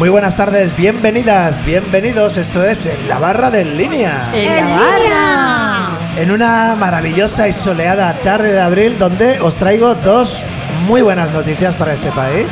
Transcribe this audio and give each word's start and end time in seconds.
Muy 0.00 0.08
buenas 0.08 0.34
tardes, 0.34 0.74
bienvenidas, 0.74 1.62
bienvenidos. 1.62 2.38
Esto 2.38 2.64
es 2.64 2.86
En 2.86 3.06
la 3.06 3.18
Barra 3.18 3.50
de 3.50 3.66
Línea. 3.66 4.30
¡En 4.32 4.56
la 4.56 4.74
barra! 4.74 5.88
En 6.16 6.30
una 6.30 6.74
maravillosa 6.74 7.48
y 7.48 7.52
soleada 7.52 8.14
tarde 8.14 8.50
de 8.50 8.62
abril 8.62 8.98
donde 8.98 9.38
os 9.40 9.56
traigo 9.56 9.94
dos 9.94 10.42
muy 10.86 11.02
buenas 11.02 11.32
noticias 11.32 11.74
para 11.74 11.92
este 11.92 12.10
país. 12.12 12.46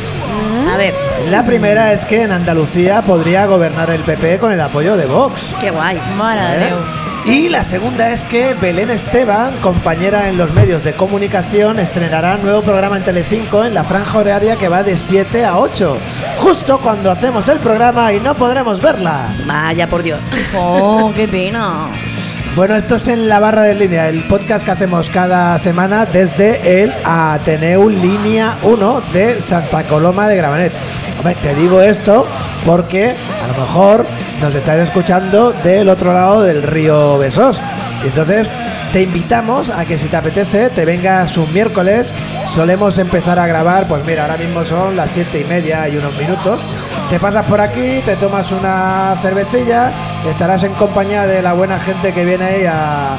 A 0.71 0.77
ver, 0.77 0.95
La 1.31 1.47
primera 1.47 1.95
es 1.95 2.05
que 2.05 2.23
en 2.23 2.33
Andalucía 2.33 3.01
podría 3.01 3.47
gobernar 3.47 3.89
el 3.89 4.03
PP 4.03 4.39
con 4.41 4.53
el 4.53 4.61
apoyo 4.61 4.99
de 4.99 5.07
Vox. 5.07 5.49
qué 5.59 5.71
guay. 5.71 5.99
Mare 6.19 6.43
de 6.43 6.69
¿eh? 6.69 6.75
Y 7.29 7.51
la 7.51 7.63
segunda 7.63 8.11
es 8.11 8.25
que 8.25 8.55
Belén 8.55 8.89
Esteban, 8.89 9.59
compañera 9.61 10.31
en 10.31 10.39
los 10.39 10.55
medios 10.55 10.83
de 10.83 10.95
comunicación, 10.95 11.79
estrenará 11.79 12.37
un 12.37 12.43
nuevo 12.43 12.63
programa 12.63 12.97
en 12.97 13.05
Telecinco 13.05 13.67
en 13.67 13.75
la 13.75 13.85
franja 13.85 14.17
horaria 14.17 14.57
que 14.57 14.71
va 14.71 14.83
de 14.83 14.97
7 14.97 15.45
a 15.45 15.59
8, 15.59 15.99
justo 16.39 16.79
cuando 16.79 17.11
hacemos 17.11 17.47
el 17.49 17.59
programa 17.59 18.15
y 18.15 18.21
no 18.21 18.35
podremos 18.35 18.81
verla. 18.81 19.29
Vaya 19.45 19.87
por 19.87 20.03
Dios. 20.03 20.21
Oh, 20.57 21.13
qué 21.15 21.29
pena. 21.29 21.89
Bueno, 22.57 22.75
esto 22.77 22.97
es 22.97 23.07
en 23.09 23.29
la 23.29 23.39
barra 23.41 23.63
de 23.63 23.75
línea, 23.75 24.09
el 24.09 24.25
podcast 24.25 24.65
que 24.65 24.71
hacemos 24.71 25.11
cada 25.11 25.59
semana 25.59 26.07
desde 26.07 26.83
el 26.83 26.95
Ateneu 27.05 27.91
Línea 27.91 28.57
1 28.63 29.03
de 29.13 29.43
Santa 29.43 29.85
Coloma 29.85 30.29
de 30.29 30.37
Gramenet. 30.37 30.73
Hombre, 31.19 31.37
te 31.43 31.55
digo 31.55 31.83
esto 31.83 32.27
porque 32.65 33.15
a 33.43 33.47
lo 33.49 33.55
mejor 33.55 34.07
nos 34.41 34.55
estáis 34.55 34.83
escuchando 34.83 35.53
del 35.53 35.89
otro 35.89 36.13
lado 36.13 36.43
del 36.43 36.63
río 36.63 37.19
Besós. 37.19 37.61
Y 38.05 38.09
entonces 38.09 38.53
te 38.93 39.03
invitamos 39.03 39.71
a 39.71 39.85
que 39.85 39.99
si 39.99 40.09
te 40.09 40.17
apetece 40.17 40.71
te 40.71 40.85
vengas 40.85 41.37
un 41.37 41.53
miércoles. 41.53 42.13
Solemos 42.47 42.99
empezar 42.99 43.39
a 43.39 43.47
grabar, 43.47 43.87
pues 43.87 44.05
mira, 44.05 44.23
ahora 44.23 44.37
mismo 44.37 44.65
son 44.65 44.97
las 44.97 45.11
siete 45.11 45.41
y 45.41 45.45
media 45.45 45.89
y 45.89 45.97
unos 45.97 46.17
minutos. 46.17 46.61
Te 47.11 47.19
pasas 47.19 47.45
por 47.47 47.61
aquí, 47.61 48.01
te 48.05 48.17
tomas 48.17 48.53
una 48.53 49.17
cervecilla, 49.23 49.93
estarás 50.29 50.63
en 50.63 50.75
compañía 50.75 51.27
de 51.27 51.43
la 51.43 51.55
buena 51.55 51.81
gente 51.81 52.13
que 52.13 52.25
viene 52.25 52.45
ahí 52.45 52.67
a, 52.67 53.17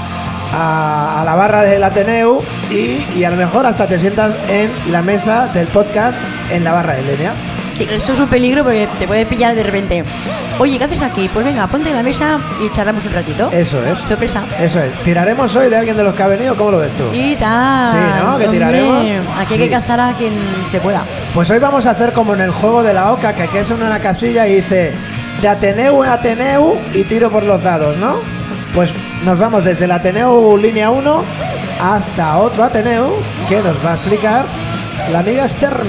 la 1.26 1.36
barra 1.36 1.62
del 1.62 1.84
Ateneu 1.84 2.42
y, 2.72 3.06
y 3.16 3.24
a 3.24 3.30
lo 3.30 3.36
mejor 3.36 3.66
hasta 3.66 3.88
te 3.88 4.00
sientas 4.00 4.34
en 4.48 4.72
la 4.92 5.02
mesa 5.02 5.48
del 5.48 5.68
podcast 5.68 6.18
en 6.52 6.64
la 6.64 6.74
barra 6.74 6.94
de 6.94 7.04
línea. 7.04 7.34
Eso 7.84 8.14
es 8.14 8.20
un 8.20 8.28
peligro 8.28 8.64
porque 8.64 8.88
te 9.00 9.08
puede 9.08 9.26
pillar 9.26 9.56
de 9.56 9.64
repente. 9.64 10.04
Oye, 10.60 10.78
¿qué 10.78 10.84
haces 10.84 11.02
aquí? 11.02 11.30
Pues 11.34 11.46
venga, 11.46 11.66
ponte 11.68 11.90
en 11.90 11.96
la 11.96 12.04
mesa 12.04 12.38
y 12.64 12.70
charlamos 12.72 13.06
un 13.06 13.14
ratito. 13.14 13.50
Eso 13.52 13.84
es. 13.86 14.00
Sorpresa. 14.00 14.44
Eso 14.60 14.80
es. 14.82 14.92
¿Tiraremos 15.04 15.56
hoy 15.56 15.70
de 15.70 15.78
alguien 15.78 15.96
de 15.96 16.04
los 16.04 16.14
que 16.14 16.24
ha 16.24 16.28
venido? 16.28 16.56
¿Cómo 16.56 16.72
lo 16.72 16.80
ves 16.80 16.92
tú? 16.94 17.04
Y 17.14 17.36
tal. 17.38 17.94
Sí, 17.94 18.24
¿no? 18.26 18.38
¿Que 18.38 18.48
tiraremos? 18.50 19.06
Aquí 19.38 19.54
hay 19.54 19.60
Sí. 19.60 19.66
que 19.66 19.70
cazar 19.70 20.00
a 20.02 20.14
quien 20.14 20.34
se 20.70 20.80
pueda. 20.82 21.04
Pues 21.34 21.50
hoy 21.50 21.60
vamos 21.60 21.86
a 21.86 21.92
hacer 21.92 22.12
como 22.12 22.34
en 22.34 22.42
el 22.42 22.52
juego 22.52 22.84
de 22.84 22.94
la 22.94 23.12
oca, 23.14 23.34
que 23.34 23.44
aquí 23.44 23.58
es 23.58 23.70
una 23.72 24.00
casilla 24.00 24.46
y 24.48 24.56
dice 24.56 24.94
de 25.42 25.48
Ateneu 25.48 26.04
a 26.04 26.14
Ateneu 26.14 26.76
y 26.94 27.04
tiro 27.06 27.30
por 27.30 27.44
los 27.44 27.64
dados, 27.64 27.96
¿no? 27.98 28.18
Pues 28.74 28.94
nos 29.24 29.40
vamos 29.40 29.64
desde 29.64 29.86
el 29.86 29.92
Ateneu 29.92 30.58
línea 30.58 30.90
1 30.90 31.24
hasta 31.82 32.38
otro 32.38 32.64
Ateneu 32.66 33.14
que 33.48 33.62
nos 33.62 33.78
va 33.86 33.92
a 33.92 33.96
explicar 33.96 34.46
la 35.12 35.20
amiga 35.20 35.46
Esther 35.46 35.86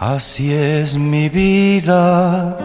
Así 0.00 0.50
es 0.50 0.96
mi 0.96 1.28
vida, 1.28 2.56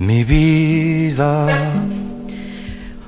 mi 0.00 0.24
vida. 0.24 1.70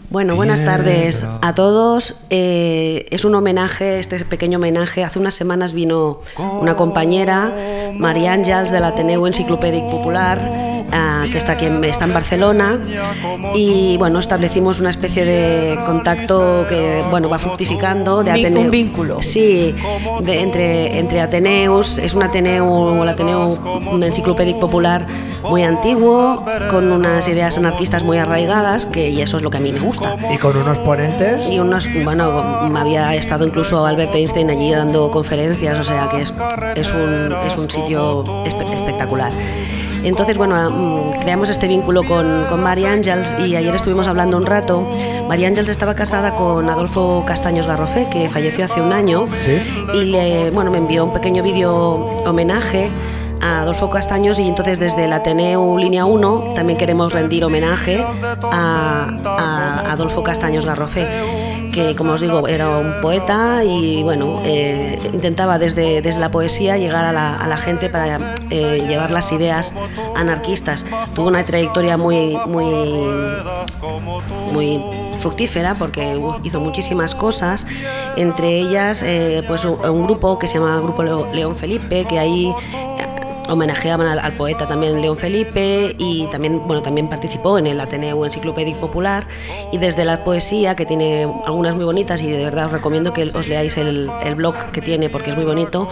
Bueno, 0.08 0.36
buenas 0.36 0.64
tardes 0.64 1.24
a 1.24 1.54
todos. 1.56 2.14
Eh, 2.30 3.06
es 3.10 3.24
un 3.24 3.34
homenaje, 3.34 3.98
este 3.98 4.24
pequeño 4.24 4.58
homenaje. 4.58 5.02
Hace 5.02 5.18
unas 5.18 5.34
semanas 5.34 5.72
vino 5.72 6.20
una 6.38 6.76
compañera, 6.76 7.52
María 7.98 8.34
Ángels, 8.34 8.70
del 8.70 8.84
Ateneo 8.84 9.26
Enciclopédic 9.26 9.82
Popular, 9.90 10.38
ah, 10.92 11.24
que 11.30 11.38
está 11.38 11.52
aquí 11.52 11.66
en, 11.66 11.82
está 11.84 12.04
en 12.04 12.14
Barcelona. 12.14 12.78
Y 13.54 13.96
bueno, 13.98 14.18
establecimos 14.18 14.80
una 14.80 14.90
especie 14.90 15.24
de 15.24 15.78
contacto 15.84 16.66
que 16.68 17.02
bueno 17.10 17.28
va 17.28 17.38
fructificando 17.38 18.22
de 18.22 18.30
un 18.60 18.70
vínculo. 18.70 19.22
Sí, 19.22 19.74
de- 20.22 20.40
entre, 20.40 20.98
entre 20.98 21.20
Ateneus. 21.20 21.98
Es 21.98 22.14
un 22.14 22.22
Ateneo, 22.22 23.02
el 23.02 23.08
Ateneo 23.08 23.46
un 23.90 24.02
Enciclopédic 24.02 24.58
Popular 24.58 25.06
muy 25.48 25.62
antiguo, 25.62 26.42
con 26.70 26.90
unas 26.90 27.28
ideas 27.28 27.58
anarquistas 27.58 28.02
muy 28.02 28.16
arraigadas, 28.18 28.86
que 28.86 29.10
y 29.10 29.20
eso 29.20 29.36
es 29.36 29.42
lo 29.42 29.50
que 29.50 29.58
a 29.58 29.60
mí 29.60 29.72
me 29.72 29.78
gusta. 29.80 30.16
Y 30.32 30.38
con 30.38 30.56
unos 30.56 30.78
ponentes. 30.78 31.48
Y 31.50 31.58
unos, 31.60 31.86
bueno, 32.02 32.24
había 32.76 33.14
estado 33.14 33.46
incluso 33.46 33.84
Albert 33.84 34.14
Einstein 34.14 34.48
allí 34.50 34.70
dando 34.70 35.10
conferencias, 35.10 35.78
o 35.78 35.84
sea 35.84 36.08
que 36.10 36.20
es, 36.20 36.32
es, 36.76 36.90
un, 36.92 37.32
es 37.46 37.56
un 37.58 37.68
sitio 37.70 38.24
espe- 38.46 38.72
espectacular. 38.72 39.32
Entonces, 40.04 40.36
bueno, 40.36 40.70
mm, 40.70 41.20
creamos 41.22 41.48
este 41.50 41.66
vínculo 41.66 42.02
con, 42.04 42.44
con 42.48 42.62
María 42.62 42.92
Ángels 42.92 43.34
y 43.38 43.56
ayer 43.56 43.74
estuvimos 43.74 44.06
hablando 44.06 44.36
un 44.36 44.46
rato. 44.46 44.86
María 45.28 45.48
Ángels 45.48 45.68
estaba 45.70 45.94
casada 45.94 46.34
con 46.36 46.68
Adolfo 46.68 47.24
Castaños 47.26 47.66
Garrofé, 47.66 48.06
que 48.12 48.28
falleció 48.28 48.66
hace 48.66 48.80
un 48.82 48.92
año, 48.92 49.26
Sí. 49.32 49.56
y 49.94 50.04
le, 50.04 50.50
bueno, 50.50 50.70
me 50.70 50.78
envió 50.78 51.04
un 51.06 51.12
pequeño 51.14 51.42
vídeo 51.42 51.72
homenaje 52.26 52.90
a 53.40 53.62
Adolfo 53.62 53.90
Castaños 53.90 54.38
y 54.38 54.46
entonces 54.48 54.78
desde 54.78 55.04
el 55.04 55.12
Ateneu 55.12 55.76
Línea 55.78 56.04
1 56.04 56.52
también 56.54 56.78
queremos 56.78 57.12
rendir 57.12 57.44
homenaje 57.44 58.02
a, 58.42 59.08
a 59.24 59.92
Adolfo 59.92 60.22
Castaños 60.22 60.64
Garrofé 60.64 61.06
que 61.74 61.94
como 61.96 62.12
os 62.12 62.20
digo 62.20 62.46
era 62.46 62.78
un 62.78 63.00
poeta 63.02 63.64
y 63.64 64.02
bueno 64.02 64.40
eh, 64.44 64.98
intentaba 65.12 65.58
desde, 65.58 66.02
desde 66.02 66.20
la 66.20 66.30
poesía 66.30 66.76
llegar 66.76 67.04
a 67.04 67.12
la, 67.12 67.56
gente 67.56 67.88
para 67.88 68.34
eh, 68.50 68.84
llevar 68.86 69.10
las 69.10 69.32
ideas 69.32 69.72
anarquistas. 70.14 70.84
Tuvo 71.14 71.28
una 71.28 71.44
trayectoria 71.44 71.96
muy 71.96 72.36
muy 72.46 72.74
fructífera 75.18 75.74
porque 75.74 76.20
hizo 76.42 76.60
muchísimas 76.60 77.14
cosas, 77.14 77.66
entre 78.16 78.58
ellas 78.58 79.02
eh, 79.02 79.42
pues 79.48 79.64
un, 79.64 80.04
grupo 80.04 80.38
que 80.38 80.46
se 80.46 80.58
llama 80.58 80.78
Grupo 80.80 81.02
León 81.02 81.56
Felipe, 81.56 82.04
que 82.04 82.18
ahí 82.18 82.52
homenajeaban 83.48 84.06
al, 84.06 84.18
al 84.18 84.32
poeta 84.32 84.66
también 84.66 85.00
León 85.00 85.16
Felipe 85.16 85.94
y 85.98 86.26
también 86.32 86.60
bueno 86.66 86.82
también 86.82 87.08
participó 87.08 87.58
en 87.58 87.66
el 87.66 87.80
Ateneo 87.80 88.24
Enciclopédic 88.24 88.76
Popular 88.76 89.26
y 89.72 89.78
desde 89.78 90.04
la 90.04 90.24
poesía 90.24 90.74
que 90.76 90.86
tiene 90.86 91.26
algunas 91.46 91.74
muy 91.74 91.84
bonitas 91.84 92.22
y 92.22 92.30
de 92.30 92.44
verdad 92.44 92.66
os 92.66 92.72
recomiendo 92.72 93.12
que 93.12 93.22
os 93.34 93.46
leáis 93.48 93.76
el, 93.76 94.10
el 94.24 94.34
blog 94.34 94.54
que 94.72 94.80
tiene 94.80 95.08
porque 95.10 95.30
es 95.30 95.36
muy 95.36 95.44
bonito 95.44 95.88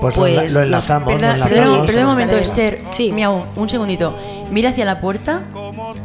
Pues 0.00 0.16
lo 0.16 0.26
enla- 0.26 0.48
lo 0.52 0.62
enlazamos, 0.62 1.12
nos- 1.12 1.20
lo 1.22 1.28
enlazamos. 1.46 1.86
perdona 1.86 2.04
un 2.06 2.10
momento, 2.12 2.36
Esther. 2.36 2.80
Sí. 2.90 3.12
Miau, 3.12 3.44
un 3.56 3.68
segundito. 3.68 4.14
Mira 4.50 4.70
hacia 4.70 4.84
la 4.84 5.00
puerta. 5.00 5.42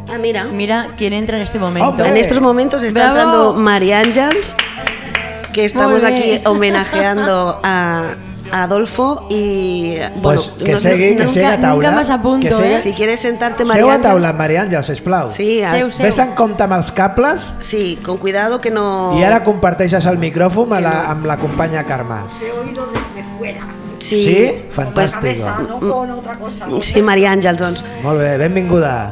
Ah, 0.09 0.17
mira. 0.19 0.43
Mira 0.45 0.89
quién 0.97 1.13
entra 1.13 1.37
en 1.37 1.43
este 1.43 1.59
momento. 1.59 1.89
¡Hombre! 1.89 2.09
En 2.09 2.17
estos 2.17 2.41
momentos 2.41 2.83
está 2.83 3.13
¡Bravo! 3.13 3.15
entrando 3.19 3.53
María 3.53 3.99
Ángels, 3.99 4.55
que 5.53 5.63
estamos 5.65 6.03
aquí 6.03 6.41
homenajeando 6.45 7.59
a 7.63 8.15
Adolfo 8.51 9.25
y 9.29 9.95
bueno, 9.97 10.21
Pues 10.21 10.49
que 10.63 10.71
no 10.73 10.77
segui, 10.77 11.15
que 11.15 11.23
nunca- 11.23 11.29
siga 11.33 11.53
a 11.53 11.59
taula. 11.59 11.73
nunca 11.89 11.91
más 11.91 12.09
a 12.09 12.21
punto, 12.21 12.47
que 12.47 12.53
siga- 12.53 12.77
¿eh? 12.77 12.81
si 12.83 12.93
quieres 12.93 13.19
sentarte 13.19 13.65
María 13.65 13.81
Seu 13.83 13.91
a 13.91 14.01
taula, 14.01 14.33
Maria 14.33 14.63
Àngels, 14.63 14.85
sisplau. 14.85 15.29
Sí, 15.29 15.63
a- 15.63 15.71
Seu, 15.71 15.89
seu. 15.91 16.05
Ves 16.05 16.19
en 16.19 16.31
compte 16.35 16.63
amb 16.63 16.73
els 16.73 16.91
cables 16.91 17.55
sí, 17.61 17.97
con 18.03 18.17
cuidado 18.17 18.59
que 18.61 18.69
no 18.69 19.17
i 19.19 19.23
ara 19.23 19.43
comparteixes 19.43 20.05
el 20.05 20.17
micròfon 20.17 20.71
amb 20.73 20.81
la, 20.83 21.09
amb 21.11 21.25
la 21.25 21.37
companya 21.37 21.83
Carme. 21.83 22.15
Sí, 23.99 24.25
Sí? 24.25 24.65
Fantàstico. 24.69 25.45
sí, 26.81 27.01
María 27.01 27.31
Ángels, 27.31 27.57
doncs. 27.57 27.83
Molt 28.03 28.19
bé, 28.19 28.37
benvinguda. 28.37 29.11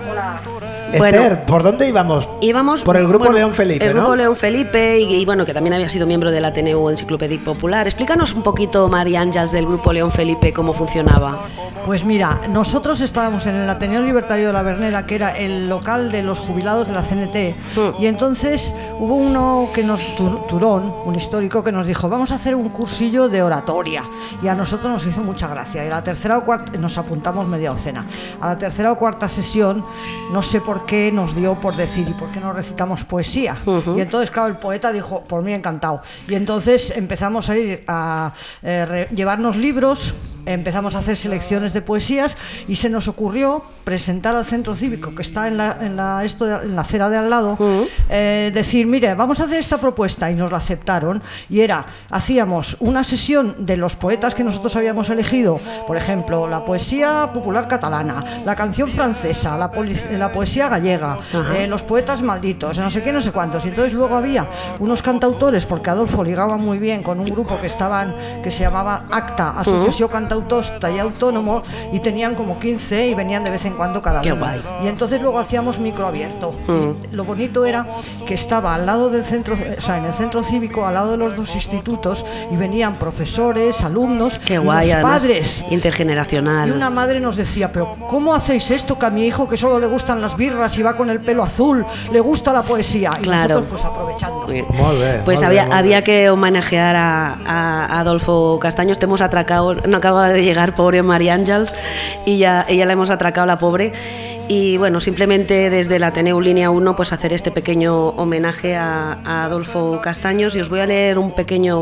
Bueno. 0.98 1.18
Esther, 1.18 1.46
¿por 1.46 1.64
dónde 1.64 1.88
íbamos? 1.88 2.28
Íbamos 2.42 2.82
Por 2.82 2.98
el 2.98 3.08
grupo 3.08 3.26
bueno, 3.26 3.34
León 3.40 3.54
Felipe, 3.54 3.86
el 3.86 3.94
¿no? 3.96 4.02
grupo 4.02 4.16
León 4.16 4.36
Felipe 4.36 5.00
y, 5.00 5.16
y, 5.16 5.26
bueno 5.26 5.46
que 5.46 5.54
también 5.54 5.74
había 5.74 5.90
sido 5.90 6.06
miembro 6.08 6.32
del 6.32 6.44
Ateneo 6.46 6.90
Enciclopédic 6.90 7.44
Popular. 7.44 7.88
Explícanos 7.88 8.34
un 8.34 8.44
poquito, 8.44 8.88
María 8.90 9.22
Ángels, 9.22 9.52
del 9.52 9.66
grupo 9.66 9.94
León 9.94 10.12
Felipe 10.12 10.54
cómo 10.54 10.74
funcionaba. 10.74 11.40
Pues 11.86 12.06
mira, 12.06 12.42
nosotros 12.50 13.02
estábamos 13.02 13.48
en 13.48 13.56
el 13.56 13.70
Ateneo 13.70 14.02
Libertario 14.04 14.48
de 14.48 14.54
la 14.54 14.62
Bernera, 14.62 15.06
que 15.08 15.16
era 15.16 15.36
el 15.38 15.68
local 15.68 16.12
de 16.12 16.22
los 16.22 16.40
jubilados 16.40 16.88
de 16.88 16.94
la 16.94 17.02
CNT, 17.04 17.56
Mm. 17.76 18.02
y 18.02 18.06
entonces 18.08 18.74
hubo 19.00 19.16
uno 19.16 19.68
que 19.74 19.84
nos, 19.84 20.00
Tur- 20.16 20.46
Turón, 20.48 20.94
un 21.06 21.16
histórico, 21.16 21.64
que 21.64 21.72
nos 21.72 21.88
dijo, 21.88 22.08
vamos 22.10 22.32
a 22.32 22.36
hacer 22.36 22.54
un 22.56 22.70
cursillo 22.70 23.30
de 23.30 23.42
oratoria, 23.42 24.04
y 24.44 24.48
a 24.48 24.54
nosotros 24.56 24.92
nos 24.92 25.06
hizo 25.06 25.22
mucha 25.22 25.48
gracia, 25.48 25.84
y 25.84 25.88
a 25.88 25.90
la 25.90 26.04
tercera 26.04 26.38
o 26.38 26.44
cuarta, 26.46 26.78
nos 26.78 26.98
apuntamos 26.98 27.48
media 27.48 27.72
docena, 27.72 28.06
a 28.40 28.50
la 28.50 28.58
tercera 28.58 28.92
o 28.92 28.96
cuarta 28.98 29.28
sesión, 29.28 29.84
no 30.32 30.42
sé 30.42 30.62
por 30.62 30.81
qué 30.86 31.12
nos 31.12 31.36
dio 31.36 31.56
por 31.56 31.76
decir, 31.76 32.08
¿y 32.08 32.14
por 32.14 32.32
qué 32.32 32.40
no 32.40 32.54
recitamos 32.54 33.06
poesía? 33.06 33.58
Y 33.96 34.02
entonces, 34.02 34.32
claro, 34.32 34.50
el 34.50 34.58
poeta 34.58 34.92
dijo, 34.92 35.24
por 35.24 35.44
mí 35.44 35.54
encantado, 35.54 36.02
y 36.28 36.36
entonces 36.36 36.94
empezamos 36.96 37.50
a 37.50 37.58
ir 37.58 37.84
a 37.88 38.34
eh, 38.62 39.08
llevarnos 39.14 39.56
libros, 39.56 40.14
empezamos 40.46 40.96
a 40.96 41.00
hacer 41.00 41.18
selecciones 41.18 41.74
de 41.74 41.82
poesías 41.82 42.38
y 42.68 42.76
se 42.76 42.90
nos 42.90 43.08
ocurrió 43.08 43.64
presentar 43.84 44.36
al 44.36 44.46
centro 44.46 44.76
cívico 44.76 45.14
que 45.16 45.22
está 45.22 45.48
en 45.48 45.58
la, 45.58 45.78
en 45.82 45.96
la, 45.96 46.24
esto 46.24 46.46
de- 46.46 46.66
en 46.66 46.76
la 46.76 46.82
acera 46.82 47.10
de 47.10 47.18
al 47.18 47.30
lado, 47.30 47.58
eh, 48.10 48.52
decir, 48.54 48.86
mire, 48.88 49.16
vamos 49.16 49.40
a 49.40 49.44
hacer 49.46 49.60
esta 49.60 49.78
propuesta 49.80 50.30
y 50.32 50.36
nos 50.36 50.52
la 50.52 50.58
aceptaron. 50.58 51.22
Y 51.50 51.62
era, 51.62 51.86
hacíamos 52.10 52.78
una 52.80 53.04
sesión 53.04 53.66
de 53.66 53.78
los 53.78 53.96
poetas 53.96 54.36
que 54.36 54.44
nosotros 54.44 54.76
habíamos 54.76 55.10
elegido, 55.10 55.60
por 55.88 55.98
ejemplo, 55.98 56.48
la 56.48 56.66
poesía 56.66 57.30
popular 57.34 57.68
catalana, 57.68 58.24
la 58.46 58.56
canción 58.56 58.90
francesa, 58.90 59.58
la, 59.58 59.72
la 60.18 60.32
poesía 60.32 60.70
gallega, 60.70 61.18
eh, 61.56 61.68
los 61.68 61.82
poetas 61.82 62.22
malditos, 62.22 62.78
no 62.80 62.90
sé 62.90 63.02
qué, 63.02 63.12
no 63.14 63.22
sé 63.22 63.32
cuántos. 63.32 63.66
Y 63.66 63.70
entonces 63.70 63.94
luego 63.94 64.16
había 64.16 64.46
unos 64.80 65.02
cantautores, 65.02 65.66
porque 65.66 65.90
Adolfo 65.90 66.24
ligaba 66.24 66.58
muy 66.58 66.80
bien 66.80 67.02
con 67.04 67.20
un 67.20 67.26
grupo 67.28 67.60
que 67.60 67.68
estaban, 67.68 68.14
que 68.44 68.52
se 68.52 68.60
llamaba 68.64 69.06
ACTA, 69.12 69.60
Asociación 69.60 70.10
Cantautos 70.32 70.72
y 70.96 71.00
Autónomo, 71.00 71.62
y 71.92 72.00
tenían 72.00 72.36
como 72.36 72.58
15 72.58 73.08
y 73.08 73.14
venían 73.14 73.44
de 73.44 73.50
vez 73.50 73.66
en 73.66 73.74
cuando 73.74 74.02
cada 74.02 74.22
Qué 74.22 74.32
uno. 74.32 74.46
guay. 74.46 74.62
Y 74.84 74.88
entonces 74.88 75.22
luego 75.22 75.38
hacíamos 75.40 75.78
micro 75.80 76.08
abierto. 76.08 76.54
Y 77.12 77.14
lo 77.16 77.26
bonito 77.26 77.66
era 77.66 77.86
que 78.26 78.34
estaba 78.34 78.74
al 78.76 78.86
lado 78.86 79.10
del 79.10 79.26
centro, 79.26 79.56
o 79.78 79.82
sea, 79.82 79.98
en 79.98 80.06
el 80.06 80.14
centro 80.14 80.42
cívico, 80.44 80.86
al 80.86 80.94
lado 80.94 81.12
de 81.12 81.18
los 81.18 81.36
dos 81.36 81.54
institutos, 81.56 82.26
y 82.50 82.56
venían 82.56 82.96
profesores, 82.96 83.82
alumnos, 83.84 84.40
Qué 84.46 84.54
y 84.56 84.58
guay, 84.58 84.88
los 84.88 84.96
además, 84.96 85.22
padres. 85.22 85.66
intergeneracional. 85.70 86.70
Y 86.70 86.72
una 86.72 86.90
madre 86.90 87.20
nos 87.20 87.36
decía, 87.36 87.72
pero 87.74 87.96
¿cómo 88.10 88.34
hacéis 88.34 88.72
esto 88.72 88.98
que 88.98 89.06
a 89.06 89.10
mi 89.10 89.26
hijo 89.26 89.50
que 89.50 89.58
solo 89.58 89.80
le 89.80 89.88
gustan 89.88 90.22
las 90.22 90.38
birras 90.38 90.78
y 90.78 90.84
va 90.84 90.96
con 90.96 91.10
el 91.10 91.20
pelo 91.20 91.44
azul, 91.44 91.86
le 92.12 92.20
gusta 92.22 92.54
la 92.54 92.62
poesía? 92.62 93.12
Y 93.20 93.24
Claro. 93.24 93.56
nosotros 93.62 93.82
pues 93.82 93.84
aprovechando. 93.86 94.46
Bien. 94.48 94.66
Pues 95.26 95.44
había, 95.44 95.68
había 95.76 96.04
que 96.04 96.30
homenajear 96.30 96.96
a, 96.96 97.38
a 97.46 98.00
Adolfo 98.00 98.60
Castaños. 98.62 98.98
Te 99.00 99.06
hemos 99.06 99.22
atracado, 99.22 99.76
no 99.76 100.00
acaba 100.22 100.34
de 100.34 100.44
llegar 100.44 100.76
pobre 100.76 101.02
María 101.04 101.34
Ángels 101.34 101.74
y 102.26 102.38
ya 102.38 102.66
ella 102.70 102.86
la 102.86 102.94
hemos 102.94 103.10
atracado 103.10 103.48
la 103.48 103.58
pobre. 103.58 103.92
Y 104.48 104.78
bueno, 104.78 105.00
simplemente 105.00 105.70
desde 105.70 105.98
la 105.98 106.08
Ateneu 106.08 106.42
Línea 106.42 106.70
1, 106.72 106.96
pues 106.98 107.14
hacer 107.14 107.32
este 107.32 107.52
pequeño 107.52 108.10
homenaje 108.10 108.76
a, 108.76 109.14
a 109.24 109.46
Adolfo 109.46 110.02
Castaños. 110.04 110.56
Y 110.56 110.60
os 110.60 110.70
voy 110.70 110.82
a 110.82 110.86
leer 110.86 111.18
un 111.18 111.32
pequeño, 111.34 111.82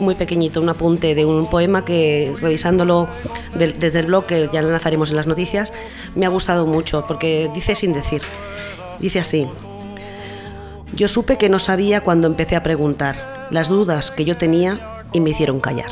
muy 0.00 0.14
pequeñito, 0.14 0.60
un 0.60 0.68
apunte 0.68 1.14
de 1.14 1.24
un 1.24 1.46
poema 1.48 1.82
que 1.84 2.32
revisándolo 2.40 3.08
del- 3.54 3.78
desde 3.78 4.00
el 4.00 4.06
blog, 4.06 4.26
que 4.26 4.50
ya 4.52 4.60
lo 4.60 4.70
lanzaremos 4.70 5.10
en 5.10 5.16
las 5.16 5.26
noticias, 5.26 5.72
me 6.14 6.26
ha 6.26 6.28
gustado 6.28 6.66
mucho 6.66 7.06
porque 7.08 7.50
dice 7.54 7.74
sin 7.74 7.92
decir. 7.94 8.20
Dice 8.98 9.20
así. 9.20 9.46
Yo 10.94 11.08
supe 11.08 11.38
que 11.38 11.48
no 11.48 11.58
sabía 11.58 12.02
cuando 12.02 12.26
empecé 12.26 12.54
a 12.54 12.62
preguntar 12.62 13.46
las 13.50 13.68
dudas 13.68 14.10
que 14.10 14.24
yo 14.26 14.36
tenía 14.36 14.78
y 15.12 15.20
me 15.20 15.30
hicieron 15.30 15.60
callar. 15.60 15.88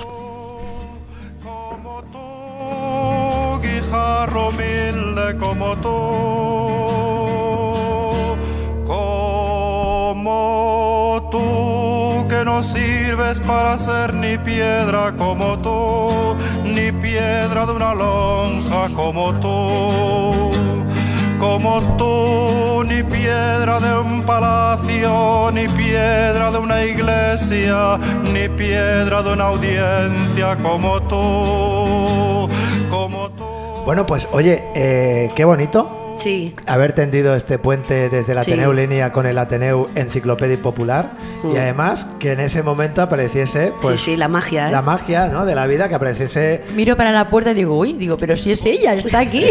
Sirves 12.63 13.41
para 13.41 13.79
ser 13.79 14.15
ni 14.15 14.37
piedra 14.39 15.15
como 15.17 15.59
tú, 15.59 16.37
ni 16.65 16.93
piedra 16.93 17.67
de 17.67 17.73
una 17.73 17.95
lonja 17.95 18.89
como 18.95 19.33
tú. 19.35 20.51
Como 21.39 21.81
tú, 21.97 22.85
ni 22.85 23.03
piedra 23.05 23.79
de 23.79 23.99
un 23.99 24.23
palacio, 24.23 25.51
ni 25.53 25.69
piedra 25.69 26.51
de 26.51 26.59
una 26.59 26.85
iglesia, 26.85 27.99
ni 28.25 28.49
piedra 28.49 29.23
de 29.23 29.33
una 29.33 29.45
audiencia 29.45 30.57
como 30.57 31.01
tú, 31.03 32.49
como 32.91 33.31
tú. 33.31 33.45
Bueno, 33.85 34.05
pues 34.05 34.27
oye, 34.33 34.65
eh, 34.75 35.31
qué 35.37 35.45
bonito 35.45 35.98
Sí, 36.23 36.55
haber 36.67 36.93
tendido 36.93 37.35
este 37.35 37.59
puente 37.59 38.09
desde 38.09 38.33
el 38.33 38.39
Sí. 38.45 38.51
Ateneu 38.53 38.73
Línea 38.73 39.13
con 39.13 39.27
el 39.27 39.39
Ateneu 39.39 39.89
Enciclopedia 39.95 40.61
Popular 40.61 41.11
y 41.45 41.49
Mm. 41.49 41.57
además 41.57 42.07
que 42.19 42.33
en 42.33 42.41
ese 42.41 42.63
momento 42.63 43.03
apareciese 43.03 43.73
pues 43.81 44.01
sí, 44.01 44.13
sí, 44.13 44.17
la 44.17 44.29
magia, 44.29 44.69
¿eh? 44.69 44.73
la 44.73 44.83
magia 44.83 45.29
¿no? 45.29 45.47
de 45.47 45.55
la 45.55 45.67
vida, 45.67 45.89
que 45.89 45.95
apareciese 45.95 46.63
Miro 46.75 46.97
para 46.97 47.13
la 47.13 47.31
puerta 47.31 47.53
y 47.53 47.55
digo, 47.55 47.77
uy, 47.79 47.93
digo, 47.93 48.17
pero 48.17 48.37
si 48.37 48.51
es 48.53 48.65
ella, 48.67 48.95
está 48.95 49.21
aquí. 49.21 49.45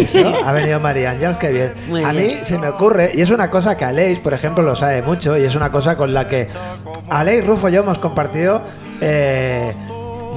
Ha 0.45 0.51
venido 0.51 0.79
María 0.79 1.11
Ángels, 1.11 1.37
qué 1.37 1.49
bien. 1.51 1.73
Muy 1.87 2.03
a 2.03 2.11
bien. 2.11 2.27
mí 2.27 2.33
se 2.43 2.57
me 2.57 2.67
ocurre, 2.67 3.11
y 3.13 3.21
es 3.21 3.29
una 3.31 3.49
cosa 3.49 3.77
que 3.77 3.85
Aleix, 3.85 4.19
por 4.19 4.33
ejemplo, 4.33 4.63
lo 4.63 4.75
sabe 4.75 5.01
mucho, 5.01 5.37
y 5.37 5.43
es 5.43 5.55
una 5.55 5.71
cosa 5.71 5.95
con 5.95 6.13
la 6.13 6.27
que 6.27 6.47
Aleix, 7.09 7.45
Rufo 7.45 7.69
y 7.69 7.73
yo 7.73 7.81
hemos 7.81 7.97
compartido 7.99 8.61
eh, 9.01 9.73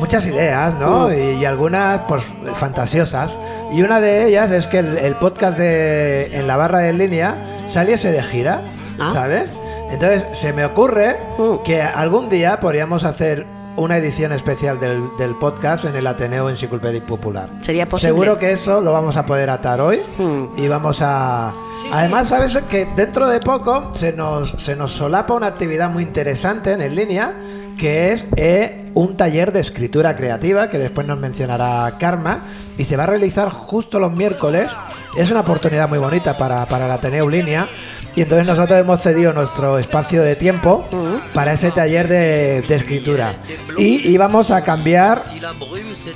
muchas 0.00 0.26
ideas, 0.26 0.75
¿no? 0.79 1.12
Y, 1.12 1.17
y 1.41 1.44
algunas, 1.44 2.00
pues, 2.08 2.25
fantasiosas. 2.55 3.37
Y 3.73 3.82
una 3.82 4.00
de 4.00 4.26
ellas 4.26 4.50
es 4.50 4.67
que 4.67 4.79
el, 4.81 4.99
el 4.99 5.14
podcast 5.17 5.58
de 5.58 6.31
En 6.37 6.47
la 6.47 6.56
barra 6.56 6.79
de 6.81 6.93
línea 6.93 7.37
saliese 7.67 8.11
de 8.11 8.23
gira, 8.23 8.62
Ah. 8.99 9.11
¿sabes? 9.12 9.50
Entonces, 9.93 10.25
se 10.32 10.52
me 10.52 10.64
ocurre 10.64 11.17
Mm. 11.38 11.62
que 11.64 11.81
algún 11.82 12.29
día 12.29 12.61
podríamos 12.61 13.05
hacer 13.05 13.47
una 13.76 13.97
edición 13.97 14.32
especial 14.32 14.79
del, 14.79 15.00
del 15.17 15.35
podcast 15.37 15.85
en 15.87 15.97
el 15.97 16.06
Ateneo 16.06 16.50
Enciclopedia 16.50 17.02
Popular. 17.06 17.49
Sería 17.62 17.88
posible. 17.88 18.11
Seguro 18.12 18.38
que 18.38 18.52
eso 18.52 18.81
lo 18.82 18.93
vamos 18.93 19.17
a 19.17 19.25
poder 19.25 19.49
atar 19.49 19.81
hoy 19.81 20.00
Hmm. 20.19 20.47
y 20.56 20.69
vamos 20.69 20.99
a... 21.00 21.55
Además, 21.93 22.29
sabes 22.29 22.58
que 22.69 22.87
dentro 22.94 23.26
de 23.29 23.41
poco 23.41 23.91
se 23.94 24.12
nos, 24.12 24.50
se 24.58 24.76
nos 24.76 24.93
solapa 24.93 25.32
una 25.35 25.47
actividad 25.47 25.88
muy 25.88 26.02
interesante 26.02 26.73
en, 26.73 26.82
en 26.82 26.94
línea 26.94 27.32
que 27.80 28.12
es 28.12 28.26
eh, 28.36 28.90
un 28.92 29.16
taller 29.16 29.52
de 29.52 29.60
escritura 29.60 30.14
creativa 30.14 30.68
que 30.68 30.76
después 30.76 31.06
nos 31.06 31.18
mencionará 31.18 31.96
Karma 31.98 32.44
y 32.76 32.84
se 32.84 32.94
va 32.94 33.04
a 33.04 33.06
realizar 33.06 33.48
justo 33.48 33.98
los 33.98 34.12
miércoles. 34.12 34.70
Es 35.16 35.30
una 35.30 35.40
oportunidad 35.40 35.88
muy 35.88 35.98
bonita 35.98 36.36
para, 36.36 36.66
para 36.66 36.86
la 36.86 36.94
Ateneo 36.94 37.26
Línea 37.30 37.68
y 38.14 38.20
entonces 38.20 38.46
nosotros 38.46 38.78
hemos 38.78 39.00
cedido 39.00 39.32
nuestro 39.32 39.78
espacio 39.78 40.22
de 40.22 40.36
tiempo 40.36 40.86
para 41.32 41.54
ese 41.54 41.70
taller 41.70 42.06
de, 42.06 42.60
de 42.68 42.74
escritura 42.76 43.32
y 43.78 44.06
íbamos 44.10 44.50
a 44.50 44.62
cambiar 44.62 45.22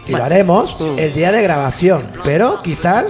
y 0.06 0.12
lo 0.12 0.22
haremos 0.22 0.84
el 0.98 1.14
día 1.14 1.32
de 1.32 1.42
grabación, 1.42 2.02
pero 2.24 2.60
quizás 2.60 3.06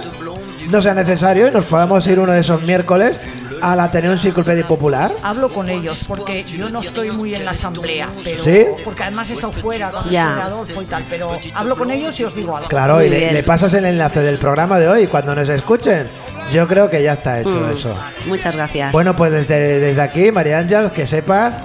no 0.69 0.81
sea 0.81 0.93
necesario 0.93 1.49
y 1.49 1.51
nos 1.51 1.65
podamos 1.65 2.07
ir 2.07 2.19
uno 2.21 2.31
de 2.31 2.39
esos 2.39 2.61
miércoles 2.61 3.19
al 3.61 3.79
Ateneo 3.79 4.11
Enciclopedia 4.11 4.67
Popular. 4.67 5.11
Hablo 5.23 5.49
con 5.49 5.69
ellos 5.69 6.05
porque 6.07 6.43
yo 6.43 6.69
no 6.69 6.81
estoy 6.81 7.11
muy 7.11 7.35
en 7.35 7.45
la 7.45 7.51
asamblea, 7.51 8.09
pero 8.23 8.37
¿Sí? 8.37 8.65
porque 8.83 9.03
además 9.03 9.29
he 9.29 9.33
estado 9.33 9.53
fuera 9.53 9.91
de 10.09 10.17
Adolfo 10.17 10.81
y 10.81 10.85
tal, 10.85 11.03
pero 11.09 11.37
hablo 11.53 11.75
con 11.75 11.91
ellos 11.91 12.19
y 12.19 12.23
os 12.23 12.35
digo 12.35 12.55
algo. 12.55 12.69
Claro, 12.69 12.95
Muy 12.95 13.05
y 13.05 13.09
le, 13.09 13.43
pasas 13.43 13.73
el 13.73 13.85
enlace 13.85 14.21
del 14.21 14.37
programa 14.37 14.79
de 14.79 14.87
hoy 14.87 15.07
cuando 15.07 15.35
nos 15.35 15.49
escuchen. 15.49 16.07
Yo 16.51 16.67
creo 16.67 16.89
que 16.89 17.01
ya 17.01 17.13
está 17.13 17.39
hecho 17.39 17.49
Mm, 17.49 17.71
eso. 17.71 17.95
Muchas 18.27 18.55
gracias. 18.55 18.91
Bueno, 18.91 19.15
pues 19.15 19.31
desde, 19.31 19.79
desde 19.79 20.01
aquí, 20.01 20.31
María 20.31 20.59
Ángel, 20.59 20.91
que 20.91 21.07
sepas 21.07 21.59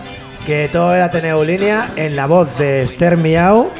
que 0.47 0.68
todo 0.73 0.94
el 0.94 1.02
Ateneo 1.02 1.44
Línea, 1.44 1.92
en 1.97 2.16
la 2.16 2.26
voz 2.26 2.56
de 2.59 2.82
Esther 2.82 3.16
Miau, 3.18 3.70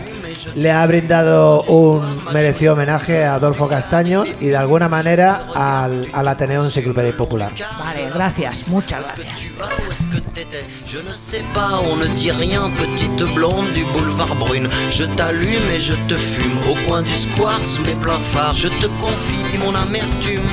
le 0.55 0.71
ha 0.71 0.87
brindado 0.87 1.63
un 1.63 2.25
merecido 2.33 2.73
homenaje 2.75 3.25
a 3.25 3.35
Adolfo 3.35 3.69
Castaños 3.69 4.29
y 4.41 4.47
de 4.47 4.57
alguna 4.57 4.89
manera 4.89 5.47
al, 5.55 6.07
al 6.13 6.29
Ateneo 6.29 6.65
Enciclopedia 6.65 7.17
Popular. 7.17 7.53
Vale, 7.79 8.11
gracias, 8.13 8.69
muchas 8.69 9.15
gracias. 9.17 9.55
Où 9.87 9.93
est-ce 9.93 10.07
que 10.07 10.21
t'étais 10.31 10.65
Je 10.87 10.99
ne 10.99 11.13
sais 11.13 11.45
pas, 11.55 11.81
on 11.91 11.97
ne 11.97 12.07
dit 12.07 12.31
rien, 12.31 12.71
petite 12.77 13.35
blonde 13.35 13.67
du 13.75 13.85
boulevard 13.93 14.35
Brune. 14.37 14.69
Je 14.91 15.05
t'allume 15.05 15.69
et 15.75 15.81
je 15.81 15.95
te 16.09 16.15
fume 16.15 16.59
au 16.71 16.75
coin 16.89 17.03
du 17.03 17.15
square 17.15 17.61
sous 17.61 17.85
les 17.85 17.95
pleins 17.95 18.21
phares. 18.33 18.55
Je 18.55 18.69
te 18.69 18.87
confie 19.01 19.59
mon 19.59 19.75
amertume. 19.75 20.49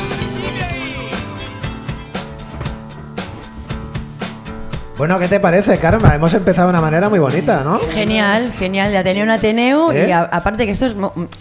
Bueno, 4.97 5.19
¿qué 5.19 5.27
te 5.27 5.39
parece, 5.39 5.77
Karma? 5.77 6.15
Hemos 6.15 6.33
empezado 6.33 6.67
de 6.67 6.71
una 6.71 6.81
manera 6.81 7.07
muy 7.07 7.19
bonita, 7.19 7.63
¿no? 7.63 7.77
Genial, 7.93 8.51
genial, 8.51 8.91
de 8.91 8.97
Ateneo 8.97 9.23
en 9.25 9.29
Ateneo. 9.29 9.91
¿Eh? 9.91 10.07
Y 10.07 10.11
a- 10.11 10.23
aparte 10.23 10.65
que 10.65 10.71
esto 10.71 10.87
es, 10.87 10.95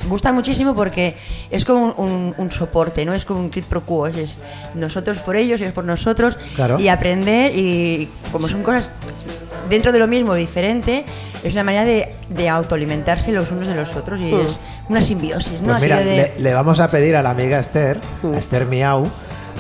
gusta 0.06 0.30
muchísimo 0.30 0.74
porque 0.74 1.16
es 1.50 1.64
como 1.64 1.86
un, 1.86 1.94
un- 1.96 2.34
un 2.36 2.50
soporte, 2.50 3.06
¿no? 3.06 3.14
Es 3.14 3.24
como 3.24 3.40
un 3.40 3.48
quid 3.50 3.64
pro 3.64 3.82
quo. 3.86 4.08
Es, 4.08 4.16
es 4.18 4.38
nosotros 4.74 5.20
por 5.20 5.36
ellos, 5.36 5.58
ellos 5.62 5.72
por 5.72 5.84
nosotros. 5.84 6.36
Claro. 6.54 6.78
Y 6.78 6.88
aprender, 6.88 7.52
y 7.56 8.10
como 8.30 8.46
son 8.48 8.62
cosas 8.62 8.92
dentro 9.70 9.90
de 9.90 10.00
lo 10.00 10.06
mismo, 10.06 10.34
diferente, 10.34 11.06
es 11.42 11.54
una 11.54 11.64
manera 11.64 11.86
de, 11.86 12.14
de 12.28 12.48
autoalimentarse 12.50 13.32
los 13.32 13.50
unos 13.52 13.68
de 13.68 13.74
los 13.74 13.96
otros. 13.96 14.20
Y 14.20 14.34
es 14.34 14.60
una 14.90 15.00
simbiosis, 15.00 15.62
¿no? 15.62 15.68
Pues 15.70 15.80
mira, 15.82 15.96
de- 16.00 16.04
le, 16.36 16.42
le 16.42 16.52
vamos 16.52 16.78
a 16.78 16.90
pedir 16.90 17.16
a 17.16 17.22
la 17.22 17.30
amiga 17.30 17.58
Esther, 17.58 17.98
a 18.22 18.36
Esther 18.36 18.66
Miau, 18.66 19.08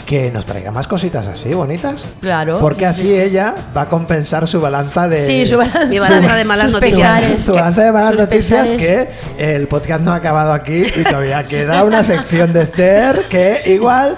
que 0.04 0.30
nos 0.30 0.44
traiga 0.46 0.70
más 0.70 0.86
cositas 0.86 1.26
así, 1.26 1.54
bonitas. 1.54 2.04
Claro. 2.20 2.58
Porque 2.58 2.86
así 2.86 3.18
ella 3.18 3.54
va 3.76 3.82
a 3.82 3.88
compensar 3.88 4.46
su 4.46 4.60
balanza 4.60 5.08
de... 5.08 5.24
Sí, 5.24 5.46
su 5.46 5.56
balanza, 5.56 5.86
Mi 5.86 5.98
balanza 5.98 6.34
de 6.36 6.44
malas 6.44 6.72
noticias. 6.72 7.20
pesares, 7.20 7.44
su 7.44 7.52
balance 7.54 7.80
de 7.80 7.92
malas 7.92 8.16
noticias 8.16 8.70
pesares. 8.70 9.08
que 9.36 9.54
el 9.54 9.68
podcast 9.68 10.02
no 10.02 10.12
ha 10.12 10.16
acabado 10.16 10.52
aquí 10.52 10.84
y 10.94 11.02
todavía 11.04 11.44
queda 11.44 11.84
una 11.84 12.04
sección 12.04 12.52
de 12.52 12.62
Esther 12.62 13.26
que 13.28 13.58
igual 13.66 14.16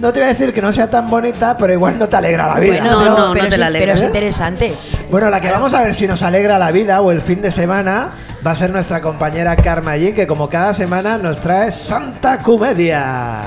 no 0.00 0.12
te 0.12 0.20
voy 0.20 0.28
a 0.28 0.32
decir 0.32 0.54
que 0.54 0.62
no 0.62 0.72
sea 0.72 0.88
tan 0.88 1.10
bonita, 1.10 1.56
pero 1.58 1.72
igual 1.72 1.98
no 1.98 2.08
te 2.08 2.16
alegra 2.16 2.46
la 2.54 2.60
vida. 2.60 2.78
Bueno, 2.80 2.90
No, 2.92 2.98
pero, 3.00 3.10
no, 3.10 3.26
no 3.28 3.34
pero 3.34 3.48
te 3.48 3.58
la 3.58 3.66
pero 3.66 3.76
alegra. 3.78 3.94
es 3.94 4.02
interesante. 4.02 4.74
Bueno, 5.10 5.28
la 5.28 5.40
que 5.40 5.50
vamos 5.50 5.74
a 5.74 5.82
ver 5.82 5.94
si 5.94 6.06
nos 6.06 6.22
alegra 6.22 6.58
la 6.58 6.70
vida 6.70 7.00
o 7.00 7.10
el 7.10 7.20
fin 7.20 7.42
de 7.42 7.50
semana 7.50 8.10
va 8.46 8.52
a 8.52 8.54
ser 8.54 8.70
nuestra 8.70 9.00
compañera 9.00 9.56
Karma 9.56 9.96
Yin, 9.96 10.14
que 10.14 10.26
como 10.26 10.48
cada 10.48 10.72
semana 10.72 11.18
nos 11.18 11.40
trae 11.40 11.70
Santa 11.72 12.38
Comedia. 12.38 13.42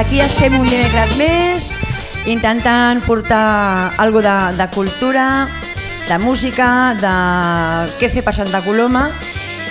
Aquí 0.00 0.20
estem 0.24 0.54
un 0.56 0.64
dimecres 0.64 1.10
més 1.20 1.66
intentant 2.30 3.02
portar 3.04 3.92
algo 4.00 4.22
de, 4.24 4.32
de 4.56 4.66
cultura, 4.72 5.46
de 6.08 6.16
música, 6.22 6.68
de 6.96 7.12
què 8.00 8.08
fer 8.08 8.22
per 8.24 8.32
Santa 8.36 8.62
Coloma. 8.64 9.10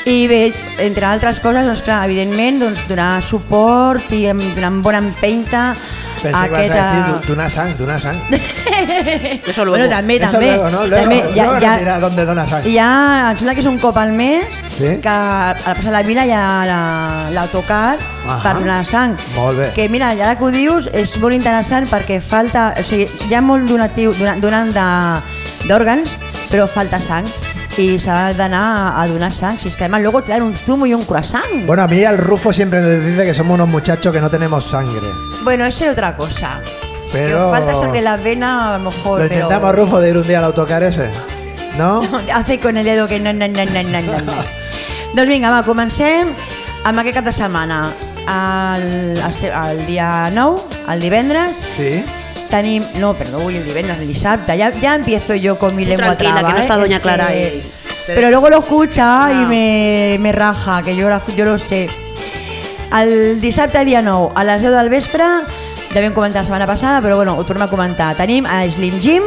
I 0.06 0.28
bé, 0.30 0.42
entre 0.86 1.08
altres 1.10 1.42
coses, 1.42 1.66
doncs 1.66 1.82
clar, 1.86 2.04
evidentment, 2.06 2.62
doncs, 2.62 2.86
donar 2.90 3.24
suport 3.26 4.06
i 4.14 4.28
donar 4.30 4.72
bona 4.86 5.02
empenta 5.02 5.72
Pensé 6.22 6.38
a 6.38 6.48
que 6.50 6.56
aquest... 6.56 6.72
a 6.72 6.92
decir 6.92 7.16
eh, 7.16 7.28
Duna 7.28 7.50
Sang, 7.50 7.78
Duna 7.78 7.98
Sang. 8.00 8.16
Eso 9.48 9.66
luego. 9.66 9.78
Bueno, 9.78 9.90
també, 9.96 10.16
Eso 10.18 10.32
també. 10.32 10.48
luego, 10.56 10.70
¿no? 10.70 10.86
Luego, 10.88 11.04
també, 11.04 11.24
luego 11.36 11.54
nos 11.54 11.80
dirà 11.80 12.00
dónde 12.00 12.26
dona 12.26 12.46
sang. 12.48 12.64
Ha, 12.80 13.32
em 13.32 13.38
sembla 13.38 13.54
que 13.56 13.62
és 13.62 13.68
un 13.70 13.78
cop 13.80 13.98
al 13.98 14.12
mes 14.12 14.46
Sí. 14.70 14.98
que 15.02 15.10
a 15.10 15.54
la 15.56 15.74
plaça 15.74 15.84
de 15.90 15.92
la 15.92 16.02
Vila 16.04 16.26
hi 16.26 16.32
ha 16.32 16.66
la- 16.66 17.30
l'autocar 17.34 17.98
Ahà. 18.28 18.42
per 18.44 18.54
donar 18.60 18.86
sang. 18.86 19.16
Molt 19.36 19.58
bé. 19.60 19.72
Que 19.76 19.90
mira, 19.90 20.14
ja 20.16 20.36
que 20.38 20.44
ho 20.44 20.52
dius, 20.52 20.90
és 20.94 21.18
molt 21.20 21.34
interessant 21.36 21.88
perquè 21.90 22.20
falta... 22.22 22.74
O 22.80 22.84
sigui, 22.84 23.08
hi 23.30 23.34
ha 23.34 23.42
molt 23.42 23.68
donatiu, 23.70 24.14
dona- 24.14 24.38
donant 24.40 24.74
de- 24.74 25.68
d'òrgans, 25.68 26.16
però 26.52 26.68
falta 26.68 27.00
sang 27.00 27.26
i 27.80 28.00
s'ha 28.00 28.34
d'anar 28.34 28.94
a 29.00 29.08
donar 29.08 29.32
sang. 29.34 29.58
Si 29.60 29.70
es 29.70 29.76
que 29.78 29.86
además 29.86 30.02
luego 30.02 30.22
te 30.22 30.32
dan 30.32 30.44
un 30.44 30.54
zumo 30.54 30.86
y 30.86 30.94
un 30.94 31.04
croissant. 31.06 31.46
Bueno, 31.66 31.84
a 31.84 31.88
mí 31.88 32.00
el 32.04 32.18
Rufo 32.18 32.52
siempre 32.54 32.82
nos 32.82 33.06
dice 33.06 33.26
que 33.26 33.34
somos 33.34 33.56
unos 33.56 33.68
muchachos 33.70 34.12
que 34.14 34.20
no 34.22 34.30
tenemos 34.30 34.64
sangre. 34.66 35.08
Bueno, 35.44 35.66
eso 35.66 35.86
es 35.86 35.92
otra 35.92 36.16
cosa. 36.18 36.60
Pero- 37.12 37.52
Que 37.52 37.58
falta 37.58 37.76
sangre 37.76 38.00
en 38.00 38.06
la 38.06 38.18
vena, 38.18 38.76
a 38.76 38.78
lo 38.78 38.84
mejor. 38.92 39.22
¿Lo 39.22 39.28
pero- 39.28 39.42
intentamos, 39.44 39.76
Rufo, 39.76 40.00
de 40.00 40.10
ir 40.10 40.18
un 40.18 40.28
día 40.28 40.40
al 40.40 40.46
autocar 40.46 40.84
ese? 40.84 41.10
¿No? 41.78 42.02
Hace 42.34 42.60
con 42.60 42.78
el 42.78 42.84
dedo 42.86 43.08
que 43.08 43.20
no, 43.20 43.32
no, 43.34 43.48
no, 43.48 43.66
no, 43.66 43.84
no, 43.84 44.22
no. 44.22 44.34
doncs 45.16 45.28
vinga, 45.30 45.50
va, 45.50 45.64
comencem 45.66 46.28
amb 46.86 47.00
aquest 47.02 47.16
cap 47.18 47.26
de 47.26 47.34
setmana. 47.34 47.80
El, 48.30 49.18
el 49.18 49.86
dia 49.88 50.30
9, 50.32 50.62
el 50.94 51.00
divendres, 51.02 51.58
Sí. 51.76 52.04
Tenim... 52.50 52.84
No, 52.96 53.14
perdó, 53.14 53.38
avui 53.42 53.56
el 53.58 53.66
divendres, 53.66 53.98
el 54.00 54.08
dissabte. 54.08 54.58
Ya, 54.58 54.70
ya 54.72 54.96
empiezo 54.96 55.36
yo 55.36 55.58
con 55.58 55.76
mi 55.76 55.86
lengua 55.86 56.16
tranquila, 56.16 56.32
traba. 56.34 56.48
que 56.48 56.54
no 56.54 56.58
¿eh? 56.60 56.62
está 56.62 56.76
Doña 56.78 56.98
Es 56.98 57.02
Clara 57.02 57.28
que- 57.28 57.34
ahí. 57.34 57.72
Pero 58.08 58.30
luego 58.32 58.50
lo 58.50 58.60
escucha 58.60 59.30
y 59.32 59.44
Ah. 59.44 59.48
me, 59.48 60.18
me 60.20 60.32
raja, 60.32 60.82
que 60.82 60.96
yo, 60.96 61.10
la- 61.10 61.22
yo 61.36 61.46
lo 61.46 61.60
sé. 61.60 61.88
El 62.92 63.40
dissabte, 63.40 63.86
dia 63.86 64.02
9, 64.02 64.30
a 64.36 64.44
les 64.44 64.62
10 64.62 64.72
del 64.74 64.90
vespre, 64.90 65.24
ja 65.94 66.02
vam 66.02 66.14
comentar 66.14 66.42
la 66.42 66.46
setmana 66.46 66.66
passada, 66.66 67.02
però 67.02 67.18
bueno, 67.18 67.36
ho 67.38 67.44
tornem 67.46 67.64
a 67.64 67.70
comentar. 67.70 68.16
Tenim 68.16 68.46
a 68.48 68.64
Slim 68.70 69.00
Jim, 69.00 69.22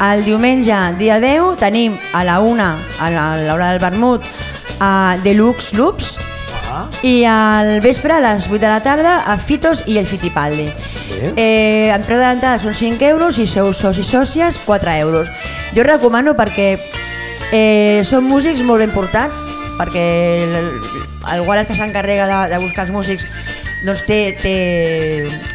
el 0.00 0.24
diumenge, 0.24 0.72
dia 0.98 1.20
10, 1.20 1.56
tenim 1.58 1.92
a 2.14 2.24
la 2.24 2.40
1, 2.40 2.64
a 2.98 3.10
la- 3.10 3.34
a 3.34 3.36
l'hora 3.36 3.70
del 3.72 3.78
vermut, 3.78 4.22
a 4.80 5.16
Deluxe 5.22 5.74
Loops, 5.76 6.16
Ah, 6.72 6.86
i 7.02 7.24
al 7.24 7.80
vespre, 7.80 8.12
a 8.14 8.20
les 8.20 8.46
8 8.48 8.58
de 8.60 8.68
la 8.68 8.80
tarda, 8.80 9.24
a 9.26 9.36
Fitos 9.38 9.82
i 9.86 9.98
el 9.98 10.06
Fitipaldi. 10.06 10.68
Bé. 11.10 11.32
Eh, 11.36 11.90
el 11.92 12.02
preu 12.06 12.20
de 12.20 12.26
l'entrada 12.26 12.60
són 12.62 12.74
5 12.76 13.08
euros 13.10 13.38
i 13.42 13.46
sou 13.50 13.72
socis 13.76 14.10
sòcies 14.10 14.60
4 14.66 14.96
euros. 15.02 15.30
Jo 15.76 15.86
recomano 15.86 16.36
perquè 16.38 16.72
eh, 17.52 18.02
són 18.06 18.28
músics 18.28 18.62
molt 18.66 18.84
ben 18.84 18.94
portats, 18.94 19.38
perquè 19.78 20.04
el, 20.46 20.70
el 21.34 21.46
Wallace 21.46 21.72
que 21.72 21.78
s'encarrega 21.78 22.28
de, 22.30 22.40
de 22.54 22.62
buscar 22.62 22.86
els 22.86 22.94
músics 22.94 23.26
doncs 23.84 24.02
té, 24.04 24.18
té 24.40 24.54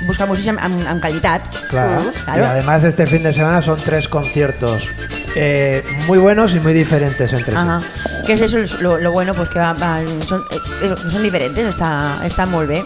busca 0.08 0.26
músics 0.26 0.50
amb, 0.54 0.62
amb, 0.66 0.86
amb 0.96 1.02
qualitat. 1.02 1.46
Claro. 1.70 2.02
Mm, 2.02 2.24
claro. 2.24 2.44
Y 2.44 2.46
además 2.48 2.84
este 2.84 3.08
fin 3.08 3.24
de 3.24 3.34
semana 3.34 3.62
son 3.62 3.78
tres 3.84 4.08
conciertos 4.08 4.90
eh, 5.36 5.84
muy 6.08 6.18
buenos 6.18 6.56
y 6.56 6.60
muy 6.60 6.74
diferentes 6.74 7.34
entre 7.34 7.54
sí. 7.54 7.58
Ajá. 7.58 7.82
Que 8.26 8.34
és 8.34 8.42
eso 8.42 8.58
lo, 8.82 8.98
lo 8.98 9.12
bueno, 9.12 9.36
pues 9.36 9.50
que 9.50 9.60
va, 9.60 9.74
va, 9.78 10.02
són, 10.26 10.42
eh, 10.50 10.96
són 10.98 11.22
diferents, 11.22 11.60
està, 11.62 12.18
està 12.26 12.48
molt 12.50 12.72
bé. 12.72 12.80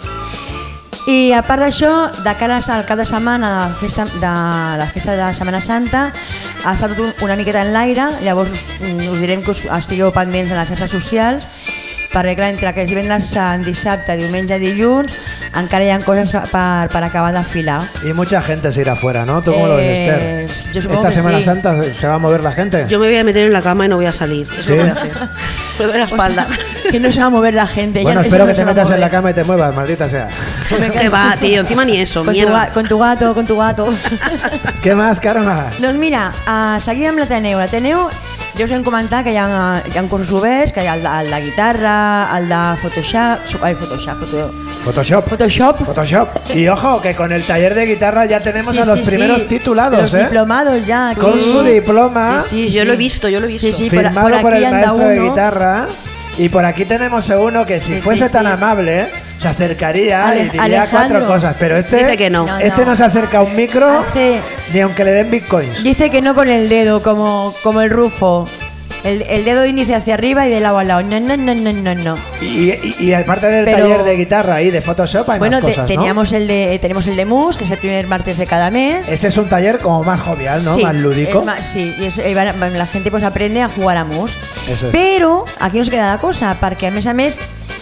I 1.10 1.32
a 1.34 1.40
part 1.42 1.64
d'això, 1.64 1.90
de 2.22 2.34
cara 2.38 2.60
al 2.62 2.84
cap 2.86 3.00
de 3.00 3.06
setmana 3.08 3.50
de, 3.70 3.78
festa, 3.80 4.04
de 4.06 4.30
la 4.78 4.86
festa 4.94 5.16
de 5.18 5.30
Setmana 5.34 5.62
Santa, 5.62 6.04
ha 6.64 6.74
estat 6.76 6.94
tot 6.94 7.00
un- 7.08 7.14
una 7.26 7.36
miqueta 7.40 7.64
en 7.64 7.74
l'aire, 7.74 8.06
llavors 8.22 8.52
us, 8.52 8.64
mm, 8.80 9.08
us 9.14 9.20
direm 9.20 9.42
que 9.42 9.52
us 9.52 9.62
estigueu 9.80 10.12
pendents 10.14 10.52
de 10.52 10.58
les 10.58 10.68
xarxes 10.70 10.92
socials, 10.92 11.48
perquè 12.14 12.36
clar, 12.36 12.50
entre 12.54 12.74
que 12.74 12.84
és 12.84 12.90
divendres 12.90 13.26
sant, 13.34 13.64
dissabte, 13.66 14.18
diumenge, 14.18 14.60
dilluns, 14.60 15.12
encara 15.58 15.86
hi 15.86 15.90
ha 15.92 16.00
coses 16.00 16.32
per, 16.52 16.90
per 16.90 17.04
acabar 17.04 17.34
d'afilar. 17.34 17.82
Y 18.04 18.14
mucha 18.14 18.42
gente 18.42 18.72
se 18.72 18.82
irá 18.82 18.94
afuera, 18.94 19.26
¿no? 19.26 19.42
¿Tú 19.42 19.52
cómo 19.54 19.68
lo 19.68 19.76
ves, 19.78 19.86
Eh, 19.88 20.46
Esther? 20.48 20.74
yo 20.74 20.82
supongo 20.82 21.02
¿Esta 21.02 21.10
que 21.10 21.16
Semana 21.16 21.38
sí. 21.40 21.44
Santa 21.44 21.84
se 21.94 22.08
va 22.08 22.16
a 22.16 22.20
mover 22.20 22.44
la 22.44 22.52
gente? 22.52 22.86
Yo 22.88 23.00
me 23.00 23.08
voy 23.08 23.18
a 23.18 23.24
meter 23.24 23.46
en 23.48 23.54
la 23.54 23.62
cama 23.62 23.86
y 23.86 23.90
no 23.90 23.96
voy 23.98 24.06
a 24.06 24.14
salir. 24.14 24.48
Eso 24.52 24.62
¿Sí? 24.62 24.74
voy 24.74 24.90
a 24.90 24.94
hacer. 24.94 25.12
Me 25.80 25.86
duele 25.86 26.00
la 26.00 26.06
espalda. 26.06 26.48
Que 26.92 27.00
no 27.00 27.12
se 27.12 27.20
va 27.20 27.26
a 27.28 27.30
mover 27.30 27.54
la 27.54 27.68
gente. 27.68 28.02
bueno, 28.02 28.22
espero 28.22 28.44
no 28.46 28.50
que 28.50 28.56
se 28.56 28.62
te 28.62 28.66
metas 28.66 28.90
en 28.92 29.00
la 29.00 29.10
cama 29.10 29.32
y 29.32 29.34
te 29.34 29.44
muevas, 29.44 29.76
maldita 29.76 30.10
sea. 30.10 30.28
Que 30.94 31.10
va, 31.10 31.36
tío. 31.40 31.62
Encima 31.62 31.86
ni 31.86 32.00
eso. 32.02 32.20
Con 32.26 32.34
tu, 32.34 32.40
Mierda. 32.42 32.70
con 32.74 32.86
tu 32.86 33.00
gato, 33.00 33.34
con 33.34 33.46
tu 33.46 33.58
gato. 33.58 33.94
¿Qué 34.84 34.94
más, 34.96 35.20
Karma? 35.20 35.68
doncs 35.80 35.98
mira, 36.00 36.32
uh, 36.48 36.80
seguim 36.82 37.10
amb 37.10 37.20
l'Ateneu. 37.20 37.60
L'Ateneu, 37.60 38.08
ja 38.60 38.66
us 38.66 38.72
hem 38.76 38.84
comentat 38.84 39.24
que 39.24 39.32
hi 39.32 39.38
ha, 39.40 39.46
hi 39.88 39.98
ha 39.98 40.02
cursos 40.12 40.34
oberts, 40.36 40.74
que 40.76 40.84
hi 40.84 40.88
ha 40.92 40.96
el 40.98 41.04
de, 41.04 41.10
el 41.22 41.30
de 41.32 41.40
guitarra, 41.46 41.94
el 42.38 42.50
de 42.50 42.60
Photoshop... 42.82 43.64
Ai, 43.64 43.74
Photoshop, 43.76 44.20
foto, 44.20 44.52
Photoshop. 44.84 45.30
Photoshop. 45.30 45.78
Photoshop. 45.86 46.56
Y 46.56 46.68
ojo, 46.68 47.02
que 47.02 47.16
con 47.16 47.32
el 47.32 47.44
taller 47.46 47.74
de 47.74 47.86
guitarra 47.86 48.26
ya 48.26 48.42
tenemos 48.42 48.74
Sí, 48.74 48.80
a 48.80 48.86
los 48.86 49.00
sí, 49.00 49.06
primeros 49.06 49.42
sí. 49.44 49.48
titulados, 49.48 50.02
Los 50.02 50.14
¿eh? 50.14 50.24
diplomados 50.24 50.86
ya. 50.86 51.10
aquí. 51.12 51.22
Con 51.22 51.40
su 51.40 51.62
diploma, 51.64 52.42
Sí, 52.42 52.66
sí, 52.66 52.72
Yo 52.72 52.84
lo 52.86 52.94
he 52.94 52.98
visto, 52.98 53.30
yo 53.30 53.40
lo 53.40 53.46
he 53.46 53.50
visto. 53.50 53.68
Sí, 53.68 53.74
sí, 53.74 53.90
firmado 53.90 54.30
por, 54.30 54.42
por 54.42 54.54
el 54.54 54.70
maestro 54.70 54.98
de 55.08 55.20
guitarra. 55.22 55.86
Y 56.38 56.50
por 56.50 56.66
aquí 56.66 56.86
tenemos 56.86 57.30
a 57.30 57.40
uno 57.40 57.66
que 57.66 57.80
si 57.80 57.96
Sí, 57.96 58.02
fuese 58.02 58.28
sí, 58.28 58.34
tan 58.34 58.46
sí. 58.46 58.52
amable, 58.52 59.02
¿eh? 59.02 59.12
Se 59.40 59.48
acercaría 59.48 60.28
Ale- 60.28 60.40
y 60.42 60.44
diría 60.50 60.64
Alejandro. 60.64 61.20
cuatro 61.20 61.28
cosas. 61.28 61.56
Pero 61.60 61.78
este, 61.78 61.98
Dice 61.98 62.18
que 62.18 62.30
no. 62.30 62.46
No, 62.46 62.60
este 62.60 62.82
no. 62.86 62.92
no 62.92 62.96
se 62.96 63.04
acerca 63.06 63.40
a 63.40 63.42
un 63.44 63.56
micro 63.56 64.00
Hace- 64.10 64.42
ni 64.74 64.80
aunque 64.82 65.04
le 65.04 65.12
den 65.12 65.32
bitcoins. 65.32 65.84
Dice 65.84 66.10
que 66.10 66.22
no 66.22 66.36
con 66.36 66.50
el 66.50 66.70
dedo, 66.70 67.02
como, 67.02 67.54
como 67.64 67.82
el 67.82 67.90
Rufo. 67.90 68.46
El, 69.02 69.22
el 69.30 69.46
dedo 69.46 69.66
índice 69.66 69.96
hacia 69.96 70.16
arriba 70.16 70.46
y 70.46 70.50
de 70.50 70.60
lado 70.60 70.78
a 70.78 70.84
lado. 70.84 71.02
No, 71.04 71.18
no, 71.22 71.38
no, 71.38 71.56
no, 71.56 71.72
no, 71.72 71.96
no. 71.96 72.16
Y, 72.42 72.72
y- 72.72 72.96
y 73.00 73.14
aparte 73.14 73.48
del 73.48 73.64
Pero- 73.64 73.78
taller 73.88 74.04
de 74.04 74.18
guitarra 74.18 74.62
y 74.62 74.72
de 74.72 74.82
Photoshop 74.82 75.30
hay 75.30 75.40
Bueno, 75.40 75.56
más 75.56 75.66
te- 75.66 75.72
cosas, 75.72 75.84
¿no? 75.84 75.88
teníamos 75.96 76.34
el 76.34 76.48
de, 76.50 76.78
tenemos 76.82 77.08
el 77.08 77.16
de 77.16 77.26
Mus, 77.26 77.56
que 77.56 77.64
es 77.64 77.72
el 77.72 77.78
primer 77.78 78.08
martes 78.08 78.38
de 78.38 78.46
cada 78.46 78.70
mes. 78.72 79.08
Ese 79.10 79.28
es 79.30 79.38
un 79.38 79.48
taller 79.48 79.78
como 79.80 80.04
más 80.04 80.20
jovial, 80.20 80.66
¿no? 80.66 80.76
Sí, 80.76 80.84
más 80.84 80.96
lúdico. 80.96 81.40
es 81.40 81.46
más- 81.46 81.66
sí, 81.66 81.96
y 81.98 82.06
eso, 82.08 82.28
y 82.28 82.34
van- 82.34 82.60
van- 82.60 82.78
la 82.78 82.86
gente 82.88 83.10
pues 83.10 83.24
aprende 83.24 83.62
a 83.62 83.70
jugar 83.70 83.96
a 83.96 84.04
mus. 84.04 84.34
Eso 84.70 84.88
es. 84.90 84.94
Però 84.94 85.46
aquí 85.62 85.78
no 85.78 85.84
es 85.84 85.90
queda 85.90 86.12
la 86.12 86.18
cosa, 86.20 86.54
perquè 86.60 86.88
a 86.88 86.92
més 86.92 87.08
a 87.08 87.14
més 87.14 87.38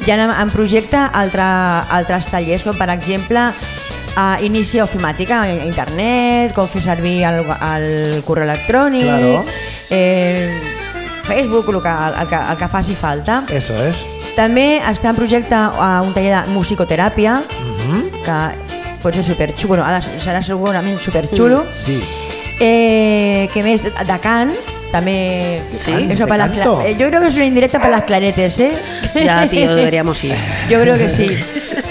hi 0.06 0.12
ha 0.12 0.16
en, 0.24 0.30
en 0.32 0.50
projecte 0.54 0.98
altre, 0.98 1.44
altres 1.44 2.28
tallers, 2.32 2.64
com 2.64 2.78
per 2.78 2.90
exemple 2.94 3.48
a 4.18 4.28
inici 4.42 4.80
ofimàtica 4.82 5.42
a 5.46 5.52
internet, 5.68 6.54
com 6.56 6.68
fer 6.68 6.82
servir 6.82 7.20
el, 7.30 7.44
el 7.46 8.24
correu 8.26 8.48
electrònic, 8.48 9.04
Claro. 9.06 9.46
eh, 9.92 10.50
Facebook, 11.28 11.68
el 11.76 11.82
que, 11.84 11.90
el, 12.22 12.28
que, 12.32 12.36
el 12.52 12.58
que 12.58 12.68
faci 12.72 12.96
falta. 12.96 13.44
Eso 13.50 13.76
es. 13.84 14.00
També 14.38 14.78
està 14.86 15.10
en 15.12 15.18
projecte 15.18 15.56
uh, 15.58 16.00
un 16.06 16.14
taller 16.14 16.34
de 16.46 16.52
musicoteràpia, 16.54 17.42
Mhm. 17.42 18.24
que 18.24 18.38
pot 19.04 19.14
ser 19.14 19.24
superxulo, 19.24 19.84
bueno, 19.84 19.86
de- 20.00 20.20
serà 20.24 20.42
segurament 20.44 20.98
superxulo. 21.00 21.66
Sí. 21.72 22.00
Eh, 22.60 23.50
que 23.54 23.62
més? 23.64 23.84
De, 23.84 23.92
de 23.92 24.20
cant, 24.20 24.52
també... 24.92 25.62
Sí, 25.84 25.92
Eso 26.10 26.28
para 26.28 26.48
las 26.48 26.58
eh, 26.86 26.96
yo 26.98 27.08
creo 27.08 27.22
que 27.22 27.28
es 27.28 27.36
una 27.36 27.46
indirecta 27.46 27.80
para 27.80 27.92
las 27.92 28.04
claretes, 28.04 28.60
¿eh? 28.60 28.72
Ya, 29.16 29.48
tío, 29.48 29.76
deberíamos 29.76 30.24
ir. 30.24 30.36
Yo 30.70 30.82
creo 30.82 30.98
que 30.98 31.10
sí. 31.10 31.38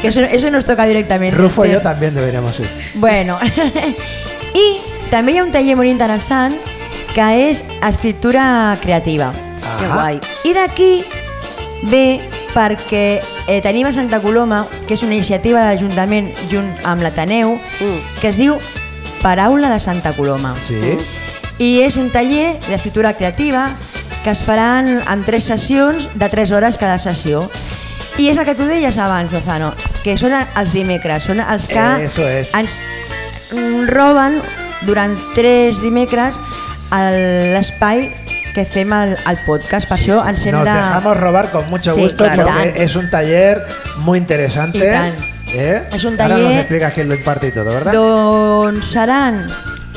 Que 0.00 0.09
eso, 0.09 0.21
eso 0.23 0.50
nos 0.50 0.65
toca 0.65 0.87
directamente. 0.87 1.37
Rufo 1.37 1.65
y 1.67 1.73
yo 1.73 1.81
también 1.83 2.15
deberíamos 2.15 2.59
ir. 2.61 2.69
Bueno. 2.95 3.38
I 4.57 4.81
també 5.11 5.35
hi 5.35 5.38
ha 5.38 5.45
un 5.45 5.53
taller 5.53 5.76
molt 5.76 5.91
interessant 5.91 6.55
que 7.12 7.26
és 7.50 7.62
escriptura 7.85 8.76
creativa. 8.81 9.31
Qué 9.79 9.85
Ajá. 9.85 9.95
guay. 9.95 10.21
I 10.49 10.53
d'aquí 10.57 10.91
ve 11.93 12.21
perquè 12.55 13.21
eh, 13.49 13.61
tenim 13.61 13.87
a 13.87 13.93
Santa 13.93 14.21
Coloma, 14.25 14.65
que 14.88 14.95
és 14.97 15.03
una 15.05 15.12
iniciativa 15.15 15.61
de 15.61 15.75
l'Ajuntament 15.75 16.33
junt 16.50 16.73
amb 16.85 17.05
l'Ateneu, 17.05 17.53
Mm. 17.81 18.00
que 18.23 18.29
es 18.33 18.37
diu 18.41 18.57
Paraula 19.23 19.69
de 19.69 19.81
Santa 19.81 20.12
Coloma. 20.17 20.55
Sí. 20.57 20.97
I 21.59 21.83
és 21.87 21.97
un 21.97 22.11
taller 22.13 22.59
d'escriptura 22.69 23.15
creativa 23.17 23.71
que 24.25 24.31
es 24.35 24.43
faran 24.45 25.01
en 25.01 25.23
tres 25.25 25.45
sessions 25.45 26.09
de 26.15 26.29
3 26.29 26.51
hores 26.53 26.77
cada 26.79 26.99
sessió. 26.99 27.49
I 28.19 28.29
és 28.33 28.39
el 28.39 28.45
que 28.49 28.55
tu 28.57 28.65
deies 28.67 28.97
abans, 28.99 29.33
Lozano, 29.33 29.73
que 30.05 30.17
són 30.19 30.33
els 30.37 30.73
dimecres, 30.73 31.25
són 31.29 31.41
els 31.41 31.67
que 31.69 31.85
Eso 32.07 32.27
es. 32.29 32.53
ens 32.57 32.79
roben 33.89 34.41
durant 34.89 35.17
tres 35.35 35.81
dimecres 35.81 36.37
el- 36.93 37.53
l'espai 37.55 38.11
que 38.55 38.65
fem 38.65 38.93
al, 38.97 39.17
al 39.29 39.37
podcast. 39.45 39.87
Per 39.89 39.99
això 39.99 40.23
ens 40.29 40.47
hem 40.47 40.55
Nos 40.57 40.65
de... 40.65 40.73
dejamos 40.73 41.17
robar 41.21 41.51
con 41.51 41.69
mucho 41.69 41.93
Sí, 41.95 42.01
gusto 42.01 42.25
claro. 42.25 42.47
porque 42.47 42.73
es 42.83 42.97
un 42.97 43.09
taller 43.11 43.63
muy 43.99 44.19
interesante. 44.19 44.95
¿eh? 45.53 45.83
Es 45.93 46.05
un 46.05 46.21
Ahora 46.21 46.35
nos 46.39 46.41
taller- 46.49 46.59
explicas 46.61 46.93
quién 46.95 47.09
lo 47.09 47.15
imparte 47.15 47.49
y 47.49 47.53
todo, 47.53 47.67
¿verdad? 47.67 47.93
Doncs 47.93 48.87
seran, 48.87 49.51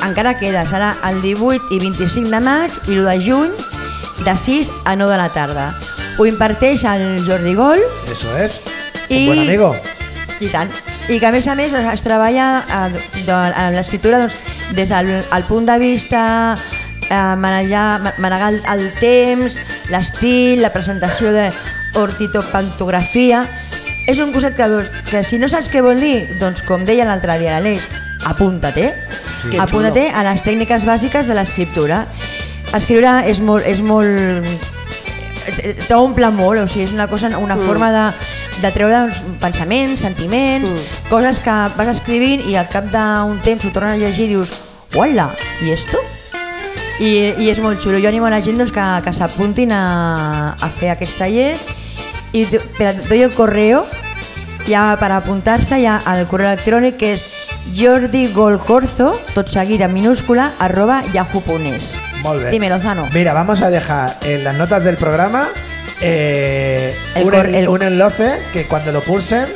encara 0.06 0.36
queda, 0.38 0.64
serà 0.68 0.94
el 1.08 1.20
18 1.22 1.70
i 1.74 1.78
25 1.82 2.30
de 2.30 2.40
maig 2.40 2.72
i 2.88 2.96
l'1 2.96 3.06
de 3.08 3.16
juny 3.24 3.50
de 4.24 4.34
6 4.36 4.70
a 4.84 4.96
9 4.96 5.12
de 5.12 5.18
la 5.18 5.28
tarda. 5.32 5.66
Ho 6.18 6.26
imparteix 6.26 6.84
el 6.84 7.22
Jordi 7.26 7.54
Gol 7.54 7.80
Eso 8.12 8.36
es. 8.36 8.60
I- 9.08 9.20
Un 9.22 9.26
buen 9.26 9.38
amigo. 9.46 9.74
i 10.40 10.48
tant. 10.48 10.70
I 11.08 11.18
que 11.18 11.26
a 11.26 11.32
més 11.32 11.46
a 11.48 11.54
més 11.54 11.72
es 11.72 12.02
treballa 12.02 12.62
eh, 12.62 13.24
en 13.26 13.74
l'escriptura 13.74 14.18
doncs, 14.20 14.34
des 14.76 14.88
del 14.88 15.08
el 15.24 15.44
punt 15.48 15.66
de 15.66 15.78
vista 15.78 16.56
eh, 17.10 17.34
manejar, 17.36 18.00
ma- 18.00 18.14
manegar 18.18 18.52
el, 18.54 18.60
el 18.72 18.92
temps, 19.00 19.56
l'estil, 19.90 20.60
la 20.62 20.70
presentació 20.72 21.32
de 21.32 21.50
ortitopantografia. 21.94 23.44
És 24.08 24.18
un 24.18 24.32
curset 24.32 24.56
que, 24.56 24.66
que 25.10 25.22
si 25.24 25.38
no 25.38 25.48
saps 25.48 25.68
què 25.70 25.82
vol 25.84 26.00
dir, 26.00 26.26
doncs 26.40 26.62
com 26.66 26.84
deia 26.86 27.04
l'altre 27.06 27.36
dia 27.38 27.58
l'Aleix, 27.58 27.82
apunta't, 28.26 28.76
eh? 28.76 28.92
Que 29.50 29.60
Apunta't 29.60 29.96
xulo. 29.96 30.18
a 30.18 30.24
les 30.30 30.42
tècniques 30.44 30.84
bàsiques 30.84 31.26
de 31.26 31.34
l'escriptura. 31.34 32.04
Escriure 32.76 33.22
és 33.30 33.40
molt, 33.40 33.66
és 33.66 33.80
molt 33.80 34.68
t'omple 35.88 36.30
molt, 36.34 36.60
o 36.60 36.68
sigui, 36.68 36.86
és 36.86 36.94
una 36.94 37.08
cosa, 37.08 37.30
una 37.38 37.56
mm. 37.56 37.66
forma 37.66 37.90
de, 37.94 38.04
de 38.60 38.70
treure 38.74 39.00
doncs, 39.06 39.20
pensaments, 39.40 40.04
sentiments, 40.04 40.68
mm. 40.68 41.08
coses 41.10 41.40
que 41.42 41.56
vas 41.76 41.92
escrivint 41.96 42.44
i 42.48 42.56
al 42.56 42.68
cap 42.70 42.90
d'un 42.92 43.40
temps 43.44 43.64
ho 43.64 43.72
tornes 43.74 43.96
a 43.96 44.00
llegir 44.00 44.28
i 44.28 44.34
dius, 44.34 44.52
uala, 44.94 45.30
i 45.64 45.72
esto? 45.74 46.00
I, 47.00 47.32
I 47.40 47.48
és 47.48 47.58
molt 47.64 47.80
xulo. 47.80 47.98
Jo 48.02 48.10
animo 48.10 48.28
a 48.28 48.34
la 48.34 48.42
gent 48.44 48.60
doncs, 48.60 48.74
que, 48.76 48.86
que 49.04 49.16
s'apuntin 49.16 49.72
a, 49.72 50.54
a 50.60 50.68
fer 50.76 50.92
aquests 50.92 51.16
tallers 51.22 51.64
i 52.36 52.44
per 52.76 52.92
doy 53.08 53.24
el 53.24 53.32
correo 53.34 53.82
ja 54.68 54.92
per 55.00 55.08
apuntar-se 55.16 55.80
ja 55.82 55.96
al 56.06 56.26
correu 56.30 56.52
electrònic 56.52 57.00
que 57.00 57.14
és 57.16 57.24
jordigolcorzo, 57.76 59.12
tot 59.34 59.48
seguit 59.48 59.80
en 59.80 59.92
minúscula, 59.92 60.52
arroba 60.58 61.02
yahoo.es. 61.12 61.94
Molt 62.22 62.42
bé. 62.42 62.50
Dime, 62.50 62.68
Lozano. 62.68 63.08
Mira, 63.12 63.32
vamos 63.32 63.62
a 63.62 63.70
dejar 63.70 64.16
en 64.22 64.44
las 64.44 64.54
notas 64.56 64.84
del 64.84 64.96
programa 64.96 65.48
eh, 66.02 66.94
El 67.14 67.24
un, 67.24 67.34
el- 67.82 67.82
enlace 67.92 68.38
que 68.52 68.64
cuando 68.66 68.92
lo 68.92 69.00
pulsen 69.00 69.46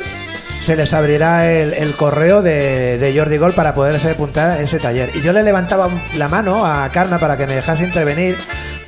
se 0.63 0.75
les 0.75 0.93
abrirá 0.93 1.51
el, 1.51 1.73
el 1.73 1.93
correo 1.93 2.41
de, 2.41 2.97
de 2.97 3.17
Jordi 3.17 3.37
Gol 3.37 3.53
para 3.53 3.75
poderse 3.75 4.09
apuntar 4.11 4.51
a 4.51 4.59
ese 4.61 4.79
taller. 4.79 5.09
Y 5.13 5.21
yo 5.21 5.31
le 5.31 5.43
levantaba 5.43 5.87
la 6.15 6.27
mano 6.27 6.65
a 6.65 6.89
Carna 6.89 7.19
para 7.19 7.37
que 7.37 7.45
me 7.45 7.53
dejase 7.53 7.83
intervenir 7.83 8.35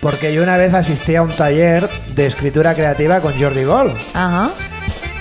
porque 0.01 0.33
yo 0.33 0.41
una 0.41 0.57
vez 0.57 0.73
asistí 0.73 1.15
a 1.15 1.21
un 1.21 1.31
taller 1.31 1.87
de 2.15 2.25
escritura 2.25 2.73
creativa 2.73 3.19
con 3.21 3.39
Jordi 3.39 3.63
Gol. 3.63 3.93
Ajá. 4.15 4.49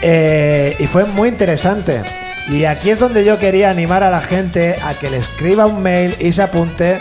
Eh, 0.01 0.77
y 0.79 0.87
fue 0.87 1.05
muy 1.05 1.29
interesante. 1.29 2.01
Y 2.49 2.65
aquí 2.65 2.91
es 2.91 3.01
donde 3.01 3.25
yo 3.25 3.39
quería 3.39 3.71
animar 3.71 4.03
a 4.03 4.11
la 4.11 4.21
gente 4.21 4.77
a 4.85 4.95
que 4.95 5.11
le 5.11 5.17
escriba 5.19 5.67
un 5.67 5.83
mail 5.83 6.15
y 6.21 6.31
se 6.33 6.43
apunte 6.43 6.99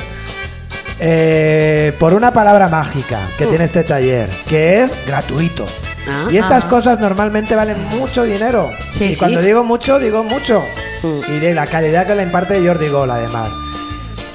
eh, 1.00 1.94
por 2.00 2.14
una 2.14 2.32
palabra 2.34 2.68
mágica 2.68 3.20
que 3.38 3.46
tiene 3.46 3.66
este 3.66 3.84
taller, 3.84 4.30
que 4.48 4.84
es 4.84 4.94
gratuito. 5.06 5.66
Ah. 6.08 6.28
y 6.30 6.38
estas 6.38 6.66
Ah. 6.66 6.68
cosas 6.68 7.00
normalmente 7.00 7.56
valen 7.56 7.78
mucho 7.90 8.24
dinero. 8.24 8.70
Sí, 8.92 9.06
y 9.06 9.14
sí. 9.14 9.20
cuando 9.20 9.42
digo 9.42 9.64
mucho, 9.64 9.98
digo 9.98 10.24
mucho. 10.24 10.64
Mm. 11.02 11.34
Y 11.36 11.40
de 11.40 11.54
la 11.56 11.66
calidad 11.66 12.06
que 12.06 12.14
le 12.16 12.24
imparte 12.24 12.66
Jordi 12.66 12.90
Gol, 12.90 13.10
además. 13.10 13.50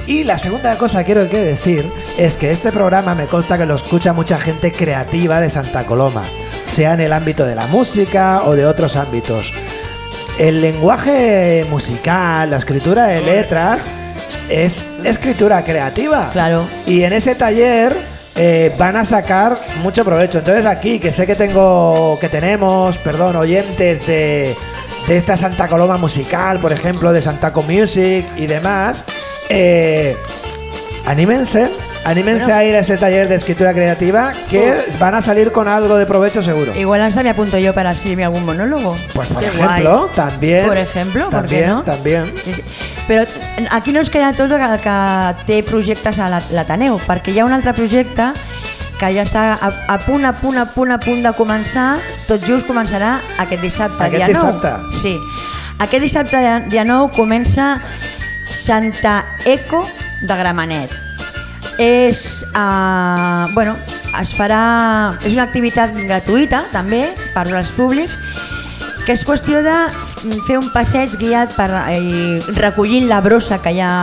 Y 0.07 0.25
la 0.25 0.37
segunda 0.39 0.77
cosa 0.77 0.99
que 1.01 1.13
quiero 1.13 1.29
que 1.31 1.39
decir 1.39 1.89
es 2.19 2.37
que 2.37 2.51
este 2.51 2.73
programa 2.73 3.15
me 3.15 3.27
consta 3.27 3.57
que 3.57 3.67
lo 3.67 3.77
escucha 3.77 4.13
mucha 4.13 4.39
gente 4.41 4.73
creativa 4.73 5.41
de 5.41 5.49
Santa 5.49 5.87
Coloma, 5.87 6.23
sea 6.67 6.95
en 6.95 7.01
el 7.01 7.13
ámbito 7.13 7.45
de 7.47 7.55
la 7.55 7.69
música 7.69 8.43
o 8.45 8.57
de 8.57 8.67
otros 8.67 8.97
ámbitos. 8.97 9.53
El 10.41 10.63
lenguaje 10.63 11.67
musical, 11.69 12.49
la 12.49 12.57
escritura 12.57 13.09
de 13.09 13.21
letras, 13.21 13.83
es 14.49 14.87
escritura 15.05 15.63
creativa. 15.63 16.31
Claro. 16.33 16.65
Y 16.87 17.03
en 17.03 17.13
ese 17.13 17.35
taller 17.35 17.95
eh, 18.37 18.75
van 18.79 18.97
a 18.97 19.05
sacar 19.05 19.59
mucho 19.83 20.03
provecho. 20.03 20.39
Entonces 20.39 20.65
aquí, 20.65 20.99
que 20.99 21.13
sé 21.13 21.27
que 21.27 21.35
tengo, 21.35 22.17
que 22.23 22.31
tenemos, 22.31 22.97
perdón, 22.97 23.37
oyentes 23.37 24.07
de, 24.07 24.57
de 25.07 25.17
esta 25.19 25.37
Santa 25.37 25.69
Coloma 25.69 25.99
musical, 25.99 26.59
por 26.59 26.73
ejemplo, 26.73 27.13
de 27.13 27.21
Santaco 27.21 27.63
Music 27.63 28.25
y 28.39 28.47
demás, 28.47 29.05
eh, 29.51 30.17
anímense. 31.05 31.69
Anímense 32.05 32.47
Bueno. 32.47 32.59
a 32.61 32.65
ir 32.65 32.75
a 32.77 32.79
ese 32.79 32.97
taller 32.97 33.29
de 33.29 33.35
escritura 33.35 33.73
creativa 33.75 34.33
que 34.49 34.75
van 34.99 35.15
a 35.15 35.21
salir 35.23 35.53
con 35.53 35.69
algo 35.69 35.97
de 35.97 36.07
provecho 36.07 36.43
seguro. 36.43 36.75
Igual 36.75 37.03
hasta 37.03 37.23
me 37.23 37.29
apunto 37.31 37.59
yo 37.59 37.75
para 37.75 37.91
escribir 37.93 38.25
algún 38.25 38.45
monólogo. 38.47 38.97
Pues 39.15 39.29
por 39.29 39.41
Qué 39.43 39.49
ejemplo, 39.49 40.09
también. 40.15 40.67
Por 40.67 40.79
ejemplo, 40.79 41.29
¿por 41.31 41.47
qué 41.47 41.63
también, 41.63 41.69
no? 41.71 41.83
también. 41.83 42.33
Sí, 42.43 42.55
sí. 42.55 42.63
Però 43.07 43.27
aquí 43.71 43.93
no 43.93 44.01
es 44.01 44.09
queda 44.09 44.33
tot 44.33 44.51
el 44.51 44.81
que 44.81 45.35
té 45.47 45.63
projectes 45.63 46.19
a 46.19 46.29
la- 46.31 46.43
l'Ateneu, 46.51 46.99
perquè 47.07 47.33
hi 47.35 47.41
ha 47.41 47.45
un 47.45 47.53
altre 47.53 47.75
projecte 47.75 48.31
que 48.99 49.13
ja 49.15 49.23
està 49.25 49.59
a, 49.61 49.71
a 49.89 49.99
punt, 49.99 50.25
a 50.25 50.33
punt, 50.37 50.57
a 50.59 50.67
punt, 50.67 50.93
a 50.93 50.99
punt 51.01 51.23
de 51.25 51.33
començar, 51.37 51.99
tot 52.29 52.41
just 52.47 52.67
començarà 52.69 53.19
aquest 53.39 53.61
dissabte, 53.63 54.03
Aquest 54.05 54.17
dia 54.17 54.27
dissabte? 54.27 54.69
9. 54.89 54.97
Sí. 55.03 55.19
Aquest 55.79 56.03
dissabte, 56.03 56.41
dia 56.69 56.85
9, 56.85 57.11
comença 57.17 57.81
Santa 58.49 59.25
Eco 59.45 59.87
de 60.23 60.37
Gramenet. 60.37 60.91
És, 61.81 62.45
uh, 62.53 63.49
bueno, 63.55 63.73
es 64.21 64.35
farà... 64.37 65.17
És 65.25 65.33
una 65.33 65.47
activitat 65.49 65.95
gratuïta, 65.97 66.67
també, 66.75 67.07
per 67.33 67.47
als 67.49 67.73
públics, 67.73 68.19
que 69.07 69.17
és 69.17 69.25
qüestió 69.25 69.63
de 69.65 69.77
fer 70.45 70.59
un 70.61 70.69
passeig 70.75 71.17
guiat 71.17 71.57
per, 71.57 71.71
eh, 71.89 72.43
recollint 72.59 73.09
la 73.09 73.23
brossa 73.25 73.63
que 73.65 73.73
hi 73.73 73.81
ha 73.81 73.95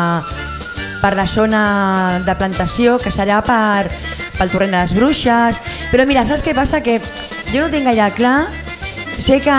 per 1.04 1.14
la 1.14 1.28
zona 1.30 1.62
de 2.26 2.36
plantació, 2.40 2.98
que 2.98 3.14
serà 3.14 3.44
per, 3.46 3.86
pel 4.40 4.50
torrent 4.50 4.74
de 4.74 4.82
les 4.82 4.96
bruixes. 4.98 5.62
Però 5.92 6.08
mira, 6.10 6.26
saps 6.26 6.42
què 6.42 6.58
passa? 6.58 6.82
Que 6.82 6.98
jo 7.54 7.62
no 7.62 7.70
tinc 7.70 7.86
gaire 7.86 8.10
clar 8.18 8.40
Sé 9.18 9.40
que 9.42 9.54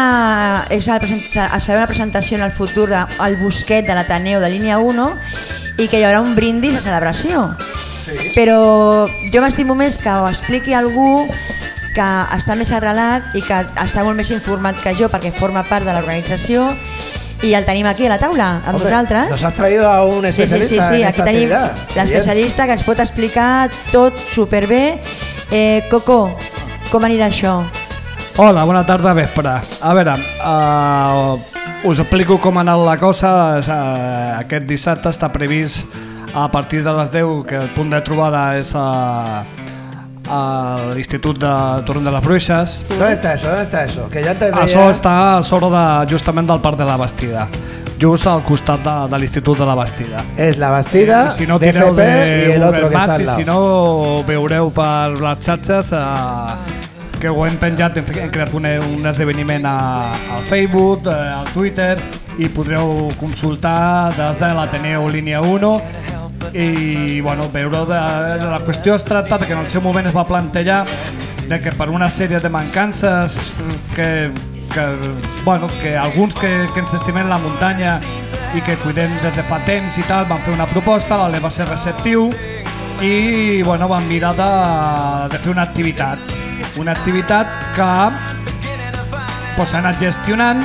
és 0.71 0.87
el 0.87 1.07
es 1.11 1.33
farà 1.35 1.81
una 1.81 1.89
presentació 1.91 2.37
en 2.39 2.45
el 2.47 2.53
futur 2.55 2.87
del 2.93 3.39
Bosquet 3.41 3.89
de 3.89 3.97
l'Ateneu 3.99 4.39
de 4.41 4.53
línia 4.53 4.79
1 4.79 5.09
i 5.83 5.89
que 5.91 5.99
hi 5.99 6.07
haurà 6.07 6.23
un 6.23 6.37
brindis 6.39 6.79
a 6.79 6.85
celebració. 6.85 7.49
Sí. 8.09 8.33
Però 8.35 9.07
jo 9.33 9.45
m'estimo 9.45 9.77
més 9.77 9.99
que 10.01 10.11
ho 10.11 10.29
expliqui 10.29 10.75
algú 10.75 11.27
que 11.95 12.09
està 12.37 12.55
més 12.57 12.71
arrelat 12.73 13.35
i 13.37 13.43
que 13.45 13.59
està 13.83 14.05
molt 14.07 14.17
més 14.17 14.31
informat 14.33 14.79
que 14.83 14.95
jo 14.97 15.11
perquè 15.13 15.33
forma 15.35 15.65
part 15.67 15.85
de 15.87 15.95
l'organització 15.97 16.69
i 17.43 17.53
el 17.55 17.67
tenim 17.67 17.87
aquí 17.87 18.07
a 18.07 18.13
la 18.15 18.19
taula 18.19 18.49
amb 18.57 18.77
Hombre, 18.77 18.89
vosaltres. 18.89 19.29
Nos 19.31 19.45
has 19.45 19.55
traído 19.55 19.89
a 19.89 20.05
un 20.05 20.25
Sí, 20.27 20.33
sí, 20.33 20.49
sí, 20.49 20.55
especialista 20.55 20.89
sí, 20.89 21.03
en 21.03 21.09
aquí 21.09 21.21
esta 21.21 21.25
tenim 21.25 21.53
l'especialista 21.97 22.67
que 22.67 22.79
ens 22.79 22.87
pot 22.87 23.03
explicar 23.03 23.69
tot 23.93 24.17
superbé. 24.33 24.99
Eh, 25.51 25.85
Coco, 25.91 26.37
com 26.91 27.07
anirà 27.07 27.29
això? 27.31 27.61
Hola, 28.39 28.65
bona 28.65 28.85
tarda, 28.87 29.15
vespre. 29.19 29.55
A 29.83 29.95
veure, 29.95 30.15
uh, 30.47 31.89
us 31.89 31.99
explico 31.99 32.39
com 32.39 32.59
ha 32.59 32.63
anat 32.67 32.85
la 32.87 32.99
cosa. 32.99 33.33
Uh, 33.59 34.39
aquest 34.39 34.69
dissabte 34.69 35.11
està 35.11 35.31
previst 35.35 35.87
a 36.35 36.51
partir 36.51 36.85
de 36.85 36.93
les 36.93 37.11
10 37.11 37.47
que 37.47 37.57
el 37.57 37.69
punt 37.75 37.91
de 37.91 38.01
trobada 38.05 38.43
és 38.59 38.75
a, 38.77 39.45
a 40.29 40.41
l'Institut 40.95 41.39
de 41.41 41.53
Torrent 41.89 42.05
de 42.05 42.13
les 42.13 42.25
Bruixes. 42.25 42.83
¿Dónde 42.89 43.13
está 43.15 43.35
eso? 43.35 43.49
¿Dónde 43.49 43.63
está 43.63 43.85
eso? 43.85 44.09
Que 44.11 44.23
yo 44.23 44.31
antes 44.31 44.53
veía... 44.53 44.65
Això 44.65 44.89
està 44.93 45.15
a 45.39 45.43
sobre 45.43 45.71
de, 45.73 45.85
justament 46.13 46.49
del 46.51 46.61
Parc 46.61 46.79
de 46.79 46.85
la 46.89 46.97
Bastida, 47.01 47.49
just 48.01 48.27
al 48.27 48.43
costat 48.47 48.85
de, 48.85 48.97
de 49.11 49.19
l'Institut 49.23 49.59
de 49.59 49.67
la 49.67 49.75
Bastida. 49.75 50.25
Es 50.37 50.59
la 50.59 50.71
Bastida, 50.71 51.29
I 51.29 51.37
si 51.39 51.47
no 51.47 51.59
DFP 51.59 51.97
de 51.97 52.59
otro 52.59 52.69
Google 52.69 52.91
que 52.91 52.97
Maps 52.97 53.15
al 53.17 53.23
i 53.23 53.25
lado. 53.25 53.39
si 53.39 53.45
no 53.49 54.23
veureu 54.29 54.71
per 54.71 55.17
les 55.17 55.43
xarxes 55.45 55.93
eh, 55.97 56.85
que 57.19 57.29
ho 57.29 57.47
hem 57.47 57.57
penjat, 57.59 57.97
hem, 57.99 58.13
hem 58.27 58.31
creat 58.31 58.53
un, 58.55 58.69
un 59.01 59.07
esdeveniment 59.11 59.65
a, 59.67 59.79
al 60.37 60.45
Facebook, 60.47 61.09
eh, 61.09 61.17
al 61.41 61.49
Twitter 61.57 61.97
i 62.39 62.47
podreu 62.55 63.09
consultar 63.19 64.13
des 64.15 64.37
de 64.39 64.53
l'Ateneu 64.55 65.09
línia 65.11 65.41
1 65.43 65.73
i 66.55 67.21
bueno, 67.21 67.49
veure 67.53 67.85
de, 67.87 68.01
de 68.41 68.51
la 68.51 68.61
qüestió 68.65 68.95
es 68.95 69.05
tracta 69.05 69.39
que 69.39 69.53
en 69.53 69.61
el 69.61 69.69
seu 69.69 69.83
moment 69.83 70.07
es 70.07 70.17
va 70.17 70.27
plantejar 70.27 70.85
de 71.49 71.59
que 71.61 71.73
per 71.73 71.89
una 71.91 72.09
sèrie 72.11 72.41
de 72.41 72.49
mancances 72.49 73.39
que, 73.95 74.31
que, 74.73 74.87
bueno, 75.45 75.69
que 75.83 75.97
alguns 75.97 76.35
que, 76.35 76.69
que 76.75 76.81
ens 76.81 76.95
estimem 76.95 77.29
la 77.29 77.39
muntanya 77.43 77.99
i 78.57 78.63
que 78.65 78.77
cuidem 78.81 79.13
des 79.23 79.35
de 79.37 79.45
fa 79.45 79.61
temps 79.67 79.99
i 80.01 80.05
tal, 80.09 80.27
van 80.29 80.41
fer 80.47 80.55
una 80.55 80.67
proposta, 80.71 81.19
l'Ale 81.21 81.41
va 81.45 81.51
ser 81.53 81.69
receptiu 81.69 82.31
i 83.05 83.63
bueno, 83.63 83.89
van 83.89 84.09
mirar 84.09 84.35
de, 84.37 84.51
de 85.33 85.39
fer 85.39 85.53
una 85.53 85.69
activitat. 85.69 86.19
Una 86.79 86.93
activitat 86.93 87.49
que 87.77 87.93
pues, 89.57 89.75
anat 89.75 90.01
gestionant 90.01 90.63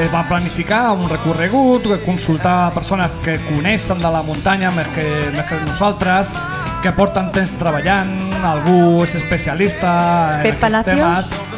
es 0.00 0.12
va 0.12 0.22
planificar 0.28 0.92
un 0.92 1.08
recorregut, 1.08 1.86
consultar 2.04 2.72
persones 2.74 3.10
que 3.24 3.38
coneixen 3.46 4.00
de 4.02 4.10
la 4.12 4.22
muntanya 4.22 4.70
més 4.76 4.88
que, 4.92 5.06
més 5.32 5.46
que 5.48 5.58
nosaltres, 5.64 6.34
que 6.84 6.92
porten 6.96 7.30
temps 7.32 7.54
treballant, 7.56 8.12
algú 8.44 9.02
és 9.06 9.16
especialista 9.16 9.92
en 10.36 10.44
Pep 10.44 10.58
aquests 10.58 10.64
Palacios? 10.66 11.30
temes. 11.32 11.54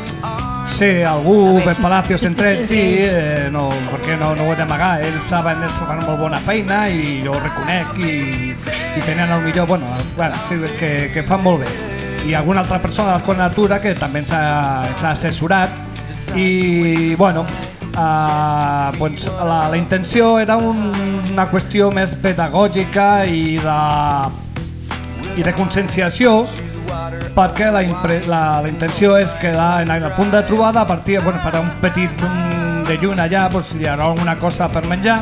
Sí, 0.78 0.90
algú, 1.02 1.58
Pep 1.64 1.80
Palacios 1.82 2.22
entre 2.28 2.52
ells, 2.54 2.68
sí, 2.72 2.82
eh, 3.02 3.48
no, 3.50 3.68
perquè 3.90 4.18
no, 4.20 4.34
no 4.38 4.46
ho 4.46 4.54
he 4.54 4.58
d'amagar, 4.60 4.92
ells 5.02 5.26
saben, 5.26 5.64
ells 5.66 5.80
fan 5.82 6.04
molt 6.04 6.20
bona 6.20 6.38
feina 6.46 6.84
i 6.88 7.18
jo 7.24 7.34
ho 7.34 7.40
reconec 7.42 7.98
i, 7.98 8.52
i 8.54 9.02
tenen 9.06 9.32
el 9.34 9.42
millor, 9.48 9.66
bueno, 9.66 9.90
bueno 10.16 10.38
sí, 10.46 10.60
que, 10.78 11.10
que 11.14 11.26
fan 11.26 11.42
molt 11.42 11.64
bé. 11.64 11.72
I 12.28 12.34
alguna 12.36 12.60
altra 12.60 12.78
persona 12.78 13.16
de 13.16 13.26
la 13.26 13.48
Natura 13.48 13.80
que 13.80 13.94
també 13.96 14.22
ens 14.22 14.32
ha, 14.36 14.86
ens 14.92 15.02
ha 15.02 15.12
assessorat 15.16 16.36
i, 16.36 17.14
bueno, 17.16 17.46
Uh, 17.88 18.92
doncs 18.98 19.24
la, 19.26 19.68
la 19.72 19.76
intenció 19.76 20.36
era 20.38 20.56
un, 20.60 20.76
una 21.32 21.48
qüestió 21.50 21.88
més 21.90 22.12
pedagògica 22.22 23.24
i 23.26 23.56
de, 23.58 23.78
i 25.40 25.46
de 25.46 25.54
conscienciació 25.56 26.44
perquè 27.34 27.72
la, 27.74 27.82
impre, 27.86 28.20
la, 28.30 28.60
la 28.62 28.70
intenció 28.70 29.16
és 29.18 29.34
que 29.40 29.50
la, 29.54 29.80
en 29.82 29.90
el 29.90 30.06
punt 30.14 30.30
de 30.34 30.44
trobada 30.46 30.82
a 30.82 30.86
partir 30.86 31.18
bueno, 31.24 31.40
per 31.42 31.56
a 31.56 31.64
un 31.64 31.72
petit 31.82 32.22
un 32.22 32.84
de 32.88 32.96
lluna 32.96 33.26
allà 33.28 33.48
doncs, 33.52 33.74
hi 33.76 33.86
haurà 33.86 34.08
alguna 34.08 34.34
cosa 34.40 34.68
per 34.72 34.84
menjar. 34.88 35.18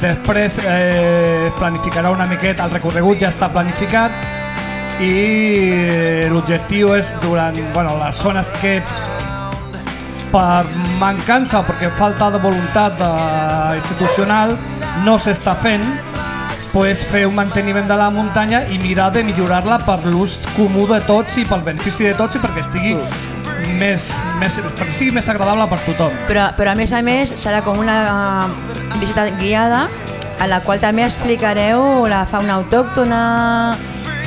Després 0.00 0.56
eh, 0.64 1.50
planificarà 1.58 2.10
una 2.12 2.26
miqueta 2.28 2.64
el 2.64 2.72
recorregut 2.74 3.20
ja 3.20 3.30
està 3.32 3.50
planificat 3.52 4.12
i 5.04 6.28
l'objectiu 6.30 6.94
és 6.96 7.10
durant 7.22 7.56
bueno, 7.74 7.96
les 8.00 8.16
zones 8.20 8.50
que 8.60 8.78
per 10.34 10.66
mancança 10.98 11.62
perquè 11.62 11.92
falta 11.94 12.32
de 12.34 12.40
voluntat 12.42 12.98
eh, 12.98 13.78
institucional 13.78 14.56
no 15.06 15.14
s'està 15.22 15.54
fent 15.62 15.84
pues, 16.72 17.04
fer 17.06 17.22
un 17.28 17.36
manteniment 17.38 17.86
de 17.86 17.98
la 17.98 18.10
muntanya 18.10 18.64
i 18.74 18.80
mirar 18.82 19.12
de 19.14 19.22
millorar-la 19.22 19.78
per 19.86 20.00
l'ús 20.08 20.34
comú 20.56 20.88
de 20.90 20.98
tots 21.06 21.38
i 21.38 21.46
pel 21.46 21.62
benefici 21.62 22.08
de 22.08 22.16
tots 22.18 22.34
i 22.34 22.42
perquè 22.42 22.64
estigui 22.64 22.96
més, 23.78 24.10
més, 24.40 24.58
perquè 24.58 24.90
sigui 24.90 25.14
més 25.14 25.28
agradable 25.30 25.68
per 25.70 25.78
tothom. 25.86 26.18
Però, 26.28 26.48
però 26.58 26.74
a 26.74 26.78
més 26.78 26.92
a 26.92 27.00
més 27.06 27.30
serà 27.38 27.62
com 27.64 27.78
una 27.78 27.96
uh, 28.10 28.98
visita 28.98 29.28
guiada 29.38 29.86
a 30.42 30.50
la 30.50 30.60
qual 30.66 30.82
també 30.82 31.06
explicareu 31.06 32.08
la 32.10 32.24
fauna 32.26 32.58
autòctona 32.58 33.20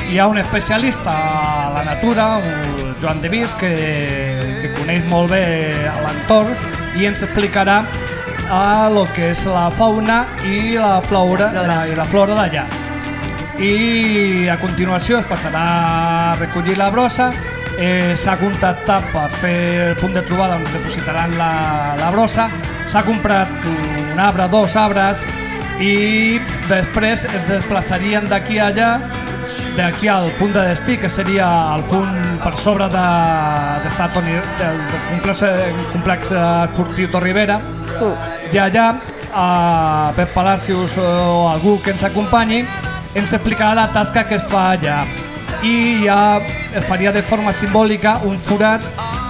Hi 0.08 0.16
ha 0.16 0.24
un 0.24 0.38
especialista 0.40 1.12
a 1.12 1.68
la 1.74 1.82
natura, 1.84 2.40
Joan 3.02 3.20
de 3.20 3.28
Vis, 3.28 3.50
que 3.60 3.74
coneix 4.88 5.04
molt 5.10 5.28
bé 5.28 5.44
l'entorn 6.00 6.54
i 6.96 7.04
ens 7.04 7.20
explicarà 7.26 7.82
a 8.48 8.88
lo 8.88 9.02
que 9.12 9.34
és 9.34 9.42
la 9.44 9.66
fauna 9.76 10.22
i 10.48 10.78
la 10.80 11.02
flora, 11.04 11.50
La 11.52 11.60
flora. 11.60 11.66
la, 11.68 11.76
i 11.84 11.94
la 11.98 12.06
flora 12.08 12.36
d'allà. 12.38 12.64
I 13.60 14.48
a 14.48 14.56
continuació 14.56 15.18
es 15.20 15.26
passarà 15.28 15.64
a 16.30 16.34
recollir 16.40 16.78
la 16.78 16.88
brossa, 16.88 17.34
eh, 17.76 18.14
s'ha 18.16 18.38
contactat 18.40 19.12
per 19.12 19.28
fer 19.42 19.58
el 19.90 19.96
punt 20.00 20.16
de 20.16 20.22
trobada 20.24 20.56
on 20.56 20.64
depositaran 20.64 21.36
la, 21.36 21.52
la 22.00 22.10
brossa, 22.14 22.48
s'ha 22.88 23.04
comprat 23.04 23.52
un 23.68 24.18
arbre, 24.18 24.48
dos 24.48 24.74
arbres 24.76 25.26
i 25.84 26.40
després 26.70 27.28
es 27.28 27.44
desplaçarien 27.50 28.30
d'aquí 28.32 28.56
a 28.56 28.72
allà 28.72 28.92
d'aquí 29.76 30.08
al 30.08 30.30
punt 30.38 30.52
de 30.54 30.64
destí, 30.70 30.96
que 30.98 31.08
seria 31.08 31.48
el 31.74 31.84
punt 31.90 32.14
per 32.42 32.54
sobre 32.56 32.88
de, 32.92 33.06
d'estar 33.84 34.10
Toni, 34.14 34.34
del, 34.58 34.82
del 34.90 35.06
complex, 35.10 35.44
complex 35.92 36.32
esportiu 36.32 37.10
Torribera, 37.12 37.60
i 38.52 38.60
allà 38.60 38.88
a 39.32 40.12
Pep 40.16 40.32
Palacios 40.34 40.96
o 40.98 41.48
algú 41.50 41.78
que 41.82 41.92
ens 41.92 42.04
acompanyi 42.04 42.64
ens 43.14 43.32
explicarà 43.32 43.74
la 43.74 43.88
tasca 43.92 44.26
que 44.28 44.38
es 44.38 44.46
fa 44.48 44.70
allà. 44.76 45.02
I 45.64 46.04
ja 46.04 46.38
es 46.76 46.84
faria 46.86 47.12
de 47.12 47.22
forma 47.22 47.52
simbòlica 47.52 48.18
un 48.28 48.38
forat 48.46 48.84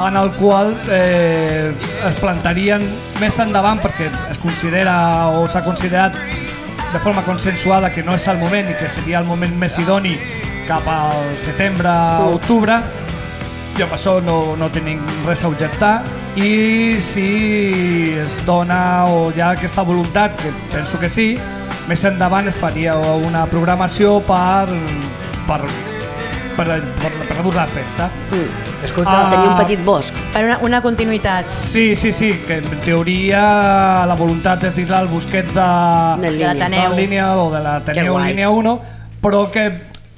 en 0.06 0.16
el 0.16 0.30
qual 0.36 0.74
eh, 0.90 1.72
es 2.08 2.18
plantarien 2.20 2.84
més 3.20 3.38
endavant 3.42 3.80
perquè 3.82 4.10
es 4.30 4.38
considera 4.42 4.94
o 5.38 5.46
s'ha 5.50 5.64
considerat 5.66 6.14
de 6.92 6.98
forma 7.00 7.22
consensuada 7.22 7.92
que 7.92 8.02
no 8.02 8.14
és 8.16 8.26
el 8.28 8.38
moment 8.40 8.70
i 8.70 8.76
que 8.78 8.88
seria 8.88 9.20
el 9.20 9.26
moment 9.28 9.52
més 9.60 9.76
idoni 9.80 10.14
cap 10.68 10.88
al 10.88 11.36
setembre, 11.40 11.90
octubre. 12.34 12.78
I 13.78 13.84
amb 13.84 13.94
això 13.94 14.16
no, 14.24 14.56
no 14.58 14.70
tenim 14.74 15.02
res 15.26 15.44
a 15.44 15.50
objectar. 15.52 15.92
I 16.36 16.98
si 17.04 17.28
es 18.18 18.34
dona 18.46 19.06
o 19.12 19.28
hi 19.30 19.40
ha 19.40 19.52
aquesta 19.54 19.84
voluntat, 19.86 20.34
que 20.40 20.52
penso 20.72 20.98
que 20.98 21.10
sí, 21.12 21.30
més 21.88 22.04
endavant 22.04 22.50
faria 22.52 22.96
una 22.98 23.46
programació 23.48 24.18
per, 24.26 24.68
per, 25.48 25.62
per, 26.58 26.66
per, 26.98 27.10
per 27.30 27.38
dur-la 27.46 27.62
a 27.62 27.70
efecte. 27.70 28.08
Escolta, 28.84 29.14
Ah. 29.14 29.30
Tenia 29.30 29.48
un 29.52 29.56
petit 29.62 29.80
bosc. 29.86 30.14
per 30.34 30.44
una, 30.44 30.58
una 30.66 30.80
continuïtat 30.82 31.48
Sí, 31.50 31.94
sí, 31.96 32.12
sí, 32.12 32.32
que 32.46 32.58
en 32.58 32.68
teoria 32.84 33.42
la 34.06 34.14
voluntat 34.18 34.64
és 34.68 34.74
dir-la 34.76 34.98
al 35.04 35.08
busquet 35.10 35.46
de, 35.54 35.68
de 36.22 36.30
l'Ateneu. 36.44 36.94
línia 36.96 37.32
o 37.36 37.50
de 37.54 37.60
la 37.62 37.78
Que 37.84 37.92
Teneu 37.94 38.12
guai. 38.18 38.30
línia 38.32 38.50
1, 38.50 38.74
però 39.22 39.50
que, 39.50 39.64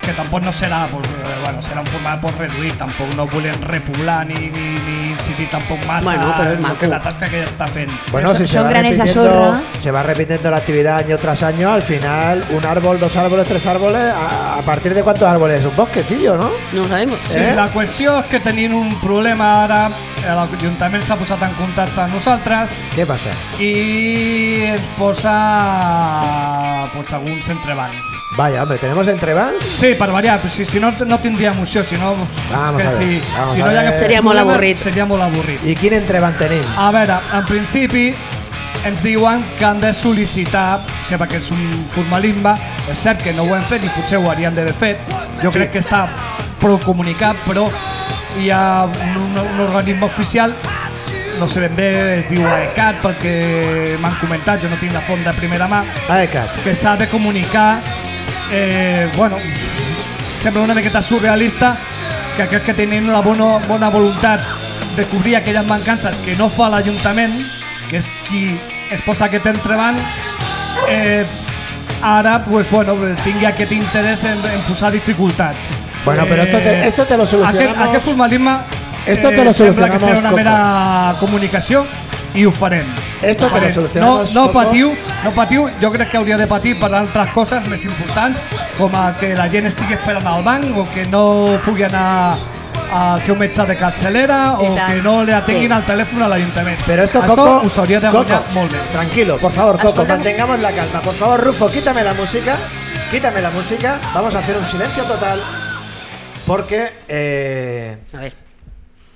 que 0.01 0.13
tampoc 0.17 0.43
no 0.43 0.53
serà, 0.53 0.87
pues, 0.93 1.07
eh, 1.09 1.39
bueno, 1.45 1.63
serà 1.63 1.81
un 1.81 1.87
format 1.87 2.21
pues, 2.21 2.37
reduït, 2.39 2.77
tampoc 2.81 3.15
no 3.17 3.27
volem 3.27 3.57
repoblar 3.69 4.27
ni, 4.27 4.35
ni, 4.35 4.67
ni 4.87 5.00
incidir 5.41 5.49
tampoc 5.51 5.85
massa 5.87 6.05
Bueno, 6.11 6.35
però 6.37 6.53
és 6.53 6.61
maco. 6.61 6.77
que 6.79 6.89
la 6.89 7.01
tasca 7.01 7.27
que 7.29 7.41
ja 7.43 7.47
està 7.49 7.67
fent. 7.69 7.91
Bueno, 8.13 8.35
si 8.35 8.47
se 8.47 8.57
son 8.59 8.67
va, 8.67 8.71
repitiendo, 8.71 9.25
sorra. 9.25 9.61
se 9.81 9.91
va 9.91 10.03
repitiendo 10.03 10.51
la 10.51 10.57
actividad 10.59 10.99
año 10.99 11.19
tras 11.19 11.43
año, 11.43 11.73
al 11.73 11.83
final 11.83 12.45
un 12.51 12.65
árbol, 12.65 12.99
dos 13.01 13.17
árboles, 13.17 13.47
tres 13.47 13.67
árboles, 13.67 14.13
¿a, 14.13 14.59
a 14.59 14.63
partir 14.63 14.95
de 14.95 15.03
cuántos 15.03 15.29
árboles? 15.29 15.65
Un 15.65 15.77
bosquecillo, 15.77 16.37
¿no? 16.37 16.51
No 16.73 16.83
ho 16.83 16.89
sabem. 16.89 17.11
Sí, 17.11 17.37
Eh? 17.37 17.53
la 17.57 17.69
qüestió 17.73 18.19
és 18.21 18.27
que 18.27 18.41
tenim 18.41 18.75
un 18.75 18.91
problema 19.01 19.65
ara, 19.65 19.89
eh, 19.89 20.35
l'Ajuntament 20.35 21.03
s'ha 21.05 21.17
posat 21.17 21.43
en 21.43 21.53
contacte 21.55 22.01
amb 22.01 22.15
nosaltres 22.15 22.71
¿Qué 22.95 23.07
pasa? 23.07 23.31
i 23.59 24.65
ens 24.75 24.83
posa 24.99 26.89
pues, 26.95 27.13
alguns 27.13 27.49
entrebancs. 27.49 27.97
Vaya, 28.37 28.63
hombre, 28.63 28.79
tenemos 28.79 29.09
entrevans. 29.09 29.57
Sí, 29.77 29.95
per 29.99 30.11
variar, 30.13 30.39
si, 30.49 30.65
si 30.65 30.79
no, 30.79 30.93
no 31.07 31.19
tindria 31.19 31.51
emoció, 31.51 31.83
si 31.83 31.97
no... 31.97 32.15
Vamos 32.53 32.81
que 32.81 32.87
a 32.87 32.91
ver, 32.91 32.99
si, 32.99 33.21
vamos 33.37 33.55
si 33.57 33.61
a 33.61 33.67
no 33.67 33.73
ver. 33.73 33.99
Seria 33.99 34.23
molt 34.23 34.39
avorrit. 34.39 34.79
Seria 34.79 35.05
molt 35.05 35.23
avorrit. 35.31 35.65
¿Y 35.65 35.75
quién 35.77 35.95
entrevan 35.95 36.37
tenim? 36.39 36.63
A 36.77 36.91
veure, 36.91 37.19
en 37.33 37.47
principi 37.47 38.11
ens 38.85 39.03
diuen 39.05 39.43
que 39.59 39.65
han 39.65 39.81
de 39.81 39.93
sol·licitar, 39.93 40.81
o 40.81 41.07
sigui, 41.07 41.19
perquè 41.21 41.41
és 41.41 41.51
un 41.53 41.65
formalimba, 41.95 42.55
és 42.89 42.99
cert 42.99 43.21
que 43.23 43.35
no 43.37 43.45
ho 43.45 43.57
hem 43.57 43.65
fet 43.69 43.85
i 43.85 43.91
potser 43.93 44.21
ho 44.21 44.29
haurien 44.31 44.57
d'haver 44.57 44.75
fet, 44.77 45.17
jo 45.43 45.53
crec 45.53 45.75
que 45.75 45.83
està 45.83 46.07
prou 46.61 46.79
comunicat, 46.85 47.37
però 47.47 47.67
hi 48.41 48.51
ha 48.55 48.87
un, 48.87 49.41
un 49.43 49.65
organisme 49.67 50.07
oficial 50.09 50.55
no 51.41 51.49
sé 51.49 51.61
ben 51.61 51.75
bé, 51.75 51.89
es 52.19 52.27
diu 52.29 52.45
AECAT 52.45 52.99
perquè 53.01 53.35
m'han 54.01 54.17
comentat, 54.21 54.61
jo 54.61 54.69
no 54.69 54.77
tinc 54.77 54.93
la 54.93 55.01
font 55.07 55.23
de 55.25 55.33
primera 55.39 55.69
mà, 55.73 55.81
AECAT. 56.13 56.61
que 56.65 56.75
s'ha 56.77 56.99
de 57.01 57.09
comunicar 57.09 57.81
eh, 58.53 59.09
bueno, 59.17 59.39
sembla 60.39 60.63
una 60.63 60.75
miqueta 60.75 61.01
surrealista 61.03 61.77
que 62.37 62.45
aquells 62.45 62.65
que 62.65 62.75
tenen 62.75 63.09
la 63.13 63.23
bona, 63.25 63.55
bona 63.69 63.89
voluntat 63.89 64.45
de 65.01 65.07
cobrir 65.09 65.37
aquelles 65.37 65.67
mancances 65.67 66.15
que 66.25 66.37
no 66.37 66.49
fa 66.53 66.69
l'Ajuntament, 66.71 67.33
que 67.91 67.99
és 67.99 68.11
qui 68.29 68.45
es 68.93 69.01
posa 69.03 69.27
aquest 69.27 69.47
entrebanc, 69.51 69.99
eh, 70.89 71.25
ara 72.03 72.39
pues, 72.45 72.69
bueno, 72.71 72.95
tingui 73.25 73.45
aquest 73.49 73.73
interès 73.73 74.23
en, 74.25 74.39
en 74.39 74.61
posar 74.69 74.93
dificultats. 74.93 75.71
Bueno, 76.05 76.25
pero 76.29 76.43
esto 76.43 76.59
te- 76.59 76.87
esto 76.87 77.05
te 77.05 77.17
lo 77.17 77.27
solucionamos. 77.27 77.61
Aquest, 77.77 77.89
aquest 77.89 78.05
formalisme 78.05 78.57
Esto 79.07 79.31
te 79.31 79.43
lo 79.45 79.53
sembla 79.55 79.89
que 79.91 79.99
solucionamos, 79.99 80.03
serà 80.03 80.19
una 80.21 80.29
Coco. 80.31 80.37
mera 80.37 81.15
comunicació 81.21 81.87
i 82.35 82.45
ho 82.47 82.53
farem. 82.53 82.85
Esto 83.23 83.49
te 83.49 83.61
lo 83.61 83.73
solucionamos, 83.73 84.33
No, 84.35 84.41
no 84.47 84.53
Coco. 84.53 84.65
patiu, 84.65 84.93
no 85.25 85.31
patiu, 85.33 85.69
jo 85.81 85.91
crec 85.91 86.11
que 86.11 86.17
hauria 86.19 86.37
de 86.39 86.47
patir 86.47 86.79
per 86.79 86.93
altres 86.95 87.29
coses 87.35 87.67
més 87.69 87.85
importants, 87.85 88.39
com 88.79 88.95
a 88.95 89.15
que 89.17 89.35
la 89.35 89.49
gent 89.51 89.67
estigui 89.67 89.95
esperant 89.97 90.27
al 90.27 90.45
banc 90.45 90.77
o 90.77 90.87
que 90.95 91.07
no 91.07 91.25
pugui 91.65 91.83
anar 91.89 92.37
al 92.93 93.21
seu 93.23 93.37
metge 93.37 93.65
de 93.67 93.77
capçalera 93.77 94.55
o 94.59 94.75
tant. 94.75 94.95
que 94.95 95.03
no 95.03 95.23
li 95.25 95.33
atenguin 95.33 95.69
Sí. 95.69 95.73
al 95.77 95.85
telèfon 95.85 96.23
a 96.23 96.29
l'Ajuntament. 96.29 96.79
Pero 96.87 97.03
esto, 97.05 97.21
Coco, 97.23 97.61
us 97.65 97.79
hauria 97.79 98.01
de 98.01 98.09
Coco, 98.09 98.25
guanyar 98.25 98.43
molt 98.55 98.73
bé. 98.73 98.79
tranquilo, 98.93 99.39
por 99.39 99.53
favor, 99.53 99.79
Coco, 99.81 100.05
mantengamos 100.05 100.59
la 100.61 100.73
calma. 100.73 101.01
Por 101.01 101.15
favor, 101.15 101.41
Rufo, 101.45 101.71
quítame 101.71 102.03
la 102.03 102.15
música, 102.15 102.57
quítame 103.11 103.41
la 103.41 103.51
música. 103.51 103.99
Vamos 104.15 104.35
a 104.35 104.39
hacer 104.41 104.57
un 104.57 104.65
silencio 104.67 105.05
total 105.05 105.41
porque 106.47 106.91
eh, 107.09 107.99
A 108.17 108.19
ver. 108.19 108.33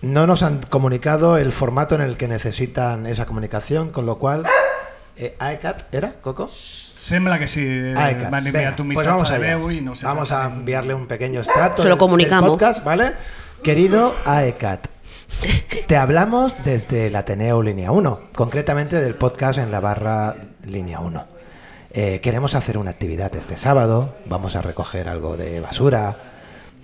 no 0.03 0.27
nos 0.27 0.43
han 0.43 0.59
comunicado 0.69 1.37
el 1.39 1.51
formato 1.53 1.95
en 1.95 2.01
el 2.03 2.17
que 2.17 2.29
necesitan 2.29 3.07
esa 3.07 3.27
comunicación, 3.27 3.91
con 3.91 4.07
lo 4.07 4.19
cual 4.19 4.45
eh, 5.17 5.35
AECAT 5.39 5.95
era 5.95 6.13
Coco. 6.21 6.49
Sembla 7.05 7.39
que 7.39 7.47
sí. 7.47 7.61
eh, 7.61 7.93
Venga, 7.95 8.39
enviat 8.39 8.81
un 8.81 8.87
pues 8.95 9.07
missatge 9.07 9.09
vamos 9.11 9.29
de 9.29 9.35
allá. 9.37 9.57
veu 9.59 9.71
i 9.71 9.81
no 9.83 9.95
sé 9.95 10.07
Vamos 10.07 10.33
a 10.33 10.47
enviarle 10.47 10.95
un 10.95 11.07
pequeño 11.07 11.41
extracto 11.41 11.83
Se 11.83 11.89
lo 11.89 11.97
del 11.97 11.99
comunicamos. 11.99 12.49
podcast, 12.49 12.83
¿vale? 12.83 13.13
Querido 13.63 14.15
AECAT, 14.25 14.87
Te 15.87 15.97
hablamos 15.99 16.57
desde 16.65 17.09
el 17.09 17.17
Ateneo 17.17 17.63
Línea 17.63 17.91
1, 17.93 18.21
concretamente 18.35 19.01
del 19.03 19.17
podcast 19.17 19.59
en 19.59 19.71
la 19.71 19.81
barra 19.81 20.35
Línea 20.65 21.01
1. 21.01 21.27
Eh, 21.91 22.21
queremos 22.23 22.55
hacer 22.55 22.79
una 22.79 22.91
actividad 22.93 23.35
este 23.37 23.59
sábado, 23.59 24.15
vamos 24.25 24.57
a 24.57 24.63
recoger 24.63 25.07
algo 25.09 25.37
de 25.37 25.61
basura, 25.61 26.17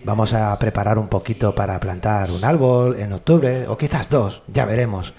vamos 0.04 0.34
a 0.34 0.58
preparar 0.58 0.98
un 0.98 1.08
poquito 1.08 1.54
para 1.54 1.80
plantar 1.80 2.30
un 2.30 2.44
árbol 2.44 2.96
en 2.98 3.14
octubre, 3.14 3.66
o 3.68 3.78
quizás 3.78 4.10
dos, 4.10 4.42
ya 4.48 4.66
veremos. 4.66 5.14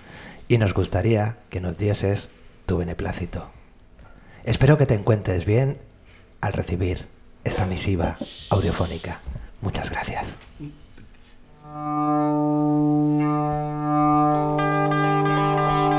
Y 0.48 0.60
nos 0.60 0.76
gustaría 0.76 1.38
que 1.50 1.60
nos 1.60 1.80
dieses 1.80 2.30
tu 2.68 2.78
beneplácito. 2.78 3.50
Espero 4.44 4.78
que 4.78 4.86
te 4.86 4.96
encuentres 4.96 5.46
bien 5.46 5.78
al 6.42 6.54
recibir 6.54 7.08
esta 7.44 7.66
misiva 7.66 8.18
audiofónica. 8.50 9.20
Muchas 9.62 9.90
gracias. 9.90 10.36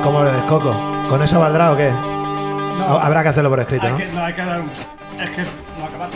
¿Cómo 0.03 0.23
lo 0.23 0.33
ves, 0.33 0.43
Coco? 0.49 0.75
¿Con 1.09 1.23
eso 1.23 1.39
valdrá 1.39 1.73
o 1.73 1.77
qué? 1.77 1.91
No. 1.91 2.99
Habrá 2.99 3.23
que 3.23 3.29
hacerlo 3.29 3.51
por 3.51 3.61
escrito, 3.61 3.87
Hay 3.87 3.93
¿no? 3.93 3.99
que, 3.99 4.07
no, 4.09 4.25
hay 4.25 4.33
que 4.35 4.45
dar 4.45 4.61
un... 4.61 4.67
Es 4.67 5.31
que 5.31 5.43
no 5.43 5.85
ha 5.85 5.89
acabado. 5.89 6.13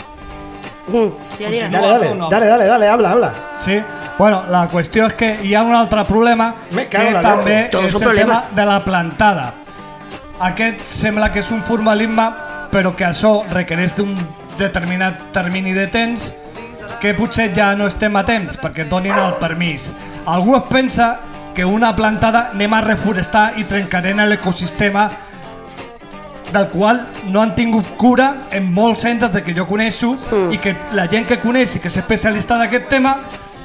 Ja 1.39 1.49
dirà. 1.51 1.69
Dale, 1.69 1.89
dale, 1.89 2.15
No. 2.15 2.29
dale, 2.31 2.47
dale, 2.47 2.65
dale, 2.65 2.89
habla, 2.89 3.11
habla. 3.11 3.33
Sí, 3.61 3.83
bueno, 4.19 4.45
la 4.49 4.69
qüestió 4.71 5.07
és 5.09 5.15
que 5.19 5.33
hi 5.43 5.55
ha 5.57 5.63
un 5.67 5.75
altre 5.75 6.05
problema 6.07 6.53
Me 6.71 6.85
cago 6.87 7.11
que 7.11 7.23
també 7.25 7.57
és 7.87 7.95
el 7.99 8.05
tema 8.15 8.45
de 8.55 8.67
la 8.69 8.77
plantada. 8.85 9.49
Aquest 10.41 10.83
sembla 10.85 11.31
que 11.33 11.41
és 11.41 11.51
un 11.51 11.63
formalisme, 11.65 12.27
però 12.73 12.93
que 12.97 13.07
això 13.07 13.39
requereix 13.49 13.95
d'un 13.97 14.13
determinat 14.59 15.31
termini 15.33 15.73
de 15.73 15.87
temps 15.93 16.33
que 17.01 17.15
potser 17.17 17.51
ja 17.57 17.75
no 17.77 17.87
estem 17.89 18.17
a 18.17 18.25
temps 18.25 18.59
perquè 18.61 18.85
et 18.85 18.91
donin 18.91 19.17
el 19.17 19.37
permís. 19.41 19.91
Algú 20.27 20.57
es 20.57 20.67
pensa 20.69 21.17
que 21.55 21.65
una 21.65 21.95
plantada 21.97 22.51
anem 22.53 22.75
a 22.77 22.83
reforestar 22.85 23.55
i 23.57 23.65
trencarem 23.65 24.21
l'ecosistema 24.29 25.09
del 26.53 26.69
qual 26.69 27.07
no 27.33 27.41
han 27.43 27.55
tingut 27.57 27.97
cura 27.97 28.49
en 28.53 28.69
molts 28.73 29.03
centres 29.03 29.33
de 29.33 29.43
que 29.43 29.55
jo 29.57 29.67
coneixo 29.67 30.13
mm. 30.15 30.53
i 30.53 30.61
que 30.61 30.77
la 30.93 31.09
gent 31.09 31.27
que 31.27 31.41
coneix 31.41 31.77
i 31.77 31.81
que 31.81 31.89
és 31.89 31.97
especialista 31.97 32.57
en 32.57 32.67
aquest 32.69 32.89
tema 32.93 33.17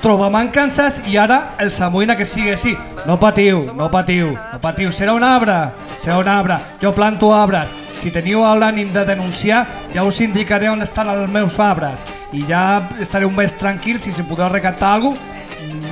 troba 0.01 0.29
mancances 0.33 0.99
i 1.07 1.17
ara 1.17 1.55
els 1.61 1.77
amoïna 1.81 2.15
que 2.17 2.25
sigui 2.25 2.51
així. 2.51 2.75
No 3.05 3.19
patiu, 3.19 3.63
no 3.77 3.89
patiu, 3.91 4.33
no 4.35 4.59
patiu. 4.61 4.91
Serà 4.91 5.13
un 5.13 5.23
arbre, 5.23 5.55
serà 6.01 6.17
un 6.21 6.27
arbre. 6.27 6.57
Jo 6.81 6.91
planto 6.93 7.33
arbres. 7.33 7.69
Si 8.01 8.09
teniu 8.11 8.41
l'ànim 8.57 8.89
de 8.93 9.03
denunciar, 9.05 9.65
ja 9.93 10.03
us 10.03 10.19
indicaré 10.21 10.69
on 10.69 10.81
estan 10.81 11.09
els 11.09 11.29
meus 11.29 11.57
arbres. 11.59 12.01
I 12.33 12.41
ja 12.47 12.81
estareu 12.99 13.29
més 13.29 13.53
tranquils 13.59 14.07
i 14.07 14.11
si 14.15 14.23
podeu 14.23 14.49
recaptar 14.49 14.93
alguna 14.95 15.15
cosa, 15.15 15.39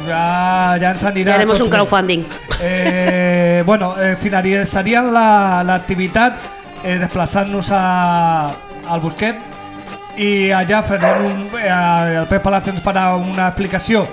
ja, 0.07 0.77
ja 0.81 0.91
ens 0.95 1.03
anirà 1.05 1.35
haremos 1.35 1.59
tot 1.59 1.67
un 1.67 1.71
crowdfunding. 1.73 2.23
Eh, 2.61 3.61
bueno, 3.65 3.93
eh, 4.01 4.15
finalitzaríem 4.19 5.11
la- 5.13 5.61
l'activitat 5.63 6.33
eh, 6.83 6.97
desplaçant-nos 6.97 7.69
a, 7.71 7.83
al 8.89 8.99
Busquet 9.03 9.35
i 10.19 10.51
allà 10.51 10.81
farem 10.83 11.25
un, 11.25 11.45
eh, 11.61 12.17
el 12.19 12.27
Pep 12.27 12.43
Palacio 12.43 12.73
ens 12.75 12.83
farà 12.83 13.13
una 13.15 13.47
explicació 13.47 14.03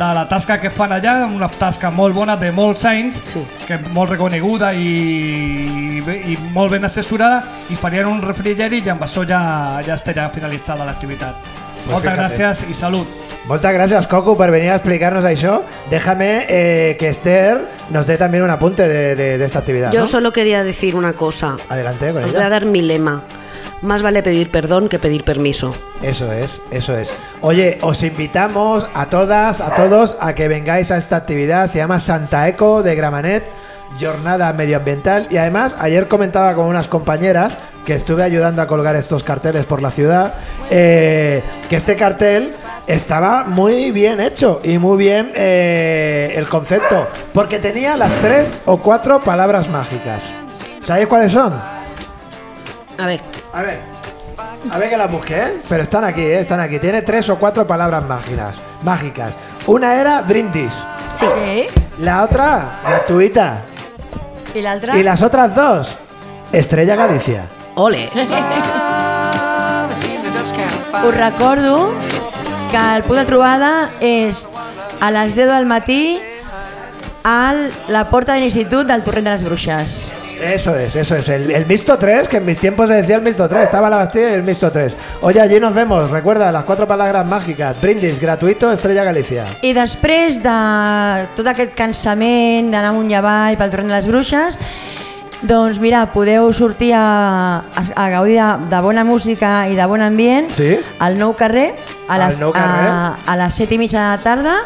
de 0.00 0.06
la 0.16 0.22
tasca 0.28 0.56
que 0.60 0.70
fan 0.72 0.92
allà, 0.96 1.26
una 1.28 1.48
tasca 1.52 1.90
molt 1.92 2.14
bona 2.16 2.36
de 2.40 2.50
molts 2.56 2.86
anys, 2.88 3.20
Sí. 3.26 3.42
que 3.66 3.74
és 3.76 3.88
molt 3.92 4.10
reconeguda 4.14 4.72
i, 4.72 5.98
i, 6.00 6.32
i 6.32 6.36
molt 6.54 6.72
ben 6.72 6.84
assessorada, 6.88 7.42
i 7.68 7.76
farien 7.76 8.06
un 8.08 8.22
refrigeri 8.22 8.80
i 8.84 8.88
amb 8.88 9.02
això 9.04 9.26
ja, 9.28 9.40
ja 9.84 9.94
estarà 9.98 10.30
finalitzada 10.32 10.86
l'activitat. 10.88 11.34
Pues 11.80 11.92
Moltes 11.92 12.12
fíjate. 12.12 12.22
gràcies 12.22 12.70
i 12.70 12.74
salut. 12.74 13.08
Muchas 13.48 13.72
gracias, 13.72 14.06
Coco, 14.06 14.36
por 14.36 14.50
venir 14.50 14.70
a 14.70 14.76
explicarnos 14.76 15.24
eso. 15.24 15.64
Déjame 15.90 16.44
eh, 16.48 16.96
que 16.98 17.08
Esther 17.08 17.58
nos 17.90 18.06
dé 18.06 18.16
también 18.18 18.44
un 18.44 18.50
apunte 18.50 18.86
de, 18.86 19.16
de- 19.16 19.38
de 19.38 19.44
esta 19.44 19.60
actividad. 19.60 19.90
Yo 19.92 20.00
¿no? 20.00 20.06
solo 20.06 20.30
quería 20.32 20.62
decir 20.62 20.94
una 20.94 21.14
cosa. 21.14 21.56
Adelante 21.68 22.12
con 22.12 22.22
Os 22.24 22.32
voy 22.32 22.36
a 22.36 22.44
ella. 22.44 22.48
dar 22.50 22.64
mi 22.66 22.82
lema. 22.82 23.22
Más 23.82 24.02
vale 24.02 24.22
pedir 24.22 24.50
perdón 24.50 24.88
que 24.88 24.98
pedir 24.98 25.24
permiso. 25.24 25.72
Eso 26.02 26.30
es, 26.32 26.60
eso 26.70 26.96
es. 26.96 27.10
Oye, 27.40 27.78
os 27.80 28.02
invitamos 28.02 28.86
a 28.94 29.06
todas, 29.06 29.60
a 29.60 29.74
todos, 29.74 30.16
a 30.20 30.34
que 30.34 30.48
vengáis 30.48 30.90
a 30.90 30.98
esta 30.98 31.16
actividad. 31.16 31.66
Se 31.68 31.78
llama 31.78 31.98
Santa 31.98 32.46
Eco 32.46 32.82
de 32.82 32.94
Gramanet, 32.94 33.44
jornada 33.98 34.52
medioambiental. 34.52 35.28
Y 35.30 35.38
además, 35.38 35.74
ayer 35.78 36.08
comentaba 36.08 36.54
con 36.54 36.66
unas 36.66 36.88
compañeras 36.88 37.56
que 37.86 37.94
estuve 37.94 38.22
ayudando 38.22 38.60
a 38.60 38.66
colgar 38.66 38.96
estos 38.96 39.24
carteles 39.24 39.64
por 39.64 39.80
la 39.80 39.90
ciudad, 39.90 40.34
eh, 40.70 41.42
que 41.70 41.76
este 41.76 41.96
cartel 41.96 42.54
estaba 42.86 43.44
muy 43.44 43.90
bien 43.92 44.20
hecho 44.20 44.60
y 44.62 44.76
muy 44.78 44.98
bien 44.98 45.32
eh, 45.34 46.34
el 46.36 46.46
concepto, 46.48 47.08
porque 47.32 47.58
tenía 47.58 47.96
las 47.96 48.12
tres 48.20 48.58
o 48.66 48.78
cuatro 48.78 49.20
palabras 49.20 49.70
mágicas. 49.70 50.22
¿Sabéis 50.84 51.08
cuáles 51.08 51.32
son? 51.32 51.79
A 53.00 53.06
ver, 53.06 53.20
A 53.54 53.62
ver, 53.62 53.80
a 54.70 54.78
ver 54.78 54.88
que 54.90 54.96
las 54.96 55.10
busqué, 55.10 55.38
¿eh? 55.38 55.62
pero 55.68 55.82
están 55.82 56.04
aquí, 56.04 56.20
¿eh? 56.20 56.40
están 56.40 56.60
aquí. 56.60 56.78
Tiene 56.78 57.00
tres 57.00 57.28
o 57.30 57.38
cuatro 57.38 57.66
palabras 57.66 58.04
mágicas. 58.04 58.60
mágicas. 58.82 59.32
Una 59.66 59.94
era 59.94 60.20
brindis, 60.22 60.72
sí. 61.16 61.26
La 61.98 62.24
otra 62.24 62.80
gratuita 62.86 63.62
y 64.54 65.02
las 65.02 65.22
otras 65.22 65.54
dos 65.54 65.96
Estrella 66.52 66.96
Galicia. 66.96 67.46
Ole. 67.76 68.10
Us 71.04 71.14
recordo 71.14 71.94
que 72.70 72.96
el 72.96 73.02
punt 73.04 73.18
de 73.20 73.24
trobada 73.24 73.90
és 74.00 74.46
a 75.00 75.10
les 75.10 75.34
10 75.34 75.48
del 75.48 75.66
matí 75.66 76.20
a 77.24 77.54
la 77.88 78.04
porta 78.10 78.34
de 78.34 78.40
l'Institut 78.40 78.86
del 78.86 79.02
Torrent 79.02 79.24
de 79.24 79.32
les 79.32 79.44
Bruixes. 79.44 80.19
Eso 80.42 80.74
es, 80.74 80.96
eso 80.96 81.16
es. 81.16 81.28
El, 81.28 81.50
el 81.50 81.66
Misto 81.66 81.98
3, 81.98 82.26
que 82.28 82.38
en 82.38 82.44
mis 82.46 82.58
tiempos 82.58 82.88
se 82.88 82.94
decía 82.94 83.16
el 83.16 83.22
Misto 83.22 83.48
3. 83.48 83.64
Estaba 83.64 83.90
la 83.90 83.98
Bastilla 83.98 84.30
y 84.30 84.34
el 84.34 84.42
Misto 84.42 84.70
3. 84.72 84.96
Oye, 85.20 85.40
allí 85.40 85.60
nos 85.60 85.74
vemos. 85.74 86.10
Recuerda 86.10 86.50
las 86.50 86.64
cuatro 86.64 86.86
palabras 86.88 87.26
mágicas. 87.26 87.78
Brindis, 87.80 88.18
gratuito, 88.20 88.72
Estrella 88.72 89.04
Galicia. 89.04 89.44
I 89.62 89.74
després 89.76 90.38
de 90.42 90.56
tot 91.36 91.46
aquest 91.52 91.74
cansament 91.76 92.70
d'anar 92.72 92.94
amunt 92.94 93.10
i 93.12 93.18
avall 93.18 93.58
pel 93.60 93.70
Torrent 93.70 93.92
de 93.92 93.96
les 93.98 94.08
Bruixes, 94.08 94.56
doncs 95.42 95.78
mira, 95.80 96.06
podeu 96.12 96.50
sortir 96.52 96.92
a, 96.96 97.60
a, 97.60 97.84
a 97.96 98.08
gaudir 98.12 98.36
de, 98.40 98.48
de 98.72 98.80
bona 98.84 99.04
música 99.04 99.68
i 99.68 99.76
de 99.76 99.86
bon 99.88 100.02
ambient 100.04 100.50
Sí. 100.52 100.74
al 101.00 101.16
nou 101.20 101.32
carrer 101.36 101.70
a 102.08 102.18
les, 102.20 102.40
Nou 102.40 102.52
Carrer. 102.52 102.88
a, 102.90 103.16
a 103.26 103.36
les 103.44 103.54
7 103.60 103.76
i 103.76 103.78
mitja 103.80 104.00
de 104.02 104.16
la 104.16 104.22
tarda 104.24 104.56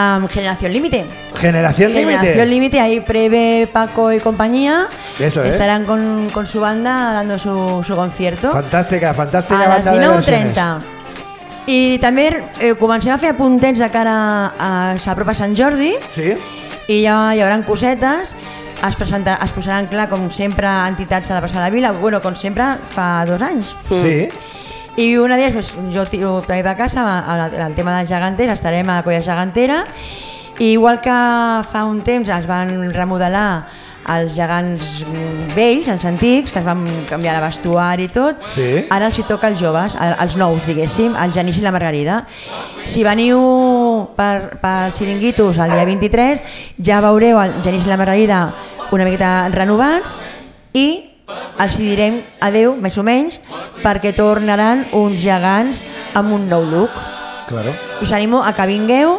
amb 0.00 0.28
Generació 0.30 0.68
Límite. 0.68 1.04
Generación 1.36 1.92
Generación 1.92 2.22
Límite. 2.22 2.46
Límite, 2.46 2.80
ahí 2.80 3.00
Preve, 3.00 3.68
Paco 3.72 4.12
y 4.12 4.18
compañía 4.20 4.86
Eso 5.18 5.42
es. 5.44 5.52
estarán 5.54 5.84
con, 5.84 6.28
con 6.32 6.46
su 6.46 6.60
banda 6.60 7.12
dando 7.12 7.38
su, 7.38 7.82
su 7.86 7.94
concierto 7.94 8.52
Fantástica, 8.52 9.12
fantástica 9.14 9.60
a 9.64 9.68
banda 9.68 9.92
de 9.92 10.08
versiones. 10.08 10.56
19.30. 10.56 10.78
I 11.70 11.98
també 12.02 12.24
eh, 12.64 12.72
comencem 12.80 13.12
a 13.14 13.18
fer 13.20 13.34
apuntets 13.34 13.78
de 13.78 13.86
cara 13.92 14.14
a, 14.16 14.94
a 14.94 14.98
s'apropa 14.98 15.34
Sant 15.36 15.52
Jordi 15.54 15.92
Sí. 16.10 16.32
i 16.90 17.02
ja 17.04 17.18
hi 17.36 17.42
haurà 17.44 17.60
cosetes 17.66 18.32
es, 18.80 18.96
presenta, 18.96 19.36
es 19.44 19.52
posaran 19.52 19.86
clar, 19.86 20.08
com 20.08 20.24
sempre, 20.32 20.66
entitats 20.88 21.30
a 21.30 21.36
la 21.36 21.42
plaça 21.44 21.60
de 21.60 21.66
la 21.66 21.70
Vila, 21.70 21.92
bueno, 21.92 22.22
com 22.24 22.34
sempre, 22.34 22.64
fa 22.88 23.26
dos 23.28 23.42
anys. 23.44 23.74
Sí. 23.90 24.24
I 25.00 25.16
una 25.16 25.36
d'elles, 25.38 25.54
pues, 25.54 25.70
jo 25.94 26.04
tiro 26.10 26.34
també 26.44 26.62
de 26.66 26.74
casa, 26.76 27.04
el, 27.32 27.54
el 27.56 27.74
tema 27.76 27.94
dels 27.96 28.10
geganters, 28.10 28.52
estarem 28.58 28.88
a 28.90 28.98
la 28.98 29.04
colla 29.06 29.22
gegantera, 29.24 29.84
i 30.60 30.74
igual 30.74 31.00
que 31.00 31.14
fa 31.70 31.86
un 31.88 32.02
temps 32.04 32.28
es 32.28 32.46
van 32.48 32.90
remodelar 32.92 33.64
els 34.10 34.32
gegants 34.34 35.04
vells, 35.54 35.88
els 35.92 36.04
antics, 36.04 36.52
que 36.52 36.58
es 36.60 36.66
van 36.66 36.82
canviar 37.08 37.36
de 37.38 37.44
vestuari 37.46 38.08
i 38.08 38.12
tot, 38.12 38.40
Sí. 38.48 38.84
ara 38.90 39.06
els 39.08 39.18
hi 39.18 39.24
toca 39.28 39.46
als 39.48 39.60
joves, 39.60 39.94
als 39.96 40.36
nous, 40.36 40.66
diguéssim, 40.66 41.14
el 41.16 41.32
Genís 41.32 41.58
i 41.58 41.64
la 41.64 41.72
Margarida. 41.72 42.24
Si 42.84 43.04
veniu 43.04 44.08
per, 44.16 44.58
per 44.60 44.92
Xiringuitos 44.92 45.56
el 45.58 45.70
dia 45.72 45.84
23, 45.84 46.40
ja 46.82 47.00
veureu 47.00 47.40
el 47.40 47.54
Genís 47.64 47.86
i 47.86 47.88
la 47.92 47.96
Margarida 48.00 48.50
una 48.90 49.04
miqueta 49.04 49.48
renovats 49.52 50.16
i 50.74 51.09
els 51.60 51.78
hi 51.78 51.90
direm 51.90 52.20
adeu, 52.40 52.74
més 52.76 52.98
o 52.98 53.04
menys, 53.06 53.40
perquè 53.84 54.14
tornaran 54.16 54.86
uns 54.96 55.20
gegants 55.22 55.82
amb 56.14 56.32
un 56.36 56.48
nou 56.50 56.64
look. 56.64 56.94
Claro. 57.50 57.74
Us 58.00 58.12
animo 58.12 58.44
a 58.44 58.54
que 58.54 58.66
vingueu, 58.70 59.18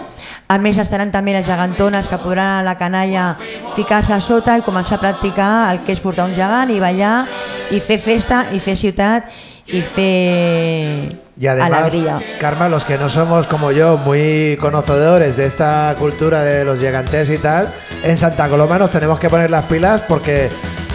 a 0.52 0.58
més 0.60 0.80
estaran 0.82 1.12
també 1.14 1.32
les 1.36 1.48
gegantones 1.48 2.10
que 2.12 2.20
podran 2.20 2.60
a 2.60 2.66
la 2.66 2.76
canalla 2.76 3.38
ficar-se 3.76 4.18
a 4.18 4.20
sota 4.20 4.58
i 4.60 4.66
començar 4.66 4.98
a 4.98 5.04
practicar 5.04 5.52
el 5.72 5.80
que 5.88 5.96
és 5.96 6.04
portar 6.04 6.28
un 6.28 6.36
gegant 6.36 6.74
i 6.74 6.80
ballar 6.84 7.24
i 7.72 7.80
fer 7.80 8.00
festa 8.02 8.46
i 8.52 8.60
fer 8.60 8.76
ciutat 8.76 9.32
i 9.72 9.80
fer 9.80 11.22
Y 11.42 11.48
además, 11.48 11.72
alegria. 11.72 12.20
Karma, 12.40 12.70
los 12.70 12.86
que 12.86 12.98
no 13.00 13.10
somos 13.10 13.48
como 13.48 13.72
yo 13.72 13.98
muy 13.98 14.58
conocedores 14.60 15.38
de 15.38 15.46
esta 15.46 15.96
cultura 15.98 16.44
de 16.44 16.64
los 16.64 16.80
gigantes 16.80 17.32
y 17.32 17.40
tal, 17.40 17.68
en 18.04 18.18
Santa 18.18 18.48
Coloma 18.48 18.78
nos 18.78 18.92
tenemos 18.92 19.20
que 19.20 19.28
poner 19.28 19.50
las 19.50 19.66
pilas 19.66 20.02
porque 20.08 20.50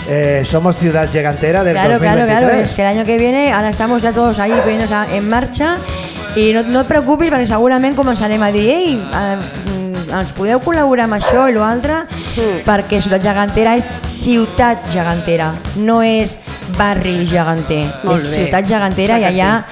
eh, 0.08 0.42
somos 0.44 0.76
ciudad 0.76 1.08
gigantera 1.10 1.64
del 1.64 1.74
Claro, 1.74 1.98
claro, 1.98 2.20
2023. 2.20 2.38
claro, 2.48 2.62
es 2.64 2.72
que 2.74 2.82
el 2.82 2.88
año 2.88 3.04
que 3.04 3.18
viene 3.18 3.52
ahora 3.52 3.70
estamos 3.70 4.02
ya 4.02 4.12
todos 4.12 4.38
ahí 4.38 4.52
poniéndonos 4.62 5.08
en 5.12 5.28
marcha 5.28 5.78
y 6.36 6.52
no, 6.52 6.62
no 6.62 6.82
et 6.84 6.88
preocupis 6.88 7.30
perquè 7.32 7.46
segurament 7.48 7.96
començarem 7.96 8.42
a 8.44 8.50
dir 8.52 8.66
ei, 8.70 8.90
eh, 9.00 9.36
mm, 9.40 10.10
ens 10.20 10.32
podeu 10.36 10.60
col·laborar 10.60 11.06
amb 11.08 11.16
això 11.16 11.46
i 11.48 11.54
l'altre 11.56 12.02
perquè 12.66 13.00
Ciutat 13.00 13.22
Gegantera 13.24 13.72
és 13.80 13.86
ciutat 14.04 14.84
gegantera, 14.92 15.52
no 15.80 16.02
és 16.04 16.36
barri 16.76 17.24
geganter, 17.26 17.86
Molt 18.04 18.20
és 18.20 18.30
bé. 18.30 18.36
ciutat 18.44 18.68
gegantera 18.68 19.16
Clar 19.16 19.32
i 19.32 19.40
allà 19.40 19.64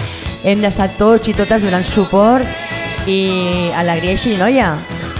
hem 0.44 0.60
d'estar 0.64 0.88
tots 0.96 1.28
i 1.28 1.34
totes 1.36 1.62
donant 1.62 1.84
suport 1.84 2.48
i 3.06 3.70
alegria 3.76 4.14
i 4.16 4.16
xirinoia, 4.16 4.70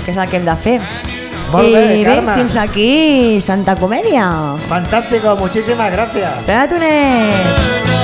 que 0.04 0.12
és 0.12 0.16
el 0.16 0.28
que 0.30 0.38
hem 0.40 0.46
de 0.48 0.56
fer. 0.56 0.78
Molt 1.54 1.68
I 1.68 1.72
bé, 1.72 1.82
bé, 1.88 2.04
Carme. 2.04 2.34
fins 2.42 2.56
aquí 2.56 3.40
Santa 3.40 3.76
Comèdia. 3.76 4.56
Fantástico, 4.68 5.36
muchísimas 5.36 5.90
gracias. 5.92 6.32
Pegatonet! 6.46 7.74
Bueno, 7.86 8.03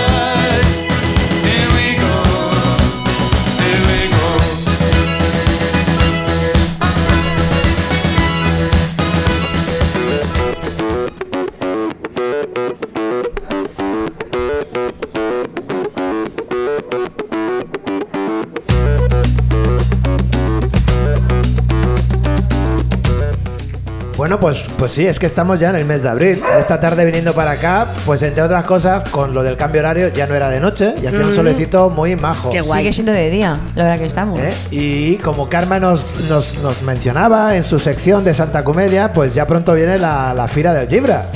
pues, 24.41 24.65
pues 24.79 24.93
sí, 24.93 25.07
es 25.07 25.19
que 25.19 25.27
estamos 25.27 25.61
ya 25.61 25.71
en 25.71 25.77
el 25.77 25.85
mes 25.85 26.03
de 26.03 26.09
abril. 26.09 26.43
Esta 26.59 26.81
tarde 26.81 27.05
viniendo 27.05 27.35
para 27.35 27.53
acá, 27.53 27.87
pues 28.07 28.23
entre 28.23 28.43
otras 28.43 28.65
cosas, 28.65 29.09
con 29.11 29.35
lo 29.35 29.43
del 29.43 29.57
cambio 29.57 29.81
horario 29.81 30.09
ya 30.09 30.27
no 30.27 30.35
era 30.35 30.49
de 30.49 30.61
noche 30.61 30.95
y 31.03 31.07
hacía 31.07 31.21
un 31.21 31.35
solecito 31.35 31.91
muy 31.91 32.17
majo. 32.17 32.51
Qué 32.51 32.61
guay. 32.61 32.81
Sigue 32.81 32.93
siendo 32.93 33.13
de 33.13 33.31
día, 33.31 33.59
la 33.75 33.85
verdad 33.85 33.99
que 33.99 34.07
estamos. 34.07 34.39
¿Eh? 34.39 34.55
Y 34.71 35.17
como 35.19 35.49
Karma 35.49 35.79
nos, 35.79 36.19
nos, 36.29 36.59
nos 36.59 36.83
mencionaba 36.83 37.57
en 37.57 37.65
su 37.65 37.79
sección 37.79 38.25
de 38.25 38.35
Santa 38.35 38.65
Comedia, 38.65 39.13
pues 39.13 39.35
ya 39.35 39.47
pronto 39.47 39.75
viene 39.75 39.99
la, 39.99 40.33
la 40.35 40.49
Fira 40.49 40.73
del 40.73 40.89
Gibra. 40.89 41.27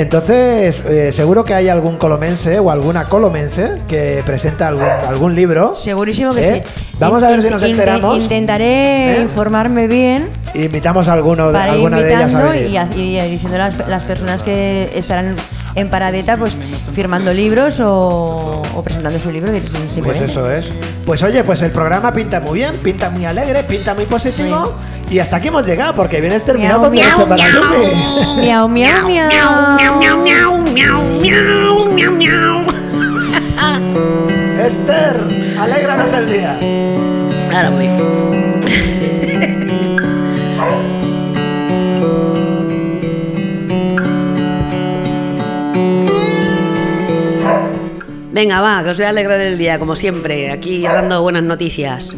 Entonces, 0.00 0.84
eh, 0.86 1.10
seguro 1.12 1.42
que 1.44 1.54
hay 1.54 1.68
algún 1.70 1.96
colomense 1.96 2.58
o 2.58 2.70
alguna 2.70 3.04
colomense 3.06 3.80
que 3.88 4.22
presenta 4.26 4.68
algún, 4.68 4.84
algún 4.84 5.34
libro. 5.34 5.74
Segurísimo 5.74 6.34
que 6.34 6.42
¿Eh? 6.58 6.62
sí. 6.66 6.82
Vamos 7.00 7.22
a 7.22 7.30
ver 7.30 7.40
si 7.42 7.48
nos 7.48 7.62
enteramos. 7.62 8.18
Intentaré 8.22 9.16
¿Eh? 9.16 9.22
informarme 9.22 9.86
bien 9.86 10.28
Invitamos 10.54 11.08
a 11.08 11.12
alguno 11.14 11.50
de, 11.52 11.58
alguna 11.58 11.98
de 12.00 12.08
ellas 12.14 12.34
a 12.34 12.42
venir. 12.44 12.70
y, 12.70 12.76
a- 12.76 12.88
y 12.94 13.30
diciendo 13.30 13.56
a 13.56 13.68
las, 13.70 13.88
las 13.88 14.04
personas 14.04 14.42
que 14.42 14.90
estarán 14.94 15.34
en 15.74 15.88
paradeta, 15.90 16.38
pues 16.38 16.56
firmando 16.94 17.34
libros 17.34 17.80
o, 17.80 18.62
o 18.74 18.82
presentando 18.82 19.18
su 19.20 19.30
libro. 19.30 19.52
Pues 20.02 20.20
eso 20.22 20.50
es. 20.50 20.70
Pues 21.04 21.22
oye, 21.22 21.44
pues 21.44 21.60
el 21.62 21.70
programa 21.70 22.12
pinta 22.14 22.40
muy 22.40 22.60
bien, 22.60 22.74
pinta 22.82 23.10
muy 23.10 23.26
alegre, 23.26 23.62
pinta 23.64 23.94
muy 23.94 24.06
positivo. 24.06 24.72
Y 25.08 25.18
hasta 25.20 25.36
aquí 25.36 25.48
hemos 25.48 25.64
llegado, 25.66 25.94
porque 25.94 26.20
vienes 26.20 26.44
terminado 26.44 26.90
Miau, 26.90 27.16
con 27.16 27.28
derecho 27.28 27.28
para 27.28 27.48
Lumis. 27.48 27.96
Miau, 28.36 28.68
miau, 28.68 29.06
miau. 29.06 29.28
miau, 29.28 29.98
miau, 29.98 30.16
miau, 30.20 31.92
miau, 31.94 32.12
miau. 32.12 32.66
Esther, 34.58 35.16
alégranos 35.60 36.12
el 36.12 36.26
día. 36.28 36.58
Ahora 37.52 37.70
voy. 37.70 37.88
Venga, 48.32 48.60
va, 48.60 48.82
que 48.82 48.90
os 48.90 48.96
voy 48.98 49.06
a 49.06 49.08
alegrar 49.08 49.40
el 49.40 49.56
día, 49.56 49.78
como 49.78 49.96
siempre, 49.96 50.50
aquí 50.50 50.82
dando 50.82 51.22
buenas 51.22 51.44
noticias. 51.44 52.16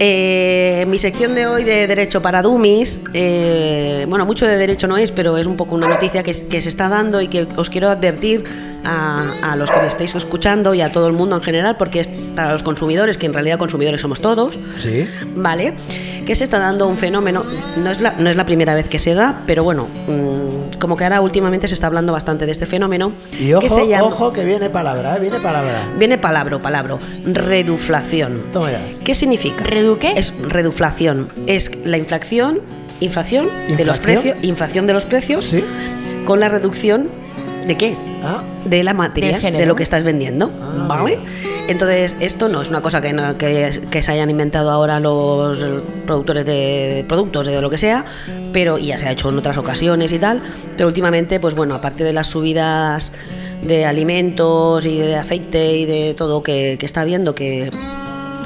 Eh, 0.00 0.84
mi 0.88 0.98
sección 0.98 1.34
de 1.34 1.46
hoy 1.48 1.64
de 1.64 1.86
Derecho 1.88 2.22
para 2.22 2.40
Dummies, 2.40 3.00
eh, 3.14 4.06
bueno, 4.08 4.24
mucho 4.26 4.46
de 4.46 4.56
derecho 4.56 4.86
no 4.86 4.96
es, 4.96 5.10
pero 5.10 5.36
es 5.36 5.46
un 5.46 5.56
poco 5.56 5.74
una 5.74 5.88
noticia 5.88 6.22
que, 6.22 6.32
que 6.46 6.60
se 6.60 6.68
está 6.68 6.88
dando 6.88 7.20
y 7.20 7.26
que 7.26 7.48
os 7.56 7.68
quiero 7.68 7.88
advertir 7.90 8.44
a, 8.84 9.24
a 9.42 9.56
los 9.56 9.70
que 9.70 9.80
me 9.80 9.88
estáis 9.88 10.14
escuchando 10.14 10.72
y 10.72 10.82
a 10.82 10.92
todo 10.92 11.08
el 11.08 11.14
mundo 11.14 11.34
en 11.34 11.42
general, 11.42 11.76
porque 11.76 12.00
es 12.00 12.06
para 12.36 12.52
los 12.52 12.62
consumidores, 12.62 13.18
que 13.18 13.26
en 13.26 13.34
realidad 13.34 13.58
consumidores 13.58 14.00
somos 14.00 14.20
todos, 14.20 14.56
Sí. 14.72 15.08
¿vale? 15.34 15.74
Que 16.24 16.36
se 16.36 16.44
está 16.44 16.60
dando 16.60 16.86
un 16.86 16.96
fenómeno, 16.96 17.44
no 17.82 17.90
es 17.90 18.00
la, 18.00 18.12
no 18.12 18.30
es 18.30 18.36
la 18.36 18.46
primera 18.46 18.74
vez 18.76 18.88
que 18.88 19.00
se 19.00 19.14
da, 19.14 19.40
pero 19.48 19.64
bueno, 19.64 19.88
mm, 20.06 20.67
como 20.78 20.96
que 20.96 21.04
ahora 21.04 21.20
últimamente 21.20 21.68
se 21.68 21.74
está 21.74 21.86
hablando 21.88 22.12
bastante 22.12 22.46
de 22.46 22.52
este 22.52 22.66
fenómeno. 22.66 23.12
Y 23.38 23.52
ojo, 23.52 23.60
que 23.62 23.68
se 23.68 23.86
llama, 23.88 24.04
ojo 24.06 24.32
que 24.32 24.44
viene 24.44 24.70
palabra, 24.70 25.16
¿eh? 25.16 25.20
viene 25.20 25.38
palabra. 25.40 25.82
Viene 25.98 26.18
palabra, 26.18 26.60
palabra, 26.62 26.98
reduflación. 27.24 28.42
Toma 28.52 28.70
ya. 28.72 28.80
¿Qué 29.04 29.14
significa? 29.14 29.64
¿Redu 29.64 29.98
qué? 29.98 30.12
Es 30.16 30.32
reduflación. 30.40 31.28
Es 31.46 31.70
la 31.84 31.96
inflación, 31.98 32.60
inflación 33.00 33.46
de 33.46 33.84
los 33.84 33.98
¿Inflación? 33.98 34.02
precios, 34.22 34.36
inflación 34.44 34.86
de 34.86 34.92
los 34.92 35.04
precios 35.06 35.44
Sí. 35.44 35.64
con 36.24 36.40
la 36.40 36.48
reducción 36.48 37.08
de 37.68 37.76
qué? 37.76 37.96
Ah, 38.24 38.42
de 38.64 38.82
la 38.82 38.94
materia, 38.94 39.38
de 39.38 39.66
lo 39.66 39.76
que 39.76 39.82
estás 39.84 40.02
vendiendo, 40.02 40.50
Ah, 40.60 40.86
¿vale? 40.88 41.18
mira. 41.18 41.30
Entonces, 41.68 42.16
esto 42.18 42.48
no 42.48 42.62
es 42.62 42.70
una 42.70 42.80
cosa 42.80 43.00
que, 43.02 43.12
no- 43.12 43.36
que, 43.36 43.78
que 43.90 44.02
se 44.02 44.10
hayan 44.10 44.30
inventado 44.30 44.70
ahora 44.70 44.98
los 45.00 45.62
productores 46.06 46.44
de 46.46 47.04
productos, 47.06 47.46
de 47.46 47.60
lo 47.60 47.68
que 47.70 47.76
sea, 47.78 48.04
pero 48.52 48.78
y 48.78 48.86
ya 48.86 48.98
se 48.98 49.06
ha 49.06 49.12
hecho 49.12 49.28
en 49.28 49.38
otras 49.38 49.58
ocasiones 49.58 50.10
y 50.12 50.18
tal, 50.18 50.42
pero 50.76 50.88
últimamente, 50.88 51.38
pues 51.40 51.54
bueno, 51.54 51.74
aparte 51.74 52.04
de 52.04 52.12
las 52.14 52.26
subidas 52.28 53.12
de 53.62 53.84
alimentos 53.84 54.86
y 54.86 54.98
de 54.98 55.16
aceite 55.16 55.76
y 55.76 55.84
de 55.84 56.14
todo 56.16 56.42
que, 56.42 56.76
que 56.80 56.86
está 56.86 57.02
habiendo, 57.02 57.34
que 57.34 57.70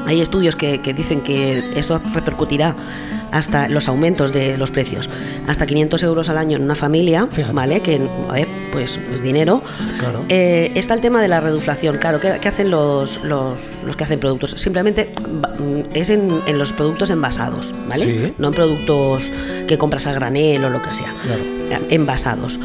hay 0.05 0.21
estudios 0.21 0.57
que, 0.57 0.81
que 0.83 0.93
dicen 0.93 1.21
que 1.21 1.63
eso 1.77 2.01
repercutirá 2.13 2.75
hasta 3.31 3.69
los 3.69 3.89
aumentos 3.89 4.33
de 4.33 4.59
los 4.59 4.71
precios, 4.73 5.09
hasta 5.47 5.65
500 5.65 6.03
euros 6.03 6.29
al 6.29 6.39
año 6.39 6.57
en 6.57 6.65
una 6.65 6.75
familia, 6.75 7.29
Fíjate. 7.31 7.55
¿vale? 7.55 7.81
Que, 7.81 8.01
a 8.29 8.33
ver, 8.33 8.47
pues 8.73 8.99
es 9.13 9.23
dinero. 9.23 9.63
Pues 9.77 9.93
claro. 9.93 10.25
Eh, 10.29 10.73
está 10.75 10.95
el 10.95 11.01
tema 11.01 11.23
de 11.23 11.29
la 11.29 11.39
reduflación, 11.41 11.99
claro, 11.99 12.19
¿qué, 12.19 12.39
qué 12.41 12.49
hacen 12.49 12.71
los, 12.71 13.23
los, 13.23 13.61
los 13.85 13.95
que 13.95 14.05
hacen 14.05 14.19
productos? 14.19 14.53
Simplemente 14.53 15.13
mm, 15.59 15.95
es 15.95 16.11
en, 16.11 16.29
en 16.47 16.59
los 16.59 16.73
productos 16.73 17.11
envasados, 17.11 17.73
¿vale? 17.89 18.05
Sí. 18.05 18.35
No 18.39 18.49
en 18.49 18.55
productos 18.55 19.31
que 19.69 19.79
compras 19.79 20.07
a 20.07 20.13
granel 20.13 20.65
o 20.65 20.71
lo 20.71 20.83
que 20.83 20.93
sea. 20.93 21.15
Claro. 21.23 21.43
Envasados. 21.89 22.59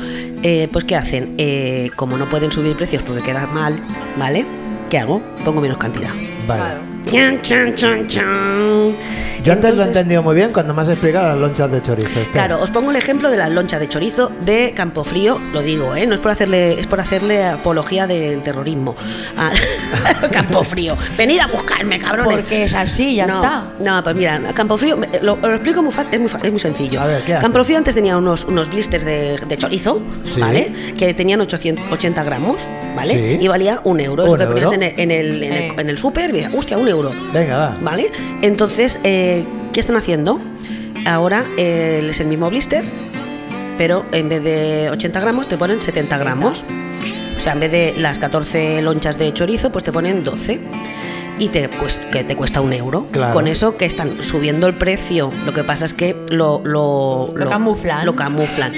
Eh, 0.44 0.68
pues 0.72 0.86
¿qué 0.86 0.96
hacen? 0.96 1.36
Eh, 1.38 1.92
como 1.96 2.18
no 2.18 2.26
pueden 2.26 2.52
subir 2.52 2.76
precios 2.76 3.04
porque 3.04 3.22
queda 3.22 3.46
mal, 3.48 3.80
¿vale? 4.18 4.46
¿Qué 4.90 4.98
hago? 4.98 5.22
Pongo 5.46 5.62
menos 5.62 5.78
cantidad. 5.78 6.10
vale. 6.48 6.97
Chan, 7.10 7.42
chan, 7.42 7.74
chan, 7.76 8.08
chan. 8.08 8.96
Yo 9.44 9.54
antes 9.54 9.76
lo 9.76 9.84
he 9.84 9.86
entendido 9.86 10.22
muy 10.22 10.36
bien 10.36 10.52
cuando 10.52 10.74
me 10.74 10.82
has 10.82 10.90
explicado 10.90 11.28
las 11.30 11.38
lonchas 11.38 11.72
de 11.72 11.82
chorizo. 11.82 12.08
Esther. 12.10 12.28
Claro, 12.34 12.62
os 12.62 12.70
pongo 12.72 12.90
el 12.92 12.98
ejemplo 12.98 13.30
de 13.32 13.38
la 13.38 13.48
loncha 13.48 13.80
de 13.80 13.88
chorizo 13.88 14.30
de 14.42 14.74
Campofrío, 14.76 15.40
lo 15.54 15.62
digo, 15.62 15.96
¿eh? 15.96 16.06
no 16.06 16.16
es 16.16 16.20
por 16.20 16.32
hacerle, 16.32 16.78
es 16.80 16.86
por 16.88 17.00
hacerle 17.00 17.46
apología 17.46 18.08
del 18.08 18.42
terrorismo 18.44 18.96
a 19.38 19.52
Campofrío. 20.32 20.98
Venid 21.18 21.40
a 21.40 21.48
buscarme, 21.48 21.98
cabrones. 22.00 22.40
Porque 22.40 22.64
es 22.66 22.74
así, 22.74 23.16
ya 23.16 23.26
no, 23.28 23.36
está. 23.36 23.64
No, 23.80 24.04
pues 24.04 24.16
mira, 24.18 24.42
Campofrío, 24.54 24.98
lo, 25.22 25.38
lo 25.38 25.54
explico 25.54 25.82
muy 25.82 25.94
fa- 25.94 26.06
es, 26.12 26.20
muy, 26.20 26.30
fa- 26.30 26.40
es 26.44 26.52
muy 26.52 26.60
sencillo. 26.60 27.00
A 27.02 27.06
ver, 27.06 27.24
¿qué 27.24 27.34
hace? 27.36 27.42
Campofrío 27.44 27.78
antes 27.78 27.96
tenía 27.96 28.18
unos, 28.18 28.44
unos 28.46 28.70
blisters 28.70 29.06
de, 29.06 29.38
de 29.48 29.58
chorizo, 29.58 30.02
Sí. 30.24 30.42
¿vale? 30.42 30.74
Que 30.98 31.14
tenían 31.14 31.40
880 31.40 32.24
gramos, 32.24 32.58
¿vale? 32.96 33.14
Sí. 33.14 33.38
Y 33.42 33.48
valía 33.48 33.80
un 33.86 34.00
euro. 34.02 34.26
Eso 34.26 34.34
Un 34.34 34.40
que 34.40 34.46
ponías 34.48 34.74
euro. 34.74 34.76
en 34.76 34.84
el, 34.84 35.00
en 35.00 35.12
el, 35.12 35.44
en 35.44 35.54
el- 35.54 35.64
Eh. 35.72 35.74
el 35.92 35.98
súper, 35.98 36.34
hostia, 36.54 36.78
un 36.78 36.88
euro. 36.88 36.97
Venga, 37.34 37.58
va. 37.58 37.78
¿Vale? 37.82 38.12
Entonces, 38.42 39.00
eh, 39.04 39.46
¿qué 39.74 39.80
están 39.80 39.96
haciendo? 39.96 40.40
Ahora 41.06 41.46
eh, 41.58 42.06
es 42.10 42.20
el 42.20 42.28
mismo 42.28 42.50
blister, 42.50 42.84
pero 43.78 44.06
en 44.12 44.30
vez 44.30 44.44
de 44.44 44.90
80 44.92 45.20
gramos 45.20 45.48
te 45.48 45.58
ponen 45.58 45.82
70 45.82 46.18
gramos. 46.18 46.66
O 47.38 47.40
sea, 47.40 47.54
en 47.54 47.60
vez 47.60 47.72
de 47.72 47.94
las 47.98 48.18
14 48.18 48.82
lonchas 48.82 49.18
de 49.18 49.32
chorizo, 49.34 49.72
pues 49.72 49.84
te 49.84 49.92
ponen 49.92 50.24
12. 50.24 50.60
Y 51.40 51.50
te, 51.50 51.70
pues, 51.70 52.00
que 52.12 52.24
te 52.24 52.36
cuesta 52.36 52.62
un 52.62 52.74
euro. 52.74 53.08
Claro. 53.12 53.34
Con 53.34 53.48
eso 53.48 53.76
que 53.76 53.86
están 53.86 54.24
subiendo 54.24 54.66
el 54.68 54.74
precio. 54.74 55.32
Lo 55.46 55.54
que 55.54 55.64
pasa 55.64 55.86
es 55.86 55.94
que 55.94 56.16
lo, 56.30 56.62
lo, 56.66 57.32
Lo 57.36 57.48
camuflan. 57.50 58.06
Lo 58.06 58.16
camuflan. 58.16 58.74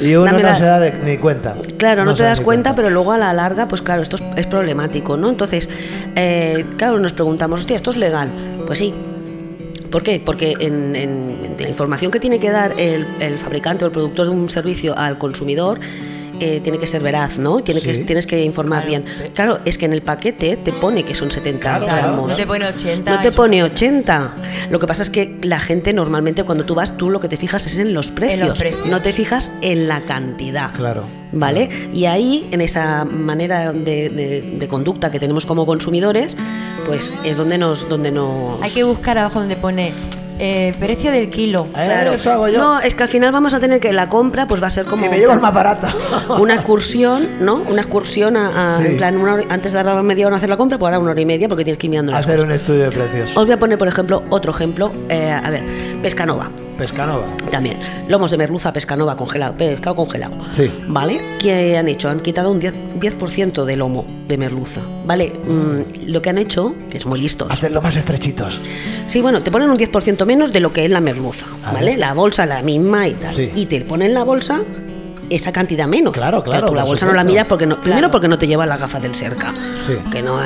Y 0.00 0.14
uno 0.14 0.26
Dame 0.26 0.42
no 0.42 0.48
la- 0.50 0.58
se 0.58 0.64
da 0.64 0.80
de- 0.80 0.92
ni 0.92 1.16
cuenta. 1.16 1.56
Claro, 1.78 2.04
no, 2.04 2.14
te 2.14 2.22
das 2.24 2.40
cuenta, 2.40 2.74
pero 2.74 2.90
luego 2.90 3.12
a 3.12 3.18
la 3.18 3.32
larga, 3.32 3.68
pues 3.68 3.80
claro, 3.80 4.02
esto 4.02 4.16
es, 4.16 4.22
es 4.36 4.46
problemático, 4.46 5.16
¿no? 5.16 5.30
Entonces, 5.30 5.68
eh, 6.14 6.64
claro, 6.76 6.98
nos 6.98 7.12
preguntamos, 7.14 7.60
hostia, 7.60 7.76
¿esto 7.76 7.90
es 7.90 7.96
legal? 7.96 8.30
Pues 8.66 8.78
sí. 8.78 8.92
¿Por 9.90 10.02
qué? 10.02 10.22
Porque 10.24 10.54
en, 10.60 10.94
en- 10.96 11.36
en 11.44 11.56
la 11.58 11.68
información 11.68 12.10
que 12.10 12.18
tiene 12.20 12.38
que 12.38 12.50
dar 12.50 12.72
el, 12.78 13.06
el 13.20 13.38
fabricante 13.38 13.84
o 13.84 13.88
el 13.88 13.92
productor 13.92 14.26
de 14.26 14.32
un 14.32 14.48
servicio 14.50 14.96
al 14.96 15.18
consumidor, 15.18 15.80
eh, 16.42 16.60
tiene 16.62 16.78
que 16.78 16.86
ser 16.86 17.02
veraz, 17.02 17.38
¿no? 17.38 17.60
Tiene 17.62 17.80
que, 17.80 17.92
tienes 17.98 18.26
que 18.26 18.42
informar 18.42 18.86
bien. 18.86 19.04
Claro, 19.34 19.60
es 19.64 19.78
que 19.78 19.86
en 19.86 19.92
el 19.92 20.02
paquete 20.02 20.56
te 20.56 20.72
pone 20.72 21.02
que 21.04 21.14
son 21.14 21.30
70 21.30 21.60
Claro, 21.78 21.86
gramos. 21.86 22.30
No 22.30 22.36
te 22.36 22.46
pone 22.46 22.66
80. 22.66 23.10
No 23.10 23.22
te 23.22 23.32
pone 23.32 23.62
80. 23.62 24.34
Lo 24.70 24.78
que 24.78 24.86
pasa 24.86 25.02
es 25.02 25.10
que 25.10 25.38
la 25.42 25.60
gente 25.60 25.92
normalmente 25.92 26.44
cuando 26.44 26.64
tú 26.64 26.74
vas, 26.74 26.96
tú 26.96 27.10
lo 27.10 27.20
que 27.20 27.28
te 27.28 27.36
fijas 27.36 27.66
es 27.66 27.78
en 27.78 27.94
los 27.94 28.12
precios. 28.12 28.58
precios. 28.58 28.86
No 28.86 29.00
te 29.00 29.12
fijas 29.12 29.50
en 29.60 29.88
la 29.88 30.04
cantidad. 30.04 30.72
Claro. 30.72 31.04
¿Vale? 31.34 31.68
Y 31.94 32.04
ahí, 32.04 32.46
en 32.50 32.60
esa 32.60 33.04
manera 33.06 33.72
de, 33.72 34.10
de- 34.10 34.42
de 34.58 34.68
conducta 34.68 35.10
que 35.10 35.18
tenemos 35.18 35.46
como 35.46 35.64
consumidores, 35.64 36.36
pues 36.84 37.12
es 37.24 37.36
donde 37.38 37.56
nos, 37.56 37.88
donde 37.88 38.10
nos 38.10 38.60
Hay 38.62 38.70
que 38.70 38.84
buscar 38.84 39.16
abajo 39.16 39.38
donde 39.40 39.56
pone 39.56 39.92
eh, 40.38 40.74
precio 40.78 41.10
del 41.12 41.28
kilo. 41.30 41.66
Eh, 41.76 42.10
Eso 42.14 42.32
hago 42.32 42.48
yo. 42.48 42.58
No, 42.58 42.80
es 42.80 42.94
que 42.94 43.02
al 43.02 43.08
final 43.08 43.32
vamos 43.32 43.54
a 43.54 43.60
tener 43.60 43.80
que 43.80 43.92
la 43.92 44.08
compra 44.08 44.46
pues 44.46 44.62
va 44.62 44.66
a 44.66 44.70
ser 44.70 44.84
como 44.86 45.06
y 45.06 45.08
me 45.08 45.18
llevo 45.18 45.32
el 45.32 45.40
más 45.40 45.54
barato. 45.54 45.86
una 46.40 46.54
excursión, 46.54 47.28
¿no? 47.40 47.56
Una 47.68 47.82
excursión 47.82 48.36
a, 48.36 48.76
a- 48.76 48.78
Sí. 48.78 48.86
en 48.86 48.96
plan 48.96 49.16
una 49.16 49.34
hora- 49.34 49.44
antes 49.50 49.72
de 49.72 49.82
dar 49.82 50.02
media 50.02 50.26
hora 50.26 50.36
a 50.36 50.38
hacer 50.38 50.48
la 50.48 50.56
compra, 50.56 50.78
pues 50.78 50.88
ahora 50.88 50.98
una 50.98 51.10
hora 51.12 51.20
y 51.20 51.26
media 51.26 51.48
porque 51.48 51.64
tienes 51.64 51.78
que 51.78 51.86
ir 51.86 51.90
mirando 51.90 52.12
Hacer 52.12 52.36
cosas. 52.36 52.44
un 52.44 52.52
estudio 52.52 52.84
de 52.84 52.90
precios. 52.90 53.36
Os 53.36 53.44
voy 53.44 53.52
a 53.52 53.58
poner, 53.58 53.78
por 53.78 53.88
ejemplo, 53.88 54.22
otro 54.30 54.50
ejemplo. 54.52 54.90
eh, 55.08 55.30
a 55.30 55.48
ver, 55.50 55.62
Pescanova. 56.02 56.50
Pescanova. 56.82 57.24
También. 57.52 57.76
Lomos 58.08 58.32
de 58.32 58.36
merluza, 58.36 58.72
pescanova 58.72 59.16
congelado, 59.16 59.54
pescado 59.56 59.94
congelado. 59.94 60.34
Sí. 60.48 60.68
¿Vale? 60.88 61.20
¿Qué 61.40 61.78
han 61.78 61.86
hecho? 61.86 62.08
Han 62.10 62.18
quitado 62.18 62.50
un 62.50 62.60
10%, 62.60 62.72
10% 62.98 63.64
de 63.64 63.76
lomo 63.76 64.04
de 64.26 64.36
merluza. 64.36 64.80
¿Vale? 65.06 65.32
Mm, 65.44 66.08
lo 66.10 66.20
que 66.20 66.30
han 66.30 66.38
hecho, 66.38 66.74
que 66.90 66.98
es 66.98 67.06
muy 67.06 67.20
listos. 67.20 67.48
Hacerlo 67.52 67.80
más 67.80 67.94
estrechitos. 67.94 68.60
Sí, 69.06 69.20
bueno, 69.20 69.42
te 69.42 69.52
ponen 69.52 69.70
un 69.70 69.78
10% 69.78 70.26
menos 70.26 70.52
de 70.52 70.58
lo 70.58 70.72
que 70.72 70.84
es 70.84 70.90
la 70.90 71.00
merluza. 71.00 71.46
A 71.64 71.72
¿Vale? 71.72 71.90
ver. 71.90 71.98
La 72.00 72.14
bolsa 72.14 72.46
la 72.46 72.62
misma 72.62 73.06
y 73.06 73.12
tal. 73.14 73.32
Sí. 73.32 73.52
Y 73.54 73.66
te 73.66 73.80
ponen 73.82 74.08
en 74.08 74.14
la 74.14 74.24
bolsa 74.24 74.60
esa 75.30 75.52
cantidad 75.52 75.86
menos. 75.86 76.12
Claro, 76.12 76.42
claro, 76.42 76.62
Pero 76.66 76.74
la 76.74 76.82
bolsa 76.82 77.06
no 77.06 77.12
la 77.12 77.22
miras 77.22 77.46
porque 77.46 77.64
no, 77.64 77.76
primero 77.76 77.98
Claro. 78.00 78.10
porque 78.10 78.26
no 78.26 78.38
te 78.40 78.48
llevas 78.48 78.66
las 78.66 78.80
gafas 78.80 79.00
del 79.02 79.14
cerca. 79.14 79.54
Sí. 79.74 79.94
Que 80.10 80.20
no. 80.20 80.36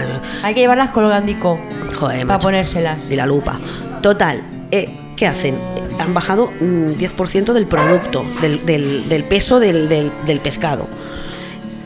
Hay 0.43 0.53
que 0.53 0.61
llevarlas 0.61 0.91
colgandico 0.91 1.59
Joder, 1.99 2.19
para 2.27 2.35
macho. 2.35 2.41
ponérselas. 2.47 2.99
Y 3.09 3.17
la 3.17 3.25
lupa. 3.25 3.59
Total, 4.03 4.43
eh, 4.71 4.91
¿qué 5.17 5.27
hacen? 5.27 5.57
Han 5.99 6.15
bajado 6.15 6.53
un 6.61 6.97
10% 6.97 7.53
del 7.53 7.67
producto, 7.67 8.25
del, 8.41 8.65
del- 8.67 9.09
del 9.09 9.25
peso 9.25 9.59
del, 9.61 9.89
del- 9.89 10.13
del 10.27 10.41
pescado. 10.41 10.87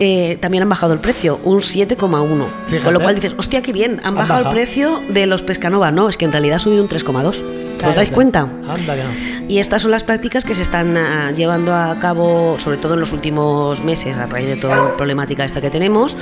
Eh, 0.02 0.38
también 0.40 0.62
han 0.62 0.68
bajado 0.70 0.94
el 0.94 0.98
precio, 0.98 1.38
un 1.44 1.60
7,1. 1.60 2.46
Fíjate. 2.68 2.84
Con 2.84 2.94
lo 2.94 3.00
cual 3.00 3.14
dices, 3.16 3.34
hostia, 3.36 3.60
qué 3.60 3.70
bien, 3.72 4.00
han, 4.00 4.08
Han 4.08 4.14
bajado, 4.14 4.38
bajado. 4.44 4.50
el 4.50 4.54
precio 4.64 5.02
de 5.10 5.26
los 5.26 5.42
pescanova. 5.42 5.90
No, 5.90 6.08
es 6.08 6.16
que 6.16 6.24
en 6.24 6.32
realidad 6.32 6.56
ha 6.56 6.60
subido 6.60 6.82
un 6.82 6.88
3,2. 6.88 7.42
¿Os 7.86 7.94
dais 7.94 8.10
cuenta? 8.10 8.40
Anda 8.68 8.94
que 8.96 9.02
no. 9.04 9.10
Y 9.48 9.58
estas 9.58 9.82
son 9.82 9.90
las 9.90 10.02
prácticas 10.04 10.44
que 10.44 10.54
se 10.54 10.62
están 10.62 10.96
ah, 10.96 11.32
llevando 11.36 11.74
a 11.74 11.98
cabo, 11.98 12.56
sobre 12.58 12.76
todo 12.78 12.94
en 12.94 13.00
los 13.00 13.12
últimos 13.12 13.82
meses, 13.84 14.16
a 14.16 14.26
raíz 14.26 14.46
de 14.46 14.56
toda 14.56 14.76
la 14.76 14.96
problemática 14.96 15.44
esta 15.44 15.60
que 15.60 15.70
tenemos. 15.70 16.16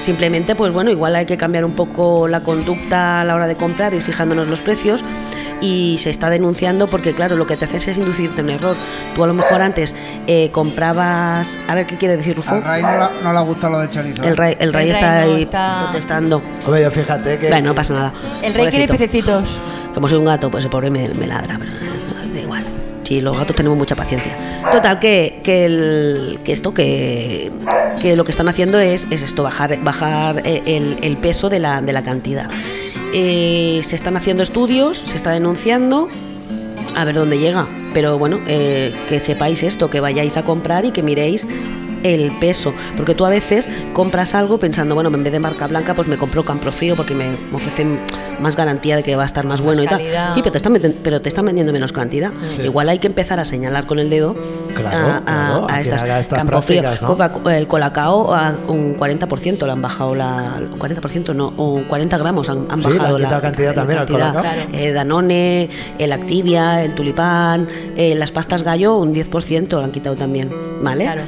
Simplemente, 0.00 0.54
pues 0.56 0.72
bueno, 0.72 0.90
igual 0.90 1.14
hay 1.16 1.26
que 1.26 1.36
cambiar 1.36 1.64
un 1.64 1.72
poco 1.72 2.26
la 2.28 2.42
conducta 2.42 3.20
a 3.20 3.24
la 3.24 3.34
hora 3.36 3.46
de 3.46 3.54
comprar, 3.56 3.94
ir 3.94 4.02
fijándonos 4.02 4.48
los 4.48 4.60
precios. 4.60 5.04
Y 5.62 5.96
se 5.98 6.10
está 6.10 6.28
denunciando 6.28 6.88
porque, 6.88 7.14
claro, 7.14 7.36
lo 7.36 7.46
que 7.46 7.56
te 7.56 7.64
haces 7.66 7.86
es 7.88 7.96
inducirte 7.96 8.40
a 8.40 8.44
un 8.44 8.50
error. 8.50 8.76
Tú 9.14 9.22
a 9.22 9.26
lo 9.28 9.32
mejor 9.34 9.62
antes 9.62 9.94
eh, 10.26 10.50
comprabas. 10.52 11.56
A 11.68 11.74
ver, 11.76 11.86
¿qué 11.86 11.96
quiere 11.96 12.16
decir 12.16 12.36
Rufo? 12.36 12.54
Al 12.54 12.64
Ray 12.64 12.82
no, 12.82 12.88
la- 12.98 13.10
no 13.22 13.32
le 13.32 13.40
gusta 13.40 13.68
lo 13.70 13.78
de 13.78 13.88
chorizo. 13.88 14.24
El 14.24 14.36
rey, 14.36 14.56
el 14.58 14.72
rey 14.72 14.90
El 14.90 14.96
está 14.96 15.20
rey 15.20 15.30
no 15.30 15.36
ahí 15.36 15.42
está- 15.44 15.82
protestando. 15.90 16.42
Hombre, 16.66 16.82
yo 16.82 16.90
fíjate 16.90 17.38
que. 17.38 17.48
Bueno, 17.48 17.68
no 17.68 17.74
pasa 17.74 17.94
nada. 17.94 18.12
El 18.42 18.52
rey 18.54 18.66
quiere 18.66 18.88
pececitos. 18.88 19.60
Como 19.94 20.08
soy 20.08 20.18
un 20.18 20.24
gato, 20.24 20.50
pues 20.50 20.64
el 20.64 20.70
pobre 20.70 20.90
me, 20.90 21.08
me 21.10 21.26
ladra, 21.26 21.58
pero 21.58 21.70
da 22.34 22.40
igual. 22.40 22.64
Sí, 23.04 23.20
los 23.20 23.36
gatos 23.36 23.54
tenemos 23.54 23.76
mucha 23.78 23.94
paciencia. 23.94 24.36
Total, 24.72 24.98
que, 24.98 25.40
que, 25.44 25.64
el- 25.66 26.38
que 26.44 26.52
esto, 26.52 26.72
que, 26.74 27.52
que 28.00 28.16
lo 28.16 28.24
que 28.24 28.30
están 28.30 28.48
haciendo 28.48 28.78
es, 28.80 29.06
es 29.10 29.22
esto, 29.22 29.42
bajar, 29.42 29.78
bajar 29.82 30.42
eh, 30.44 30.62
el, 30.66 30.96
el 31.02 31.16
peso 31.18 31.48
de 31.50 31.58
la, 31.58 31.80
de 31.82 31.92
la 31.92 32.02
cantidad. 32.02 32.48
Eh, 33.12 33.80
se 33.82 33.94
están 33.96 34.16
haciendo 34.16 34.42
estudios, 34.42 34.98
se 34.98 35.16
está 35.16 35.32
denunciando, 35.32 36.08
a 36.96 37.04
ver 37.04 37.14
dónde 37.14 37.38
llega. 37.38 37.66
Pero 37.92 38.18
bueno, 38.18 38.40
eh, 38.46 38.92
que 39.08 39.20
sepáis 39.20 39.62
esto, 39.62 39.90
que 39.90 40.00
vayáis 40.00 40.36
a 40.36 40.44
comprar 40.44 40.84
y 40.86 40.92
que 40.92 41.02
miréis 41.02 41.46
el 42.02 42.30
peso. 42.40 42.72
Porque 42.96 43.14
tú 43.14 43.24
a 43.24 43.30
veces 43.30 43.68
compras 43.92 44.34
algo 44.34 44.58
pensando, 44.58 44.94
bueno, 44.94 45.10
en 45.12 45.22
vez 45.22 45.32
de 45.32 45.38
marca 45.40 45.66
blanca, 45.66 45.94
pues 45.94 46.08
me 46.08 46.16
compro 46.16 46.42
Camprofío 46.44 46.96
porque 46.96 47.14
me 47.14 47.30
ofrecen 47.52 47.98
más 48.40 48.56
garantía 48.56 48.96
de 48.96 49.02
que 49.02 49.14
va 49.14 49.22
a 49.22 49.26
estar 49.26 49.44
más, 49.44 49.60
bueno 49.60 49.82
y 49.82 49.86
tal. 49.86 50.00
Sí, 50.34 50.40
pero 50.42 50.50
te, 50.52 50.58
están 50.58 50.76
pero 51.02 51.20
te 51.22 51.28
están 51.28 51.46
vendiendo 51.46 51.72
menos 51.72 51.92
cantidad. 51.92 52.30
Sí. 52.48 52.62
Igual 52.62 52.88
hay 52.88 52.98
que 52.98 53.06
empezar 53.06 53.38
a 53.38 53.44
señalar 53.44 53.86
con 53.86 53.98
el 53.98 54.10
dedo 54.10 54.34
Claro, 54.74 54.96
a, 54.96 55.16
a- 55.18 55.20
claro, 55.24 55.68
a 55.68 55.74
a 55.74 55.80
estas, 55.80 56.02
estas 56.02 56.44
prácticas, 56.46 57.02
¿no? 57.02 57.08
Coca- 57.08 57.32
el 57.56 57.66
colacao 57.68 58.34
a 58.34 58.52
un 58.68 58.96
40% 58.96 59.64
le 59.66 59.72
han 59.72 59.82
bajado 59.82 60.14
la... 60.14 60.54
un 60.72 60.78
40% 60.78 61.34
no, 61.34 61.48
un 61.50 61.84
40 61.84 62.18
gramos 62.18 62.48
han, 62.48 62.66
han 62.70 62.78
Sí, 62.78 62.88
bajado 62.98 63.18
quitado 63.18 63.40
cantidad 63.42 63.74
también 63.74 63.98
al 64.00 64.06
cantidad. 64.06 64.32
colacao. 64.32 64.42
Claro. 64.54 64.70
Eh, 64.72 64.92
Danone, 64.92 65.70
el 65.98 66.12
Activia, 66.12 66.82
el 66.82 66.94
Tulipán, 66.94 67.68
eh, 67.96 68.14
las 68.14 68.30
pastas 68.32 68.62
gallo, 68.62 68.96
un 68.96 69.14
10% 69.14 69.68
lo 69.70 69.84
han 69.84 69.92
quitado 69.92 70.16
también, 70.16 70.50
¿vale? 70.82 71.04
Claro. 71.04 71.22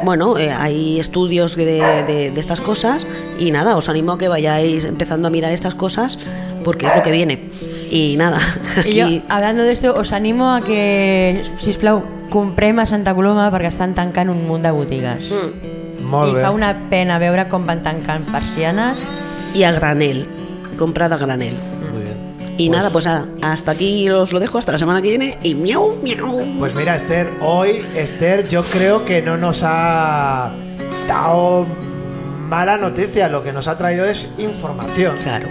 Entonces, 0.00 0.04
bueno, 0.04 0.38
eh, 0.38 0.52
hay 0.52 1.00
estudios 1.00 1.56
de, 1.56 1.64
de- 1.64 2.30
de 2.30 2.40
estas 2.40 2.60
cosas 2.60 3.04
y 3.38 3.50
nada, 3.50 3.76
os 3.76 3.88
animo 3.88 4.12
a 4.12 4.18
que 4.18 4.28
vayáis 4.28 4.84
empezando 4.84 5.28
a 5.28 5.30
mirar 5.30 5.52
estas 5.52 5.74
cosas 5.74 6.18
porque 6.64 6.86
es 6.86 6.94
lo 6.96 7.02
que 7.02 7.10
viene. 7.10 7.48
Y 7.90 8.16
nada, 8.16 8.38
I 8.86 9.00
jo, 9.00 9.06
aquí... 9.06 9.22
hablando 9.28 9.62
d'esto, 9.62 9.94
os 9.94 10.12
animo 10.12 10.52
a 10.52 10.60
que, 10.60 11.42
sisplau, 11.60 12.02
comprem 12.30 12.78
a 12.78 12.86
Santa 12.86 13.14
Coloma 13.14 13.50
perquè 13.50 13.68
estan 13.72 13.94
tancant 13.96 14.28
un 14.30 14.44
munt 14.46 14.62
de 14.62 14.70
botigues. 14.70 15.30
Mm. 15.32 16.04
Molt 16.08 16.30
I 16.30 16.34
bé. 16.36 16.42
fa 16.42 16.50
una 16.52 16.74
pena 16.90 17.18
veure 17.18 17.48
com 17.48 17.64
van 17.66 17.82
tancant 17.82 18.24
persianes. 18.30 19.00
Y 19.54 19.64
a 19.64 19.72
granel, 19.72 20.26
comprada 20.78 21.16
a 21.16 21.18
granel. 21.18 21.56
Y 22.58 22.68
Pues- 22.68 22.78
nada, 22.78 22.90
pues 22.90 23.06
nada, 23.06 23.26
hasta 23.40 23.70
aquí 23.70 24.10
os 24.10 24.32
lo 24.32 24.40
dejo, 24.40 24.58
hasta 24.58 24.72
la 24.72 24.78
semana 24.78 25.00
que 25.00 25.08
viene 25.08 25.38
y 25.42 25.54
miau, 25.54 25.96
miau. 26.02 26.42
Pues 26.58 26.74
mira, 26.74 26.96
Esther, 26.96 27.30
hoy 27.40 27.86
Esther 27.94 28.46
yo 28.48 28.64
creo 28.64 29.04
que 29.04 29.22
no 29.22 29.36
nos 29.38 29.62
ha 29.64 30.50
dado 31.06 31.64
mala 32.48 32.76
noticia, 32.76 33.28
lo 33.28 33.42
que 33.44 33.52
nos 33.52 33.68
ha 33.68 33.76
traído 33.76 34.04
es 34.06 34.28
información. 34.38 35.16
Claro. 35.22 35.46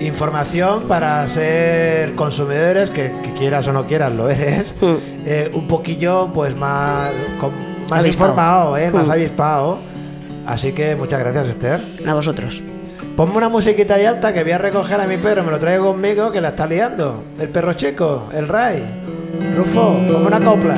Información 0.00 0.82
para 0.88 1.26
ser 1.28 2.14
consumidores, 2.14 2.90
que, 2.90 3.12
que 3.22 3.32
quieras 3.32 3.66
o 3.68 3.72
no 3.72 3.86
quieras, 3.86 4.12
lo 4.12 4.28
eres, 4.30 4.74
Mm. 4.80 4.94
eh, 5.26 5.50
un 5.52 5.66
poquillo 5.66 6.30
pues 6.32 6.54
más, 6.56 7.10
con- 7.40 7.52
más 7.90 8.00
Avispado. 8.00 8.30
informado, 8.30 8.76
¿eh? 8.78 8.90
más 8.90 9.08
Mm. 9.08 9.12
avispado. 9.12 9.78
Así 10.46 10.72
que 10.72 10.96
muchas 10.96 11.20
gracias, 11.20 11.48
Esther. 11.48 11.80
A 12.06 12.14
vosotros. 12.14 12.62
Ponme 13.16 13.38
una 13.38 13.48
musiquita 13.48 13.94
ahí 13.94 14.04
alta 14.04 14.34
que 14.34 14.42
voy 14.42 14.52
a 14.52 14.58
recoger 14.58 15.00
a 15.00 15.06
mi 15.06 15.16
perro, 15.16 15.42
me 15.42 15.50
lo 15.50 15.58
traigo 15.58 15.86
conmigo 15.92 16.30
que 16.30 16.42
la 16.42 16.48
está 16.48 16.66
liando. 16.66 17.24
El 17.40 17.48
perro 17.48 17.72
chico, 17.72 18.28
el 18.30 18.46
Ray. 18.46 18.84
Rufo, 19.56 19.98
ponme 20.06 20.26
una 20.26 20.38
copla. 20.38 20.76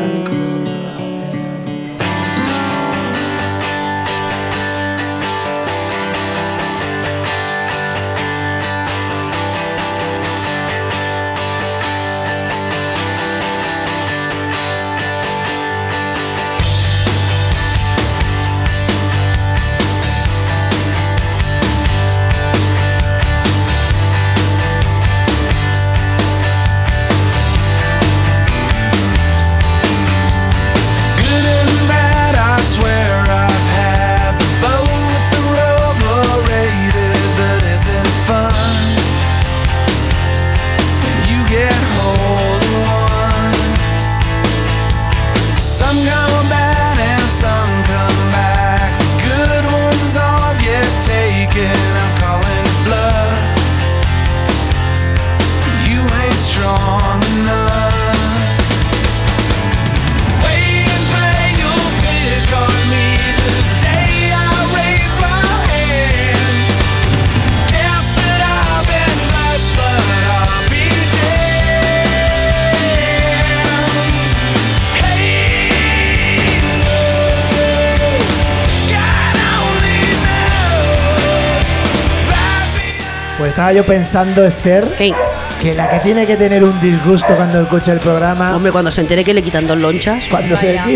Estaba 83.68 83.72
yo 83.72 83.84
pensando, 83.84 84.44
Esther, 84.46 84.86
Hey, 84.98 85.14
que 85.60 85.74
la 85.74 85.90
que 85.90 85.98
tiene 86.00 86.26
que 86.26 86.36
tener 86.36 86.64
un 86.64 86.80
disgusto 86.80 87.34
cuando 87.34 87.60
escucha 87.60 87.92
el 87.92 87.98
programa, 88.00 88.56
hombre, 88.56 88.72
cuando 88.72 88.90
se 88.90 89.02
entere 89.02 89.22
que 89.24 89.34
le 89.34 89.42
quitan 89.42 89.66
dos 89.66 89.76
lonchas. 89.78 90.24
cuando 90.30 90.56
se 90.56 90.74
Vaya. 90.74 90.86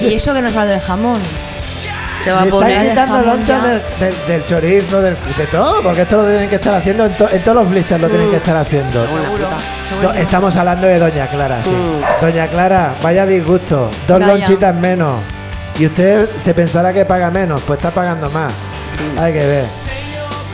Y 0.00 0.14
eso 0.14 0.34
que 0.34 0.42
nos 0.42 0.50
habla 0.56 0.72
del 0.72 0.80
jamón. 0.80 1.20
Se 2.24 2.30
va 2.32 2.42
a 2.42 2.44
Le 2.44 2.50
poner. 2.50 2.70
están 2.86 3.06
quitando 3.06 3.26
lonchas 3.26 3.62
ya. 3.62 3.68
del, 3.68 3.80
del- 4.00 4.26
del 4.28 4.46
chorizo, 4.46 5.00
del, 5.02 5.16
de 5.36 5.46
todo, 5.50 5.82
porque 5.82 6.02
esto 6.02 6.16
lo 6.22 6.28
tienen 6.28 6.48
que 6.48 6.54
estar 6.56 6.74
haciendo, 6.74 7.04
en, 7.06 7.12
to- 7.14 7.28
en 7.30 7.40
todos 7.42 7.56
los 7.56 7.68
blisters 7.70 8.00
lo 8.00 8.08
tienen 8.08 8.30
que 8.30 8.36
estar 8.36 8.56
haciendo. 8.56 9.04
Do- 10.02 10.12
Estamos 10.14 10.56
hablando 10.56 10.86
de 10.88 10.98
Doña 10.98 11.26
Clara, 11.28 11.62
sí. 11.62 11.70
Mm. 11.70 12.24
Doña 12.24 12.46
Clara, 12.48 12.94
vaya 13.02 13.26
disgusto, 13.26 13.90
dos 14.08 14.18
Vaya. 14.20 14.34
lonchitas 14.34 14.74
menos. 14.74 15.20
Y 15.78 15.86
usted 15.86 16.28
se 16.40 16.52
pensará 16.54 16.92
que 16.92 17.04
paga 17.04 17.30
menos, 17.30 17.60
pues 17.66 17.78
está 17.78 17.90
pagando 17.92 18.28
más. 18.30 18.52
Hay 19.18 19.32
que 19.32 19.44
ver. 19.46 19.64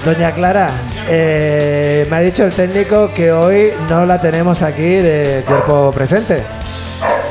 Doña 0.04 0.32
Clara, 0.32 0.70
eh, 1.10 2.06
me 2.10 2.16
ha 2.16 2.20
dicho 2.20 2.44
el 2.44 2.52
técnico 2.52 3.12
que 3.14 3.32
hoy 3.32 3.72
no 3.88 4.04
la 4.04 4.20
tenemos 4.20 4.62
aquí 4.62 4.82
de 4.82 5.42
cuerpo 5.46 5.90
presente, 5.92 6.42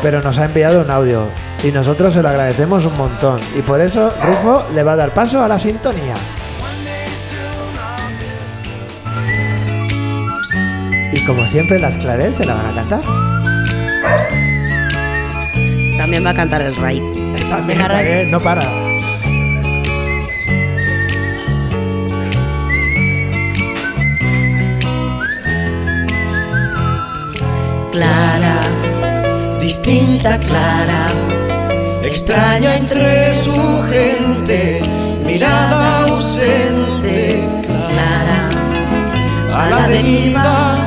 pero 0.01 0.21
nos 0.21 0.39
ha 0.39 0.45
enviado 0.45 0.82
un 0.82 0.89
audio 0.89 1.28
y 1.63 1.71
nosotros 1.71 2.13
se 2.13 2.21
lo 2.21 2.30
agradecemos 2.30 2.86
un 2.86 2.97
montón. 2.97 3.39
Y 3.55 3.61
por 3.61 3.82
eso 3.82 4.11
Rufo 4.23 4.67
le 4.73 4.84
va 4.84 4.93
a 4.93 4.95
dar 4.95 5.13
paso 5.13 5.43
a 5.43 5.47
la 5.47 5.59
sintonía. 5.59 6.13
Y 11.11 11.25
como 11.25 11.45
siempre, 11.47 11.80
las 11.80 11.97
Claret 11.97 12.32
se 12.32 12.45
la 12.45 12.53
van 12.53 12.65
a 12.65 12.73
cantar. 12.73 13.01
También 15.97 16.25
va 16.25 16.30
a 16.32 16.36
cantar 16.36 16.61
el. 16.61 16.73
También, 17.49 17.80
Ray. 17.80 17.88
también, 17.89 18.32
no 18.32 18.41
para. 18.41 18.87
Clara, 27.98 29.58
distinta 29.60 30.38
Clara, 30.38 31.08
extraña 32.04 32.76
entre 32.78 33.34
su 33.34 33.82
gente, 33.89 34.82
mirada 35.26 36.02
ausente, 36.04 37.50
Clara, 37.66 39.64
a 39.64 39.70
la 39.72 39.88
deriva. 39.88 40.78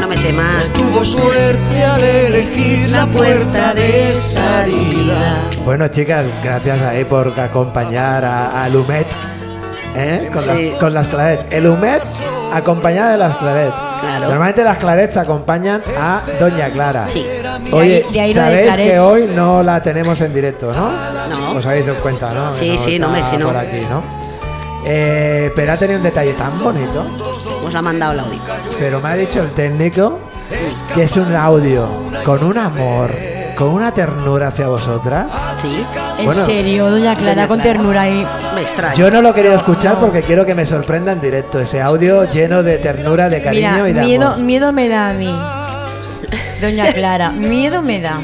No 0.00 0.08
me 0.08 0.16
sé 0.16 0.32
más. 0.32 0.72
Tuvo 0.72 1.04
suerte 1.04 1.84
al 1.84 2.02
elegir 2.02 2.88
la 2.88 3.06
puerta 3.06 3.74
de 3.74 4.14
salida. 4.14 5.42
Bueno, 5.62 5.88
chicas, 5.88 6.24
gracias 6.42 6.80
ahí 6.80 7.04
por 7.04 7.38
acompañar 7.38 8.24
a, 8.24 8.64
a 8.64 8.68
Lumet. 8.70 9.06
¿eh? 9.94 10.30
Con, 10.32 10.42
Sí. 10.42 10.70
las, 10.70 10.76
con 10.80 10.94
las 10.94 11.08
Claret. 11.08 11.52
El 11.52 11.64
Lumet 11.64 12.02
acompañada 12.54 13.12
de 13.12 13.18
las 13.18 13.36
Claret. 13.36 13.72
Claro. 14.06 14.26
Normalmente 14.28 14.64
las 14.64 14.76
Clarets 14.78 15.16
acompañan 15.16 15.82
a 15.98 16.22
Doña 16.38 16.70
Clara. 16.70 17.06
Sí. 17.08 17.24
Oye, 17.72 17.88
De 17.88 18.04
ahí- 18.04 18.12
de 18.12 18.20
ahí 18.20 18.34
lo 18.34 18.42
de 18.42 18.70
sabéis 18.70 18.76
que 18.76 18.98
hoy 19.00 19.30
no 19.34 19.62
la 19.62 19.82
tenemos 19.82 20.20
en 20.20 20.32
directo, 20.32 20.72
¿no? 20.72 20.90
No. 21.28 21.58
Os 21.58 21.66
habéis 21.66 21.86
dado 21.86 21.98
cuenta, 22.00 22.32
¿no? 22.32 22.54
Sí, 22.54 22.76
sí, 22.78 22.98
no 22.98 23.08
me- 23.10 23.22
sí, 23.30 23.36
no. 23.38 23.46
Por 23.48 23.56
aquí, 23.56 23.82
¿no? 23.90 24.02
Eh, 24.84 25.50
pero 25.56 25.72
ha 25.72 25.76
tenido 25.76 25.98
un 25.98 26.04
detalle 26.04 26.32
tan 26.34 26.58
bonito. 26.62 27.04
Os 27.64 27.74
ha 27.74 27.82
mandado 27.82 28.12
el 28.12 28.20
audio. 28.20 28.38
Pero 28.78 29.00
me 29.00 29.08
ha 29.08 29.14
dicho 29.14 29.40
el 29.42 29.50
técnico 29.50 30.18
que 30.94 31.02
es 31.04 31.16
un 31.16 31.34
audio 31.34 31.88
con 32.24 32.44
un 32.44 32.56
amor, 32.56 33.10
con 33.56 33.68
una 33.70 33.92
ternura 33.92 34.48
hacia 34.48 34.68
vosotras. 34.68 35.26
Sí. 35.62 35.84
En 36.18 36.24
Bueno. 36.24 36.44
serio, 36.44 36.88
doña 36.90 37.14
Clara, 37.14 37.46
con 37.46 37.60
ternura 37.62 38.02
ahí. 38.02 38.24
Me 38.54 38.62
extraña. 38.62 38.94
Yo 38.94 39.10
no 39.10 39.20
lo 39.20 39.34
quería 39.34 39.54
escuchar 39.54 39.98
porque 40.00 40.22
quiero 40.22 40.46
que 40.46 40.54
me 40.54 40.64
sorprenda 40.64 41.12
en 41.12 41.20
directo 41.20 41.60
ese 41.60 41.80
audio 41.82 42.24
lleno 42.32 42.62
de 42.62 42.78
ternura, 42.78 43.28
de 43.28 43.42
cariño 43.42 43.72
Mira, 43.84 43.88
y 43.90 43.92
de 43.92 44.00
miedo, 44.00 44.26
amor. 44.28 44.38
miedo 44.44 44.72
me 44.72 44.88
da 44.88 45.10
a 45.10 45.12
mí. 45.14 45.34
Doña 46.60 46.92
Clara, 46.94 47.30
miedo 47.32 47.82
me 47.82 48.00
da. 48.00 48.18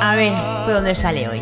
A 0.00 0.14
ver, 0.16 0.32
¿por 0.64 0.74
dónde 0.74 0.94
sale 0.94 1.28
hoy? 1.28 1.40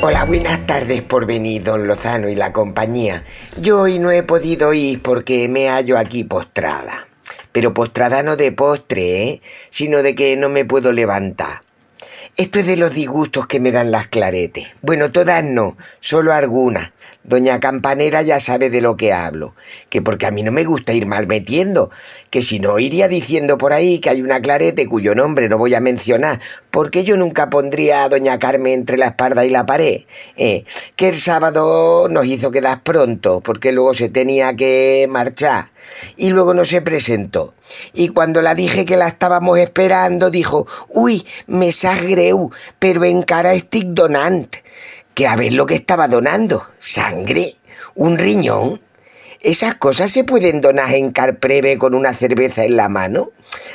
Hola, 0.00 0.24
buenas 0.24 0.66
tardes 0.66 1.02
por 1.02 1.26
venir, 1.26 1.62
don 1.64 1.86
Lozano 1.86 2.28
y 2.28 2.34
la 2.34 2.52
compañía. 2.52 3.22
Yo 3.60 3.80
hoy 3.82 3.98
no 3.98 4.10
he 4.10 4.22
podido 4.22 4.72
ir 4.72 5.02
porque 5.02 5.48
me 5.48 5.68
hallo 5.68 5.98
aquí 5.98 6.24
postrada. 6.24 7.06
Pero 7.52 7.72
postrada 7.72 8.22
no 8.22 8.36
de 8.36 8.50
postre, 8.52 9.22
¿eh? 9.28 9.42
Sino 9.70 10.02
de 10.02 10.14
que 10.14 10.36
no 10.36 10.48
me 10.48 10.64
puedo 10.64 10.90
levantar. 10.92 11.63
Esto 12.36 12.58
es 12.58 12.66
de 12.66 12.76
los 12.76 12.92
disgustos 12.92 13.46
que 13.46 13.60
me 13.60 13.70
dan 13.70 13.92
las 13.92 14.08
claretes. 14.08 14.66
Bueno, 14.82 15.12
todas 15.12 15.44
no, 15.44 15.76
solo 16.00 16.32
algunas. 16.32 16.90
Doña 17.22 17.60
Campanera 17.60 18.22
ya 18.22 18.40
sabe 18.40 18.70
de 18.70 18.80
lo 18.80 18.96
que 18.96 19.12
hablo. 19.12 19.54
Que 19.88 20.02
porque 20.02 20.26
a 20.26 20.32
mí 20.32 20.42
no 20.42 20.50
me 20.50 20.64
gusta 20.64 20.92
ir 20.92 21.06
mal 21.06 21.28
metiendo. 21.28 21.92
Que 22.30 22.42
si 22.42 22.58
no, 22.58 22.80
iría 22.80 23.06
diciendo 23.06 23.56
por 23.56 23.72
ahí 23.72 24.00
que 24.00 24.10
hay 24.10 24.20
una 24.20 24.42
clarete 24.42 24.88
cuyo 24.88 25.14
nombre 25.14 25.48
no 25.48 25.58
voy 25.58 25.76
a 25.76 25.80
mencionar. 25.80 26.40
Porque 26.72 27.04
yo 27.04 27.16
nunca 27.16 27.50
pondría 27.50 28.02
a 28.02 28.08
Doña 28.08 28.40
Carmen 28.40 28.72
entre 28.72 28.96
la 28.96 29.06
espalda 29.06 29.44
y 29.44 29.50
la 29.50 29.64
pared. 29.64 30.00
Eh, 30.36 30.64
que 30.96 31.10
el 31.10 31.18
sábado 31.18 32.08
nos 32.08 32.26
hizo 32.26 32.50
quedar 32.50 32.82
pronto, 32.82 33.42
porque 33.42 33.70
luego 33.70 33.94
se 33.94 34.08
tenía 34.08 34.56
que 34.56 35.06
marchar. 35.08 35.66
Y 36.16 36.30
luego 36.30 36.54
no 36.54 36.64
se 36.64 36.82
presentó. 36.82 37.54
Y 37.92 38.08
cuando 38.08 38.42
la 38.42 38.54
dije 38.54 38.84
que 38.84 38.96
la 38.96 39.08
estábamos 39.08 39.58
esperando, 39.58 40.30
dijo, 40.30 40.66
uy, 40.88 41.26
me 41.46 41.70
greu, 42.06 42.50
pero 42.78 43.04
encara 43.04 43.52
estic 43.52 43.86
donant. 43.88 44.56
Que 45.14 45.26
a 45.26 45.36
ver 45.36 45.52
lo 45.52 45.66
que 45.66 45.74
estaba 45.74 46.08
donando. 46.08 46.66
¿Sangre? 46.78 47.54
¿Un 47.94 48.18
riñón? 48.18 48.80
¿Esas 49.44 49.74
cosas 49.74 50.10
se 50.10 50.24
pueden 50.24 50.62
donar 50.62 50.94
en 50.94 51.10
carpreve 51.10 51.76
con 51.76 51.94
una 51.94 52.14
cerveza 52.14 52.64
en 52.64 52.76
la 52.76 52.88
mano? 52.88 53.30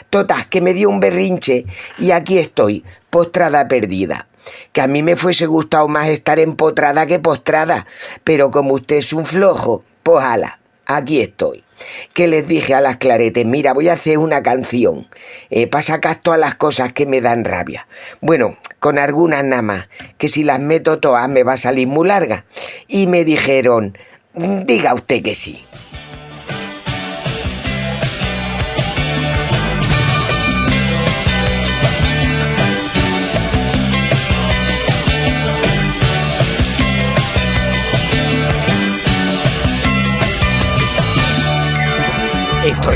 Totas, 0.10 0.48
que 0.48 0.62
me 0.62 0.74
dio 0.74 0.90
un 0.90 1.00
berrinche 1.00 1.66
y 2.00 2.10
aquí 2.10 2.40
estoy, 2.40 2.84
postrada 3.12 3.68
perdida. 3.68 4.28
Que 4.74 4.82
a 4.82 4.88
mí 4.88 5.04
me 5.04 5.16
fuese 5.16 5.46
gustado 5.46 5.88
más 5.88 6.08
estar 6.08 6.40
empotrada 6.40 7.06
que 7.06 7.20
postrada, 7.20 7.86
pero 8.24 8.50
como 8.50 8.74
usted 8.74 8.96
es 8.96 9.14
un 9.14 9.28
flojo, 9.28 9.84
pues 10.02 10.26
ala, 10.26 10.60
aquí 10.88 11.22
estoy. 11.22 11.64
Que 12.14 12.28
les 12.28 12.48
dije 12.48 12.74
a 12.74 12.82
las 12.82 12.98
claretes, 12.98 13.46
mira, 13.46 13.74
voy 13.74 13.90
a 13.90 13.94
hacer 13.94 14.18
una 14.18 14.44
canción 14.44 15.08
eh, 15.50 15.68
para 15.68 15.82
sacar 15.82 16.16
todas 16.16 16.40
las 16.40 16.56
cosas 16.56 16.94
que 16.94 17.06
me 17.06 17.22
dan 17.22 17.46
rabia. 17.46 17.88
Bueno, 18.22 18.58
con 18.80 18.98
algunas 18.98 19.44
nada 19.44 19.62
más, 19.62 19.90
que 20.18 20.30
si 20.30 20.44
las 20.44 20.60
meto 20.60 21.00
todas 21.00 21.28
me 21.30 21.44
va 21.44 21.54
a 21.54 21.58
salir 21.58 21.88
muy 21.88 22.08
larga. 22.08 22.46
Y 22.88 23.08
me 23.08 23.26
dijeron, 23.26 23.98
diga 24.34 24.94
usted 24.94 25.22
que 25.22 25.36
sí. 25.36 25.66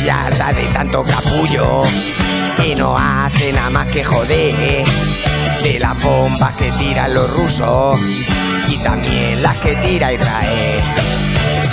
Harta 0.09 0.51
de 0.51 0.65
tanto 0.65 1.01
capullo 1.03 1.83
que 2.57 2.75
no 2.75 2.97
hace 2.97 3.53
nada 3.53 3.69
más 3.69 3.87
que 3.87 4.03
joder. 4.03 4.85
De 5.61 5.79
las 5.79 6.01
bombas 6.03 6.55
que 6.55 6.71
tiran 6.73 7.13
los 7.13 7.29
rusos 7.37 7.99
y 8.67 8.77
también 8.83 9.41
las 9.41 9.55
que 9.57 9.75
tira 9.77 10.11
Israel. 10.11 10.81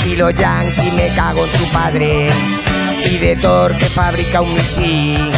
Y 0.06 0.16
los 0.16 0.32
yanquis 0.34 0.92
me 0.94 1.08
cago 1.14 1.44
en 1.44 1.52
su 1.52 1.64
padre 1.72 2.28
y 3.04 3.16
de 3.18 3.36
Thor 3.36 3.76
que 3.76 3.86
fabrica 3.86 4.40
un 4.40 4.52
misil. 4.52 5.32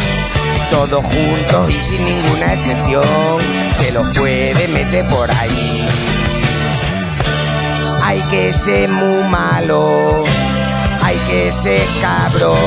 Todos 0.69 1.03
juntos 1.05 1.71
y 1.71 1.81
sin 1.81 2.05
ninguna 2.05 2.53
excepción 2.53 3.39
se 3.71 3.91
los 3.91 4.17
puede 4.17 4.67
meter 4.67 5.05
por 5.07 5.31
ahí. 5.31 5.87
Hay 8.03 8.19
que 8.29 8.53
ser 8.53 8.89
muy 8.89 9.23
malo, 9.29 10.25
hay 11.03 11.17
que 11.27 11.51
ser 11.51 11.81
cabrón. 12.01 12.57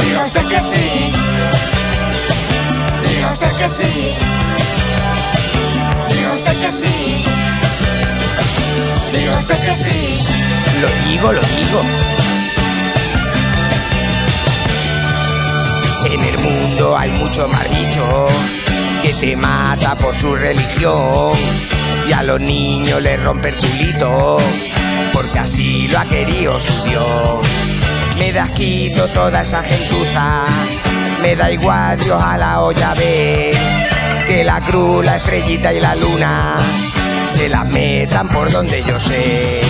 Diga 0.00 0.24
usted 0.24 0.46
que 0.46 0.62
sí. 0.62 1.12
Diga 3.06 3.32
usted 3.32 3.52
que 3.58 3.70
sí. 3.70 4.14
Diga 6.08 6.32
usted 6.34 6.56
que 6.60 6.72
sí. 6.72 7.24
Diga 9.12 9.38
usted 9.38 9.58
que 9.64 9.74
sí. 9.74 10.18
Lo 10.80 11.10
digo, 11.10 11.32
lo 11.32 11.40
digo. 11.40 11.82
En 16.12 16.24
el 16.24 16.38
mundo 16.38 16.96
hay 16.96 17.10
mucho 17.12 17.48
más 17.48 17.68
bicho 17.70 18.28
que 19.02 19.12
te 19.14 19.36
mata 19.36 19.96
por 19.96 20.14
su 20.14 20.34
religión 20.36 21.32
y 22.06 22.12
a 22.12 22.22
los 22.22 22.40
niños 22.40 23.02
les 23.02 23.22
rompe 23.22 23.48
el 23.48 23.56
culito 23.56 24.38
así 25.42 25.88
lo 25.88 25.98
ha 25.98 26.04
querido 26.04 26.58
su 26.60 26.72
Dios. 26.84 27.46
Me 28.16 28.32
da 28.32 28.46
quito 28.48 29.08
toda 29.08 29.42
esa 29.42 29.62
gentuza, 29.62 30.44
me 31.20 31.34
da 31.34 31.50
igual 31.50 31.98
Dios 31.98 32.22
a 32.22 32.38
la 32.38 32.62
olla 32.62 32.94
ve 32.94 33.52
que 34.26 34.44
la 34.44 34.60
cruz, 34.60 35.04
la 35.04 35.16
estrellita 35.16 35.72
y 35.72 35.80
la 35.80 35.94
luna 35.96 36.56
se 37.26 37.48
las 37.48 37.66
metan 37.68 38.28
por 38.28 38.50
donde 38.52 38.84
yo 38.84 39.00
sé. 39.00 39.62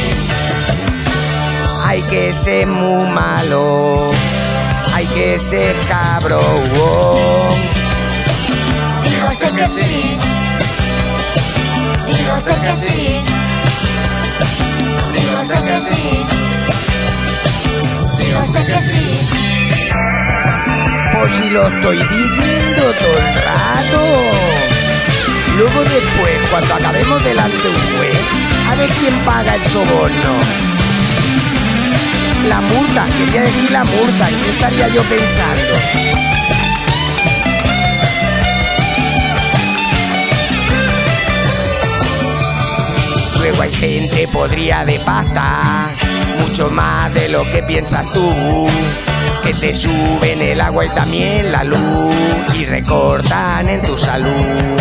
Hay 1.85 2.03
que 2.03 2.33
ser 2.35 2.67
muy 2.67 3.07
malo, 3.11 4.13
hay 4.95 5.07
que 5.07 5.39
ser 5.39 5.75
cabrón. 5.89 6.65
Diga 9.05 9.31
usted 9.31 9.51
que 9.53 9.69
sí. 9.69 10.19
usted 12.37 12.55
que 12.63 12.77
sí. 12.77 13.32
Usted 15.43 15.65
que 15.65 15.81
sí. 15.81 16.25
Que 18.65 18.79
sí. 18.79 19.29
Si 21.37 21.51
lo 21.51 21.67
estoy 21.67 21.97
diciendo 21.97 22.83
todo 23.01 23.19
el 23.19 23.35
rato. 23.35 24.01
Luego 25.57 25.83
después, 25.83 26.49
cuando 26.49 26.75
acabemos 26.75 27.25
delante 27.25 27.57
de 27.57 27.69
un 27.69 27.97
juez, 27.97 28.19
a 28.71 28.75
ver 28.77 28.91
quién 29.01 29.19
paga 29.25 29.57
el 29.57 29.65
soborno. 29.65 30.39
La 32.49 32.61
multa, 32.61 33.07
quería 33.19 33.43
decir 33.43 33.71
la 33.73 33.85
multa, 33.85 34.29
¿en 34.29 34.41
qué 34.43 34.51
estaría 34.51 34.89
yo 34.89 35.03
pensando? 35.03 36.32
Luego 43.43 43.63
hay 43.63 43.73
gente 43.73 44.29
podría 44.29 44.85
de 44.85 45.01
pasta, 45.01 45.91
mucho 46.39 46.71
más 46.71 47.13
de 47.13 47.29
lo 47.29 47.43
que 47.51 47.61
piensas 47.65 48.09
tú. 48.13 48.69
Que 49.43 49.53
te 49.55 49.75
suben 49.75 50.41
el 50.41 50.61
agua 50.61 50.85
y 50.85 50.91
también 50.91 51.51
la 51.51 51.65
luz 51.65 52.55
y 52.57 52.67
recortan 52.67 53.69
en 53.69 53.83
tu 53.83 53.99
salud. 53.99 54.79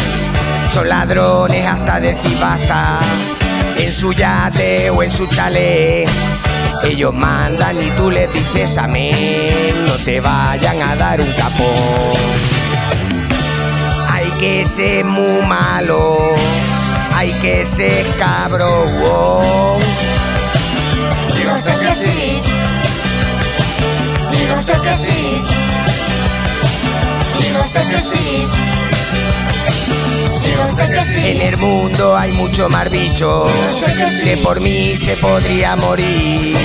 Son 0.71 0.87
ladrones 0.87 1.65
hasta 1.65 1.99
decir 1.99 2.37
basta, 2.39 2.99
en 3.77 3.91
su 3.91 4.13
yate 4.13 4.91
o 4.91 5.01
en 5.01 5.11
su 5.11 5.25
chalet. 5.25 6.07
Ellos 6.83 7.15
mandan 7.15 7.75
y 7.81 7.89
tú 7.95 8.11
les 8.11 8.31
dices 8.31 8.77
amén, 8.77 9.87
no 9.87 9.95
te 9.95 10.21
vayan 10.21 10.79
a 10.83 10.95
dar 10.95 11.19
un 11.19 11.33
capón. 11.33 12.13
Hay 14.07 14.29
que 14.39 14.67
ser 14.67 15.03
muy 15.03 15.47
malo, 15.47 16.35
hay 17.21 17.33
que 17.33 17.63
ser 17.67 18.03
cabrón. 18.17 18.87
Diga 21.35 21.53
usted 21.53 21.79
que 21.79 21.95
sí. 21.95 22.41
Diga 24.31 24.55
usted 24.57 24.81
que 24.81 24.95
sí. 24.97 25.43
Diga 27.39 27.61
usted 27.63 27.89
que 27.91 28.01
sí. 28.01 28.80
En 31.23 31.41
el 31.41 31.57
mundo 31.57 32.15
hay 32.15 32.31
mucho 32.31 32.69
más 32.69 32.89
bichos 32.89 33.51
que 34.23 34.37
por 34.37 34.61
mí 34.61 34.95
se 34.97 35.15
podría 35.17 35.75
morir. 35.75 36.55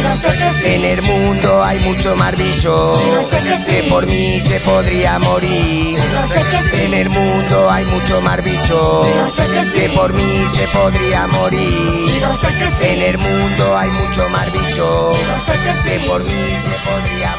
En 0.64 0.84
el 0.84 1.02
mundo 1.02 1.64
hay 1.64 1.80
mucho 1.80 2.14
más 2.14 2.36
bichos 2.36 3.00
que 3.66 3.82
por 3.84 4.06
mí 4.06 4.40
se 4.40 4.60
podría 4.60 5.18
morir. 5.18 5.96
En 6.84 6.94
el 6.94 7.08
mundo 7.10 7.70
hay 7.70 7.84
mucho 7.86 8.20
más 8.20 8.42
bichos 8.44 9.06
que 9.74 9.88
por 9.90 10.12
mí 10.12 10.44
se 10.48 10.68
podría 10.68 11.26
morir. 11.26 12.22
En 12.80 13.02
el 13.02 13.18
mundo 13.18 13.76
hay 13.76 13.90
mucho 13.90 14.28
más 14.30 14.52
bichos 14.52 15.18
que 15.84 15.98
por 16.06 16.22
mí 16.22 16.58
se 16.58 16.70
podría 16.88 17.30
morir. 17.30 17.35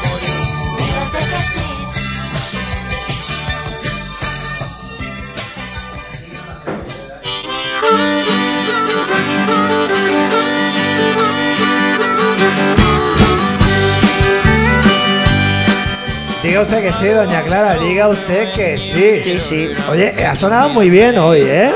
Diga 16.58 16.62
usted 16.76 16.82
que 16.82 16.92
sí, 16.92 17.06
doña 17.06 17.42
Clara, 17.42 17.74
diga 17.74 18.08
usted 18.08 18.52
que 18.52 18.80
sí. 18.80 19.20
Sí, 19.22 19.38
sí. 19.38 19.68
Oye, 19.92 20.26
ha 20.26 20.34
sonado 20.34 20.68
muy 20.70 20.90
bien 20.90 21.16
hoy, 21.16 21.42
¿eh? 21.42 21.72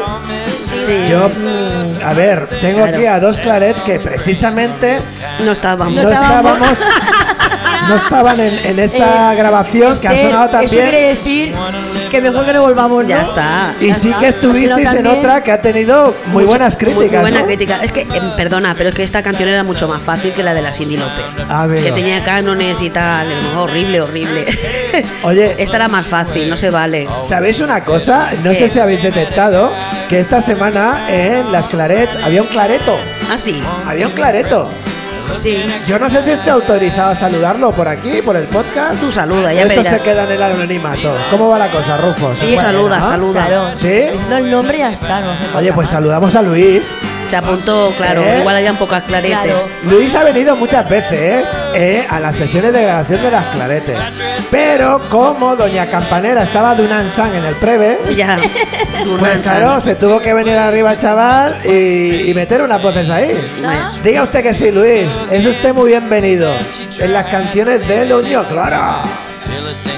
Sí. 0.85 1.05
Yo, 1.09 1.28
mm, 1.28 2.05
a 2.05 2.12
ver, 2.14 2.49
tengo 2.61 2.78
Claro. 2.83 2.97
aquí 2.97 3.07
a 3.07 3.20
dos 3.20 3.37
clarets 3.37 3.80
que 3.83 4.01
precisamente 4.01 4.99
No 5.45 5.53
estábamos. 5.53 5.95
no 5.95 6.11
estábamos, 6.11 6.78
no 7.89 7.95
estaban 7.95 8.41
en, 8.41 8.59
en 8.66 8.78
esta 8.80 9.33
Eh, 9.33 9.37
grabación 9.37 10.01
que 10.01 10.09
ha 10.09 10.12
Esther, 10.14 10.30
sonado 10.33 10.45
Eso 10.47 10.53
también. 10.59 10.83
quiere 10.83 11.01
decir 11.14 11.55
que 12.13 12.21
mejor 12.21 12.45
que 12.45 12.53
no 12.53 12.61
volvamos, 12.61 13.03
¿no? 13.05 13.09
Ya 13.09 13.23
está. 13.23 13.75
Y 13.81 13.89
ya 13.89 13.95
sí 13.95 14.09
está. 14.09 14.21
que 14.21 14.27
estuvisteis 14.29 14.79
en 14.79 14.85
también. 14.85 15.07
otra 15.07 15.43
que 15.43 15.51
ha 15.51 15.63
tenido 15.63 16.15
muy 16.27 16.45
buenas 16.45 16.77
críticas. 16.77 17.11
Muy, 17.11 17.21
buena 17.21 17.41
¿no? 17.41 17.47
crítica. 17.47 17.79
Es 17.83 17.91
que, 17.91 18.03
em, 18.03 18.37
perdona, 18.37 18.75
pero 18.77 18.91
es 18.91 18.95
que 18.95 19.03
esta 19.03 19.23
canción 19.23 19.49
era 19.49 19.65
mucho 19.65 19.89
más 19.89 20.03
fácil 20.03 20.35
que 20.35 20.43
la 20.43 20.53
de 20.53 20.61
la 20.61 20.75
Cindy 20.75 20.99
López. 20.99 21.25
A 21.49 21.67
ver. 21.67 21.83
Que 21.83 21.91
tenía 21.93 22.23
cánones 22.23 22.83
y 22.83 22.91
tal. 22.91 23.29
Horrible, 23.57 24.03
horrible. 24.03 24.47
Oye. 25.23 25.55
Esta 25.57 25.77
era 25.77 25.89
más 25.89 26.07
fácil, 26.07 26.51
no 26.51 26.57
se 26.59 26.69
vale. 26.69 27.09
¿Sabéis 27.23 27.61
una 27.61 27.83
cosa? 27.83 28.31
No 28.45 28.51
¿Qué? 28.51 28.57
sé 28.57 28.69
si 28.69 28.79
habéis 28.79 29.03
detectado 29.03 29.73
que 30.11 30.19
esta 30.19 30.43
semana 30.43 31.07
en 31.09 31.51
las 31.51 31.67
clarets 31.69 32.17
había 32.17 32.43
un 32.43 32.49
clareto. 32.49 32.99
Ah, 33.31 33.39
sí. 33.39 33.63
Había 33.87 34.07
un 34.07 34.13
clareto. 34.13 34.71
Sí. 35.35 35.57
Yo 35.87 35.99
no 35.99 36.09
sé 36.09 36.22
si 36.22 36.30
esté 36.30 36.51
autorizado 36.51 37.11
a 37.11 37.14
saludarlo 37.14 37.72
por 37.72 37.89
aquí, 37.89 38.20
por 38.22 38.37
el 38.37 38.45
podcast. 38.45 39.01
Tú 39.01 39.11
saluda, 39.12 39.53
ya 39.53 39.62
Esto 39.62 39.83
se 39.85 39.99
queda 40.01 40.24
en 40.24 40.33
el 40.33 40.43
anonimato. 40.43 41.14
¿Cómo 41.30 41.49
va 41.49 41.59
la 41.59 41.70
cosa, 41.70 41.97
Rufo? 41.97 42.35
¿Se 42.37 42.47
Sí, 42.47 42.57
saluda, 42.57 42.99
no? 42.99 43.09
saluda. 43.09 43.47
Claro. 43.47 43.70
¿Sí? 43.74 43.89
Diciendo 43.89 44.37
el 44.37 44.51
nombre 44.51 44.78
ya 44.78 44.93
está. 44.93 45.20
No 45.20 45.33
Oye, 45.57 45.72
pues 45.72 45.89
saludamos 45.89 46.35
a 46.35 46.43
Luis. 46.43 46.95
Se 47.33 47.39
apuntó, 47.39 47.95
claro. 47.97 48.22
¿Eh? 48.22 48.41
Igual 48.41 48.57
habían 48.57 48.76
pocas 48.76 49.05
claretes. 49.05 49.39
Claro. 49.39 49.66
Luis 49.85 50.14
ha 50.14 50.22
venido 50.22 50.55
muchas 50.55 50.87
veces 50.87 51.49
eh, 51.72 52.07
a 52.11 52.20
las 52.20 52.37
sesiones 52.37 52.74
de 52.74 52.83
grabación 52.83 53.22
de 53.22 53.30
las 53.30 53.47
claretes. 53.47 53.97
Pero 54.51 55.01
como 55.09 55.57
Doña 55.57 55.89
Campanera 55.89 56.43
estaba 56.43 56.74
de 56.74 56.85
un 56.85 56.93
ansán 56.93 57.35
en 57.35 57.47
el 57.47 57.55
preve, 57.55 57.99
Ya. 58.14 58.37
pues 59.18 59.39
claro, 59.39 59.80
se 59.80 59.95
tuvo 59.95 60.20
que 60.20 60.35
venir 60.35 60.59
arriba 60.59 60.93
el 60.93 60.99
chaval 60.99 61.59
y, 61.64 62.30
y 62.30 62.35
meter 62.35 62.61
unas 62.61 62.83
voces 62.83 63.09
ahí. 63.09 63.33
Diga 64.05 64.24
usted 64.24 64.43
que 64.43 64.53
sí, 64.53 64.70
Luis. 64.70 65.07
Es 65.30 65.47
usted 65.47 65.72
muy 65.72 65.89
bienvenido 65.89 66.53
en 67.01 67.12
las 67.14 67.24
canciones 67.28 67.89
de 67.89 68.09
Doña 68.09 68.47
Clara. 68.47 69.05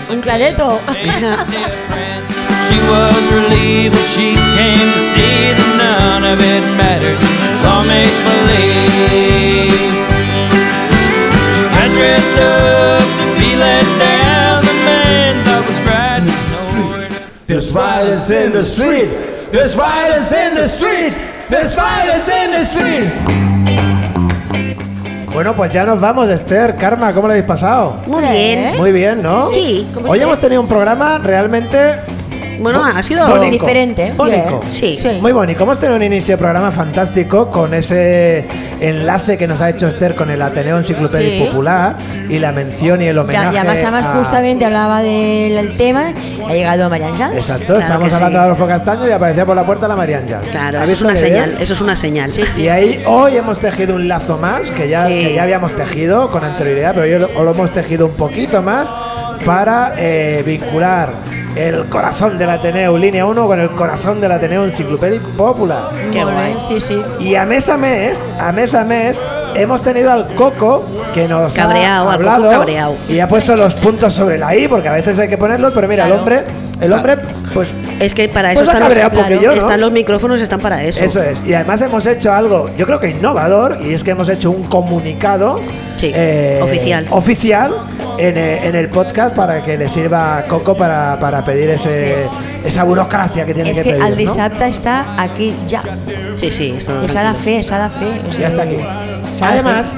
Un 0.09 0.21
clareto. 0.21 0.81
She 2.69 2.79
was 2.81 3.23
relieved 3.33 3.95
when 3.95 4.09
she 4.09 4.35
came 4.57 4.93
to 4.93 5.01
see 5.01 5.53
that 5.53 5.71
none 5.77 6.25
of 6.25 6.41
it 6.41 6.65
mattered. 6.81 7.19
It's 7.53 7.65
all 7.65 7.85
make 7.85 8.15
believe. 8.25 9.75
She 11.57 11.65
got 11.69 11.89
dressed 11.93 12.39
up 12.41 13.05
to 13.21 13.27
be 13.39 13.55
let 13.57 13.87
down. 14.01 14.65
The 14.65 14.77
man 14.89 15.37
thought 15.45 15.65
was 15.69 15.81
right. 15.85 16.23
nowhere 16.73 17.09
There's 17.47 17.71
violence 17.71 18.31
in 18.31 18.53
the 18.53 18.63
street. 18.63 19.09
There's 19.53 19.75
violence 19.75 20.33
in 20.33 20.55
the 20.55 20.69
street. 20.69 21.13
There's 21.49 21.75
violence 21.75 22.29
in 22.29 22.51
the 22.51 22.65
street. 22.65 23.35
Bueno, 25.35 25.55
pues 25.57 25.73
ya 25.73 25.85
nos 25.85 26.01
vamos, 26.01 26.31
Esther. 26.31 26.77
Karma, 26.77 27.13
¿cómo 27.13 27.27
lo 27.27 27.33
habéis 27.33 27.45
pasado? 27.45 28.01
Muy 28.07 28.23
bien. 28.23 28.77
Muy 28.77 28.93
bien, 28.93 29.21
¿no? 29.21 29.53
Sí. 29.53 29.85
Hoy 30.07 30.21
hemos 30.21 30.39
tenido 30.39 30.61
un 30.63 30.69
programa 30.69 31.19
realmente 31.19 31.97
Bueno, 32.61 32.85
ha 32.85 33.03
sido. 33.03 33.27
Bónico. 33.29 33.51
Diferente. 33.65 34.13
Bónico. 34.17 34.61
Sí. 34.73 34.99
Sí. 35.01 35.19
Muy 35.21 35.33
bonito. 35.33 35.63
Hemos 35.65 35.79
tenido 35.79 35.97
un 35.97 36.03
inicio 36.03 36.35
de 36.35 36.39
programa 36.39 36.71
fantástico 36.71 37.51
con 37.51 37.75
ese 37.75 38.45
enlace 38.81 39.37
que 39.39 39.47
nos 39.47 39.61
ha 39.61 39.71
hecho 39.71 39.87
Esther 39.89 40.15
con 40.15 40.31
el 40.31 40.41
Ateneo 40.43 40.77
Enciclopedia 40.79 41.39
Sí. 41.39 41.45
Popular 41.47 41.97
y 42.29 42.39
la 42.39 42.53
mención 42.53 43.01
y 43.03 43.07
el 43.07 43.19
homenaje. 43.19 43.55
y 43.55 43.59
además, 43.59 43.77
además 43.83 44.05
a- 44.07 44.19
justamente 44.19 44.65
hablaba 44.65 45.03
del 45.03 45.77
tema. 45.77 46.13
Ha 46.49 46.53
llegado 46.53 46.89
María 46.91 47.09
Ángel. 47.09 47.33
Exacto, 47.37 47.67
Claro 47.75 47.81
estamos 47.81 48.13
hablando 48.13 48.39
sí. 48.39 48.41
de 48.41 48.45
Adolfo 48.45 48.67
Castaño 48.67 49.09
y 49.09 49.11
aparecía 49.11 49.47
por 49.47 49.57
la 49.57 49.65
puerta 49.65 49.89
la 49.89 49.97
María 49.97 50.19
Ángel. 50.19 50.39
Claro, 50.51 50.79
¿Habéis 50.79 50.93
eso 51.01 51.09
es 51.09 51.21
una 51.23 51.29
bien? 51.29 51.45
señal. 51.45 51.63
Eso 51.63 51.73
es 51.75 51.81
una 51.81 51.97
señal. 51.97 52.31
Y 52.59 52.69
ahí 52.69 53.03
hoy 53.07 53.37
hemos 53.37 53.61
tejido 53.61 53.95
un 53.97 54.09
lazo 54.09 54.39
más 54.39 54.71
que 54.71 54.89
ya, 54.89 55.07
que 55.07 55.35
ya 55.35 55.43
habíamos 55.43 55.73
tejido 55.75 56.31
con 56.31 56.45
anterioridad, 56.45 56.95
pero 56.95 57.05
hoy 57.05 57.33
lo, 57.35 57.43
lo 57.45 57.51
hemos 57.51 57.71
tejido 57.73 58.07
un 58.07 58.13
poquito 58.13 58.63
más 58.63 58.93
para 59.45 59.95
eh, 59.99 60.43
vincular 60.45 61.11
el 61.57 61.85
corazón 61.87 62.39
del 62.39 62.51
Ateneo 62.51 62.99
Línea 62.99 63.27
1 63.27 63.47
con 63.47 63.61
el 63.61 63.71
corazón 63.71 64.21
del 64.21 64.33
Ateneo 64.33 64.65
Enciclopedia 64.65 65.21
Popular. 65.37 65.91
Qué 66.13 66.25
guay. 66.25 66.57
Sí, 66.67 66.81
sí. 66.81 67.01
Y 67.21 67.35
a 67.37 67.45
mes 67.45 67.69
a 67.69 67.77
mes, 67.77 68.23
a 68.41 68.53
mes 68.53 68.75
a 68.75 68.85
mes, 68.85 69.17
hemos 69.55 69.83
tenido 69.83 70.11
al 70.11 70.27
Coco 70.35 70.85
que 71.13 71.29
nos 71.29 71.57
ha 71.59 71.65
al 71.65 72.17
Coco 72.17 72.31
hablado 72.31 72.95
y 73.09 73.21
ha 73.21 73.29
puesto 73.29 73.57
los 73.57 73.75
puntos 73.77 74.13
sobre 74.13 74.39
la 74.39 74.55
I, 74.57 74.69
porque 74.69 74.89
a 74.89 74.93
veces 74.93 75.19
hay 75.19 75.29
que 75.29 75.39
ponerlos, 75.39 75.73
pero 75.75 75.87
mira, 75.87 76.07
el 76.07 76.13
hombre, 76.13 76.45
el 76.81 76.93
hombre, 76.93 77.17
pues 77.53 77.73
Es 78.01 78.15
que 78.15 78.29
para 78.29 78.51
Pues 78.51 78.63
eso 78.63 78.71
están, 78.71 78.83
cabreado 78.89 79.11
los, 79.11 79.19
un 79.19 79.25
poquillo, 79.25 79.51
¿no? 79.53 79.57
están 79.61 79.81
los 79.81 79.93
micrófonos, 79.93 80.41
están 80.41 80.61
para 80.61 80.83
eso. 80.83 81.05
Eso 81.05 81.23
es. 81.23 81.43
Y 81.47 81.55
además 81.55 81.81
hemos 81.83 82.05
hecho 82.07 82.33
algo, 82.33 82.69
yo 82.77 82.87
creo 82.87 82.99
que 83.01 83.11
innovador, 83.11 83.79
y 83.81 83.95
es 83.95 84.03
que 84.05 84.11
hemos 84.11 84.29
hecho 84.29 84.51
un 84.51 84.65
comunicado 84.65 85.61
Sí, 85.97 86.11
eh, 86.13 86.61
oficial. 86.63 87.07
oficial 87.11 87.73
en, 88.19 88.37
eh, 88.37 88.67
en 88.67 88.75
el 88.75 88.89
podcast 88.91 89.35
para 89.35 89.63
que 89.63 89.79
le 89.79 89.89
sirva 89.89 90.39
a 90.39 90.43
Coco 90.43 90.77
para, 90.77 91.19
para 91.21 91.45
pedir 91.45 91.71
ese, 91.71 92.27
esa 92.65 92.83
burocracia 92.85 93.47
que 93.47 93.55
tiene 93.55 93.71
Es 93.71 93.77
que, 93.79 93.83
que 93.85 93.91
pedir. 93.93 94.05
el 94.05 94.11
¿no? 94.11 94.17
dissabte 94.17 94.67
està 94.69 95.05
aquí 95.17 95.55
ja. 95.71 95.83
Sí, 96.35 96.51
sí, 96.51 96.75
s'ha 96.81 97.23
de 97.31 97.35
fer, 97.39 97.63
s'ha 97.65 97.79
de 97.85 97.91
fer. 97.91 98.21
O 98.27 98.39
Ya 98.41 98.49
está 98.49 98.63
aquí. 98.63 98.79
Además, 99.41 99.97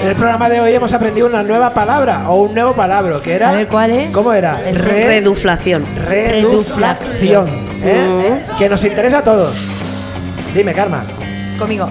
en 0.00 0.08
el 0.08 0.16
programa 0.16 0.48
de 0.48 0.60
hoy 0.60 0.72
hemos 0.74 0.92
aprendido 0.92 1.26
una 1.26 1.42
nueva 1.42 1.72
palabra 1.74 2.28
o 2.28 2.42
un 2.42 2.54
nuevo 2.54 2.72
palabra 2.72 3.16
que 3.22 3.34
era. 3.34 3.50
A 3.50 3.52
ver, 3.52 3.68
¿cuál 3.68 3.90
es? 3.92 4.10
¿Cómo 4.10 4.32
era? 4.32 4.56
Re- 4.56 5.06
Reduflación. 5.06 5.84
reduflación. 6.06 7.48
¿eh? 7.84 8.42
Que 8.58 8.68
nos 8.68 8.82
interesa 8.84 9.18
a 9.18 9.24
todos. 9.24 9.54
Dime, 10.54 10.72
Karma. 10.74 11.02
Conmigo. 11.58 11.88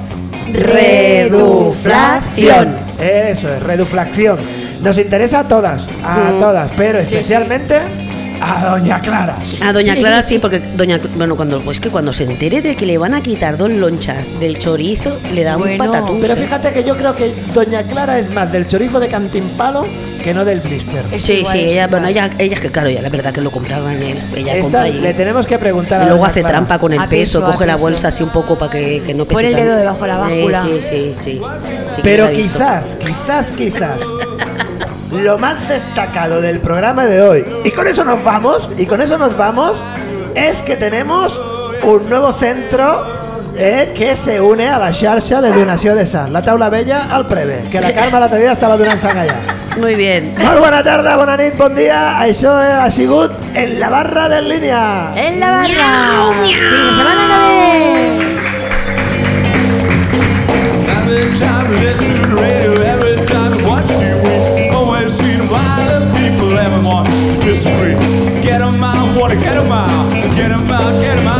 Reduflación. 1.31 2.75
Eso 2.99 3.53
es, 3.53 3.63
reduflación. 3.63 4.37
Nos 4.81 4.97
interesa 4.97 5.39
a 5.41 5.47
todas, 5.47 5.87
a 6.03 6.31
todas, 6.39 6.71
pero 6.75 6.99
especialmente 6.99 7.79
a 8.41 8.69
Doña 8.71 8.99
Clara. 8.99 9.35
A 9.61 9.71
Doña 9.73 9.95
Clara 9.95 10.23
sí, 10.23 10.39
porque 10.39 10.59
Doña 10.59 10.99
bueno, 11.15 11.35
cuando 11.35 11.61
pues 11.61 11.79
que 11.79 11.89
cuando 11.89 12.11
se 12.11 12.23
entere 12.23 12.61
de 12.61 12.75
que 12.75 12.85
le 12.85 12.97
van 12.97 13.13
a 13.13 13.21
quitar 13.21 13.57
dos 13.57 13.69
lonchas 13.69 14.17
del 14.39 14.57
chorizo, 14.57 15.17
le 15.33 15.43
da 15.43 15.55
Bueno, 15.57 15.85
un 15.85 15.91
patatús. 15.91 16.17
Pero 16.21 16.33
¿eh? 16.33 16.37
fíjate 16.37 16.71
que 16.73 16.83
yo 16.83 16.97
creo 16.97 17.15
que 17.15 17.31
Doña 17.53 17.83
Clara 17.83 18.17
es 18.19 18.29
más 18.31 18.51
del 18.51 18.67
chorizo 18.67 18.99
de 18.99 19.07
cantimpalo 19.07 19.85
que 20.23 20.33
no 20.33 20.43
del 20.45 20.59
blister. 20.59 21.03
Es 21.11 21.23
Sí, 21.23 21.33
igual, 21.33 21.53
sí, 21.53 21.63
es 21.63 21.71
ella, 21.73 21.87
bueno, 21.87 22.07
ella, 22.07 22.29
ella 22.37 22.55
es 22.55 22.61
que 22.61 22.69
claro, 22.71 22.89
ya 22.89 23.01
la 23.01 23.09
verdad 23.09 23.33
que 23.33 23.41
lo 23.41 23.51
compraba 23.51 23.93
en 23.93 24.03
él. 24.03 24.17
Ella 24.35 24.55
Esta 24.55 24.83
compra 24.83 25.01
le 25.01 25.13
tenemos 25.13 25.45
que 25.47 25.57
preguntar 25.59 26.01
y 26.01 26.03
a 26.03 26.07
luego 26.07 26.19
Doña 26.21 26.31
hace 26.31 26.39
Clara. 26.41 26.57
trampa 26.57 26.79
con 26.79 26.93
el 26.93 26.99
A 26.99 27.07
peso, 27.07 27.41
coge 27.43 27.65
la 27.65 27.75
bolsa 27.77 28.07
así 28.09 28.23
un 28.23 28.29
poco 28.29 28.57
para 28.57 28.71
que, 28.71 29.01
que 29.05 29.13
no 29.13 29.25
pese 29.25 29.35
Pone 29.35 29.47
el 29.49 29.55
dedo 29.55 29.75
debajo 29.75 30.01
de 30.01 30.07
la 30.07 30.17
báscula. 30.17 30.63
Sí, 30.63 30.79
sí, 30.81 30.89
sí, 30.89 31.15
sí. 31.23 31.41
Sí 31.95 31.95
que 31.97 32.01
Pero 32.01 32.31
quizás, 32.31 32.95
quizás, 32.97 33.51
quizás, 33.51 34.01
lo 35.11 35.37
más 35.37 35.67
destacado 35.67 36.41
del 36.41 36.59
programa 36.59 37.05
de 37.05 37.21
hoy, 37.21 37.45
y 37.63 37.71
con 37.71 37.87
eso 37.87 38.03
nos 38.03 38.23
vamos, 38.23 38.69
y 38.77 38.85
con 38.85 39.01
eso 39.01 39.17
nos 39.17 39.35
vamos, 39.37 39.83
es 40.35 40.61
que 40.61 40.75
tenemos 40.75 41.39
un 41.83 42.09
nuevo 42.09 42.31
centro 42.33 43.05
eh, 43.57 43.91
que 43.95 44.15
se 44.15 44.39
une 44.39 44.67
a 44.67 44.79
la 44.79 44.93
xarxa 44.93 45.41
de 45.41 45.51
donació 45.51 45.95
de 45.95 46.05
sang, 46.05 46.31
la 46.31 46.41
taula 46.41 46.69
vella 46.69 47.07
al 47.11 47.27
Preve, 47.27 47.65
que 47.71 47.81
la 47.81 47.93
Carme 47.93 48.19
l'altre 48.19 48.39
dia 48.39 48.53
estava 48.53 48.77
donant 48.77 48.99
sang 48.99 49.17
allà. 49.19 49.35
Muy 49.77 49.95
bien. 49.95 50.33
Molt 50.37 50.59
bona 50.59 50.81
tarda, 50.83 51.15
bona 51.15 51.37
nit, 51.39 51.55
bon 51.59 51.75
dia, 51.75 52.17
això 52.23 52.51
ha 52.57 52.89
sigut 52.91 53.31
en 53.55 53.79
la 53.79 53.89
barra 53.89 54.27
de 54.29 54.41
línia. 54.41 55.13
En 55.15 55.39
la 55.39 55.51
barra. 55.51 55.91
Fin 56.41 56.87
de 56.87 56.93
semana 56.97 57.25
otra 57.25 57.39
vez. 57.45 58.31
Every 60.91 61.25
time 61.37 61.67
I 61.67 61.79
listen 61.79 62.09
to 62.15 62.27
the 62.27 62.35
radio, 62.35 62.71
every 62.81 63.25
time 63.27 63.60
them 66.83 66.91
on, 66.91 67.05
disagree. 67.41 67.93
Get 68.41 68.59
them 68.59 68.83
out, 68.83 69.19
wanna 69.19 69.35
get 69.35 69.53
out, 69.71 70.09
get 70.35 70.49
them 70.49 70.69
out, 70.71 71.01
get 71.01 71.15
them 71.15 71.27
out. 71.27 71.30